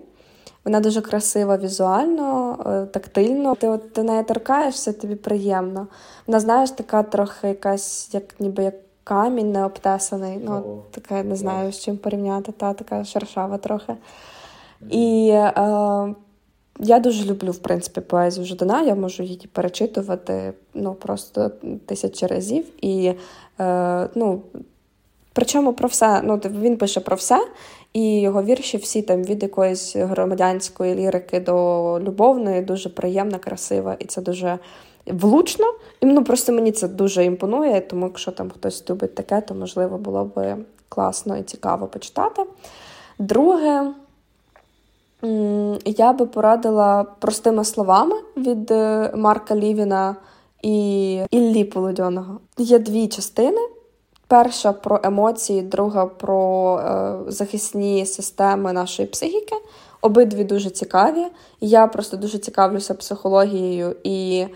Вона 0.64 0.80
дуже 0.80 1.00
красива 1.00 1.56
візуально, 1.56 2.58
е, 2.66 2.86
тактильно. 2.86 3.54
Ти 3.54 3.68
от 3.68 3.82
до 3.94 4.02
неї 4.02 4.22
торкаєшся, 4.22 4.92
тобі 4.92 5.14
приємно. 5.14 5.86
Вона, 6.26 6.40
знаєш, 6.40 6.70
така 6.70 7.02
трохи 7.02 7.48
якась, 7.48 8.14
як 8.14 8.40
ніби 8.40 8.64
як 8.64 8.74
камінь 9.04 9.52
не 9.52 9.64
обтесаний. 9.64 10.40
Ну, 10.44 10.82
oh. 11.10 11.24
не 11.24 11.36
знаю, 11.36 11.72
з 11.72 11.80
чим 11.80 11.96
порівняти, 11.96 12.52
та 12.52 12.72
така 12.72 13.04
шершава 13.04 13.58
трохи. 13.58 13.94
І 14.90 15.30
е, 15.32 15.52
я 16.80 17.00
дуже 17.00 17.24
люблю, 17.24 17.50
в 17.50 17.58
принципі, 17.58 18.00
поезію 18.00 18.46
Жадана. 18.46 18.82
Я 18.82 18.94
можу 18.94 19.22
її 19.22 19.48
перечитувати 19.52 20.52
ну, 20.74 20.94
просто 20.94 21.50
тисячі 21.86 22.26
разів. 22.26 22.84
І 22.84 23.14
е, 23.60 24.08
ну, 24.14 24.42
Причому 25.38 25.72
про 25.72 25.88
все, 25.88 26.20
ну 26.24 26.36
він 26.36 26.76
пише 26.76 27.00
про 27.00 27.16
все, 27.16 27.46
і 27.92 28.20
його 28.20 28.42
вірші 28.42 28.76
всі 28.76 29.02
там 29.02 29.22
від 29.22 29.42
якоїсь 29.42 29.96
громадянської 29.96 30.94
лірики 30.94 31.40
до 31.40 31.54
любовної, 32.00 32.60
дуже 32.60 32.88
приємна, 32.88 33.38
красива, 33.38 33.96
і 33.98 34.04
це 34.04 34.20
дуже 34.20 34.58
влучно. 35.06 35.66
І 36.00 36.06
ну, 36.06 36.24
просто 36.24 36.52
мені 36.52 36.72
це 36.72 36.88
дуже 36.88 37.24
імпонує, 37.24 37.80
тому 37.80 38.06
якщо 38.06 38.30
там 38.30 38.50
хтось 38.50 38.90
любить 38.90 39.14
таке, 39.14 39.40
то 39.40 39.54
можливо 39.54 39.98
було 39.98 40.24
б 40.24 40.56
класно 40.88 41.36
і 41.36 41.42
цікаво 41.42 41.86
почитати. 41.86 42.42
Друге, 43.18 43.92
я 45.84 46.12
би 46.12 46.26
порадила 46.26 47.06
простими 47.18 47.64
словами 47.64 48.16
від 48.36 48.70
е, 48.70 49.12
Марка 49.16 49.56
Лівіна 49.56 50.16
і 50.62 51.14
Іллі 51.30 51.64
Полудьоного. 51.64 52.40
Є 52.56 52.78
дві 52.78 53.08
частини. 53.08 53.77
Перша 54.28 54.72
про 54.72 55.00
емоції, 55.02 55.62
друга 55.62 56.06
про 56.06 56.78
е, 56.78 57.32
захисні 57.32 58.06
системи 58.06 58.72
нашої 58.72 59.08
психіки. 59.08 59.56
Обидві 60.00 60.44
дуже 60.44 60.70
цікаві. 60.70 61.26
Я 61.60 61.86
просто 61.86 62.16
дуже 62.16 62.38
цікавлюся 62.38 62.94
психологією 62.94 63.96
і 64.04 64.46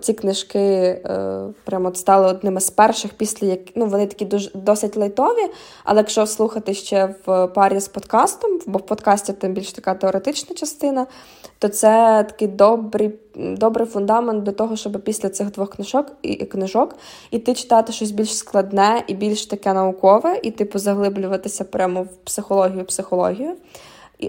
ці 0.00 0.12
книжки 0.12 0.58
е, 0.58 1.44
прямо 1.64 1.94
стали 1.94 2.26
одними 2.26 2.60
з 2.60 2.70
перших, 2.70 3.14
після 3.14 3.46
як 3.46 3.60
ну 3.74 3.86
вони 3.86 4.06
такі 4.06 4.24
дуже 4.24 4.50
досить 4.54 4.96
лайтові. 4.96 5.50
Але 5.84 5.98
якщо 5.98 6.26
слухати 6.26 6.74
ще 6.74 7.14
в 7.26 7.46
парі 7.46 7.80
з 7.80 7.88
подкастом, 7.88 8.60
бо 8.66 8.78
в 8.78 8.86
подкасті 8.86 9.32
тим 9.32 9.52
більш 9.52 9.72
така 9.72 9.94
теоретична 9.94 10.56
частина, 10.56 11.06
то 11.58 11.68
це 11.68 12.24
такий 12.28 12.48
добрий 12.48 13.14
добрий 13.34 13.86
фундамент 13.86 14.42
до 14.42 14.52
того, 14.52 14.76
щоб 14.76 15.02
після 15.04 15.28
цих 15.28 15.50
двох 15.50 15.70
книжок 15.70 16.06
і 16.22 16.36
книжок 16.36 16.94
іти 17.30 17.54
читати 17.54 17.92
щось 17.92 18.10
більш 18.10 18.36
складне 18.36 19.04
і 19.06 19.14
більш 19.14 19.46
таке 19.46 19.72
наукове, 19.72 20.40
і 20.42 20.50
типу 20.50 20.78
заглиблюватися 20.78 21.64
прямо 21.64 22.02
в 22.02 22.16
психологію, 22.24 22.84
психологію. 22.84 23.56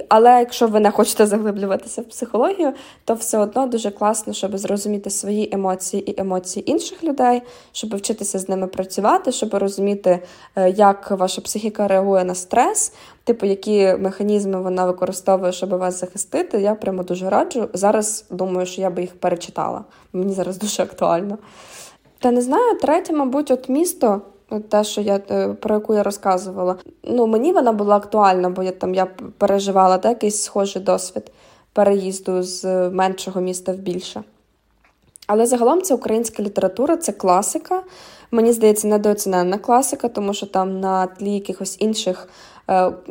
Але 0.10 0.30
якщо 0.40 0.68
ви 0.68 0.80
не 0.80 0.92
хочете 0.92 1.26
заглиблюватися 1.26 2.02
в 2.02 2.06
психологію, 2.06 2.74
то 3.06 3.14
все 3.14 3.38
одно 3.38 3.68
дуже 3.68 3.92
класно, 3.92 4.34
щоб 4.34 4.58
зрозуміти 4.58 5.10
свої 5.10 5.50
емоції 5.52 6.12
і 6.12 6.22
емоції 6.22 6.72
інших 6.72 7.04
людей, 7.04 7.42
щоб 7.72 7.96
вчитися 7.96 8.40
з 8.40 8.50
ними 8.50 8.68
працювати, 8.68 9.32
щоб 9.32 9.54
розуміти, 9.54 10.20
е, 10.56 10.70
як 10.70 11.12
ваша 11.12 11.42
психіка 11.42 11.88
реагує 11.88 12.24
на 12.24 12.36
стрес, 12.36 12.94
типу, 13.24 13.46
які 13.46 13.96
механізми 14.00 14.62
вона 14.62 14.86
використовує, 14.86 15.52
щоб 15.52 15.70
вас 15.70 16.00
захистити. 16.00 16.62
Я 16.62 16.76
прямо 16.76 17.04
дуже 17.04 17.30
раджу. 17.30 17.70
Зараз 17.74 18.26
думаю, 18.30 18.66
що 18.66 18.82
я 18.82 18.90
би 18.90 19.02
їх 19.02 19.16
перечитала. 19.16 19.84
Мені 20.14 20.34
зараз 20.34 20.58
дуже 20.58 20.84
актуально. 20.84 21.38
Та 22.20 22.32
не 22.32 22.42
знаю, 22.42 22.80
третє, 22.80 23.14
мабуть, 23.14 23.52
от 23.52 23.70
місто 23.70 24.22
те, 24.70 24.84
що 24.84 25.02
я 25.02 25.20
е, 25.32 25.48
про 25.48 25.76
яку 25.76 25.94
я 25.94 26.04
розказувала. 26.04 26.76
Ну 27.04 27.28
мені 27.28 27.54
вона 27.54 27.72
була 27.72 27.96
актуальна, 27.96 28.50
бо 28.50 28.64
я 28.64 28.72
там 28.72 28.96
я 28.96 29.06
переживала 29.38 29.98
так, 29.98 30.12
якийсь 30.12 30.44
схожий 30.44 30.82
досвід 30.82 31.32
переїзду 31.74 32.44
з 32.44 32.90
меншого 32.90 33.42
міста 33.42 33.72
в 33.72 33.76
більше. 33.76 34.24
Але 35.28 35.46
загалом 35.46 35.82
це 35.82 35.94
українська 35.94 36.44
література, 36.44 36.98
це 36.98 37.12
класика. 37.12 37.84
Мені 38.32 38.54
здається, 38.54 38.88
недооцінена 38.88 39.58
класика, 39.58 40.08
тому 40.08 40.34
що 40.34 40.46
там 40.46 40.80
на 40.80 41.08
тлі 41.08 41.34
якихось 41.34 41.78
інших 41.80 42.28
Е, 42.53 42.53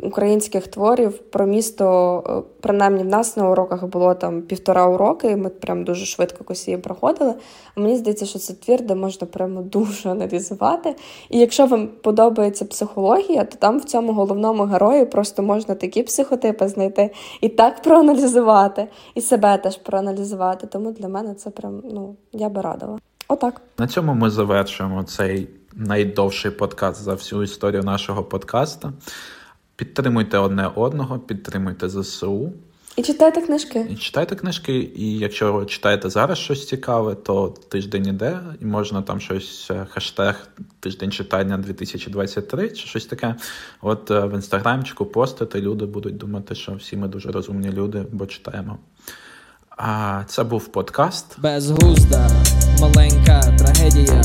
українських 0.01 0.67
творів 0.67 1.17
про 1.17 1.45
місто, 1.45 2.23
е, 2.27 2.51
принаймні 2.61 3.03
в 3.03 3.07
нас 3.07 3.37
на 3.37 3.49
уроках 3.49 3.85
було 3.85 4.13
там 4.13 4.41
півтора 4.41 4.87
уроки, 4.87 5.27
і 5.27 5.35
ми 5.35 5.49
прям 5.49 5.83
дуже 5.83 6.05
швидко 6.05 6.37
якось 6.39 6.67
її 6.67 6.77
проходили. 6.77 7.33
Мені 7.75 7.97
здається, 7.97 8.25
що 8.25 8.39
це 8.39 8.53
твір, 8.53 8.81
де 8.81 8.95
можна 8.95 9.27
прямо 9.27 9.61
дуже 9.73 10.09
аналізувати. 10.09 10.95
І 11.29 11.39
якщо 11.39 11.65
вам 11.65 11.87
подобається 11.87 12.65
психологія, 12.65 13.43
то 13.43 13.57
там 13.57 13.79
в 13.79 13.83
цьому 13.83 14.13
головному 14.13 14.63
герої 14.63 15.05
просто 15.05 15.43
можна 15.43 15.75
такі 15.75 16.03
психотипи 16.03 16.67
знайти 16.67 17.11
і 17.41 17.49
так 17.49 17.81
проаналізувати, 17.81 18.87
і 19.15 19.21
себе 19.21 19.57
теж 19.57 19.77
проаналізувати. 19.77 20.67
Тому 20.67 20.91
для 20.91 21.07
мене 21.07 21.33
це 21.33 21.49
прям 21.49 21.81
ну 21.83 22.15
я 22.31 22.49
би 22.49 22.61
радила. 22.61 22.99
Отак. 23.27 23.61
На 23.77 23.87
цьому 23.87 24.13
ми 24.13 24.29
завершуємо 24.29 25.03
цей 25.03 25.49
найдовший 25.75 26.51
подкаст 26.51 27.01
за 27.01 27.13
всю 27.13 27.43
історію 27.43 27.83
нашого 27.83 28.23
подкасту. 28.23 28.93
Підтримуйте 29.83 30.37
одне 30.37 30.71
одного, 30.75 31.19
підтримуйте 31.19 31.89
ЗСУ. 31.89 32.53
І 32.95 33.01
читайте 33.01 33.41
книжки. 33.41 33.87
І 33.89 33.95
читайте 33.95 34.35
книжки, 34.35 34.91
і 34.95 35.17
якщо 35.17 35.53
ви 35.53 35.65
читаєте 35.65 36.09
зараз 36.09 36.37
щось 36.37 36.67
цікаве, 36.67 37.15
то 37.15 37.53
тиждень 37.69 38.07
іде, 38.07 38.39
і 38.61 38.65
можна 38.65 39.01
там 39.01 39.19
щось 39.19 39.71
е, 39.71 39.87
хештег 39.89 40.47
тиждень 40.79 41.11
читання 41.11 41.57
2023 41.57 42.69
чи 42.69 42.87
щось 42.87 43.05
таке. 43.05 43.35
От 43.81 44.11
е, 44.11 44.19
в 44.19 44.33
інстаграмчику 44.33 45.05
постити, 45.05 45.61
люди 45.61 45.85
будуть 45.85 46.17
думати, 46.17 46.55
що 46.55 46.71
всі 46.73 46.97
ми 46.97 47.07
дуже 47.07 47.31
розумні 47.31 47.71
люди, 47.71 48.05
бо 48.11 48.25
читаємо. 48.25 48.77
А 49.69 50.21
це 50.27 50.43
був 50.43 50.67
подкаст. 50.67 51.39
Безгузда, 51.39 52.29
маленька 52.81 53.41
трагедія. 53.57 54.21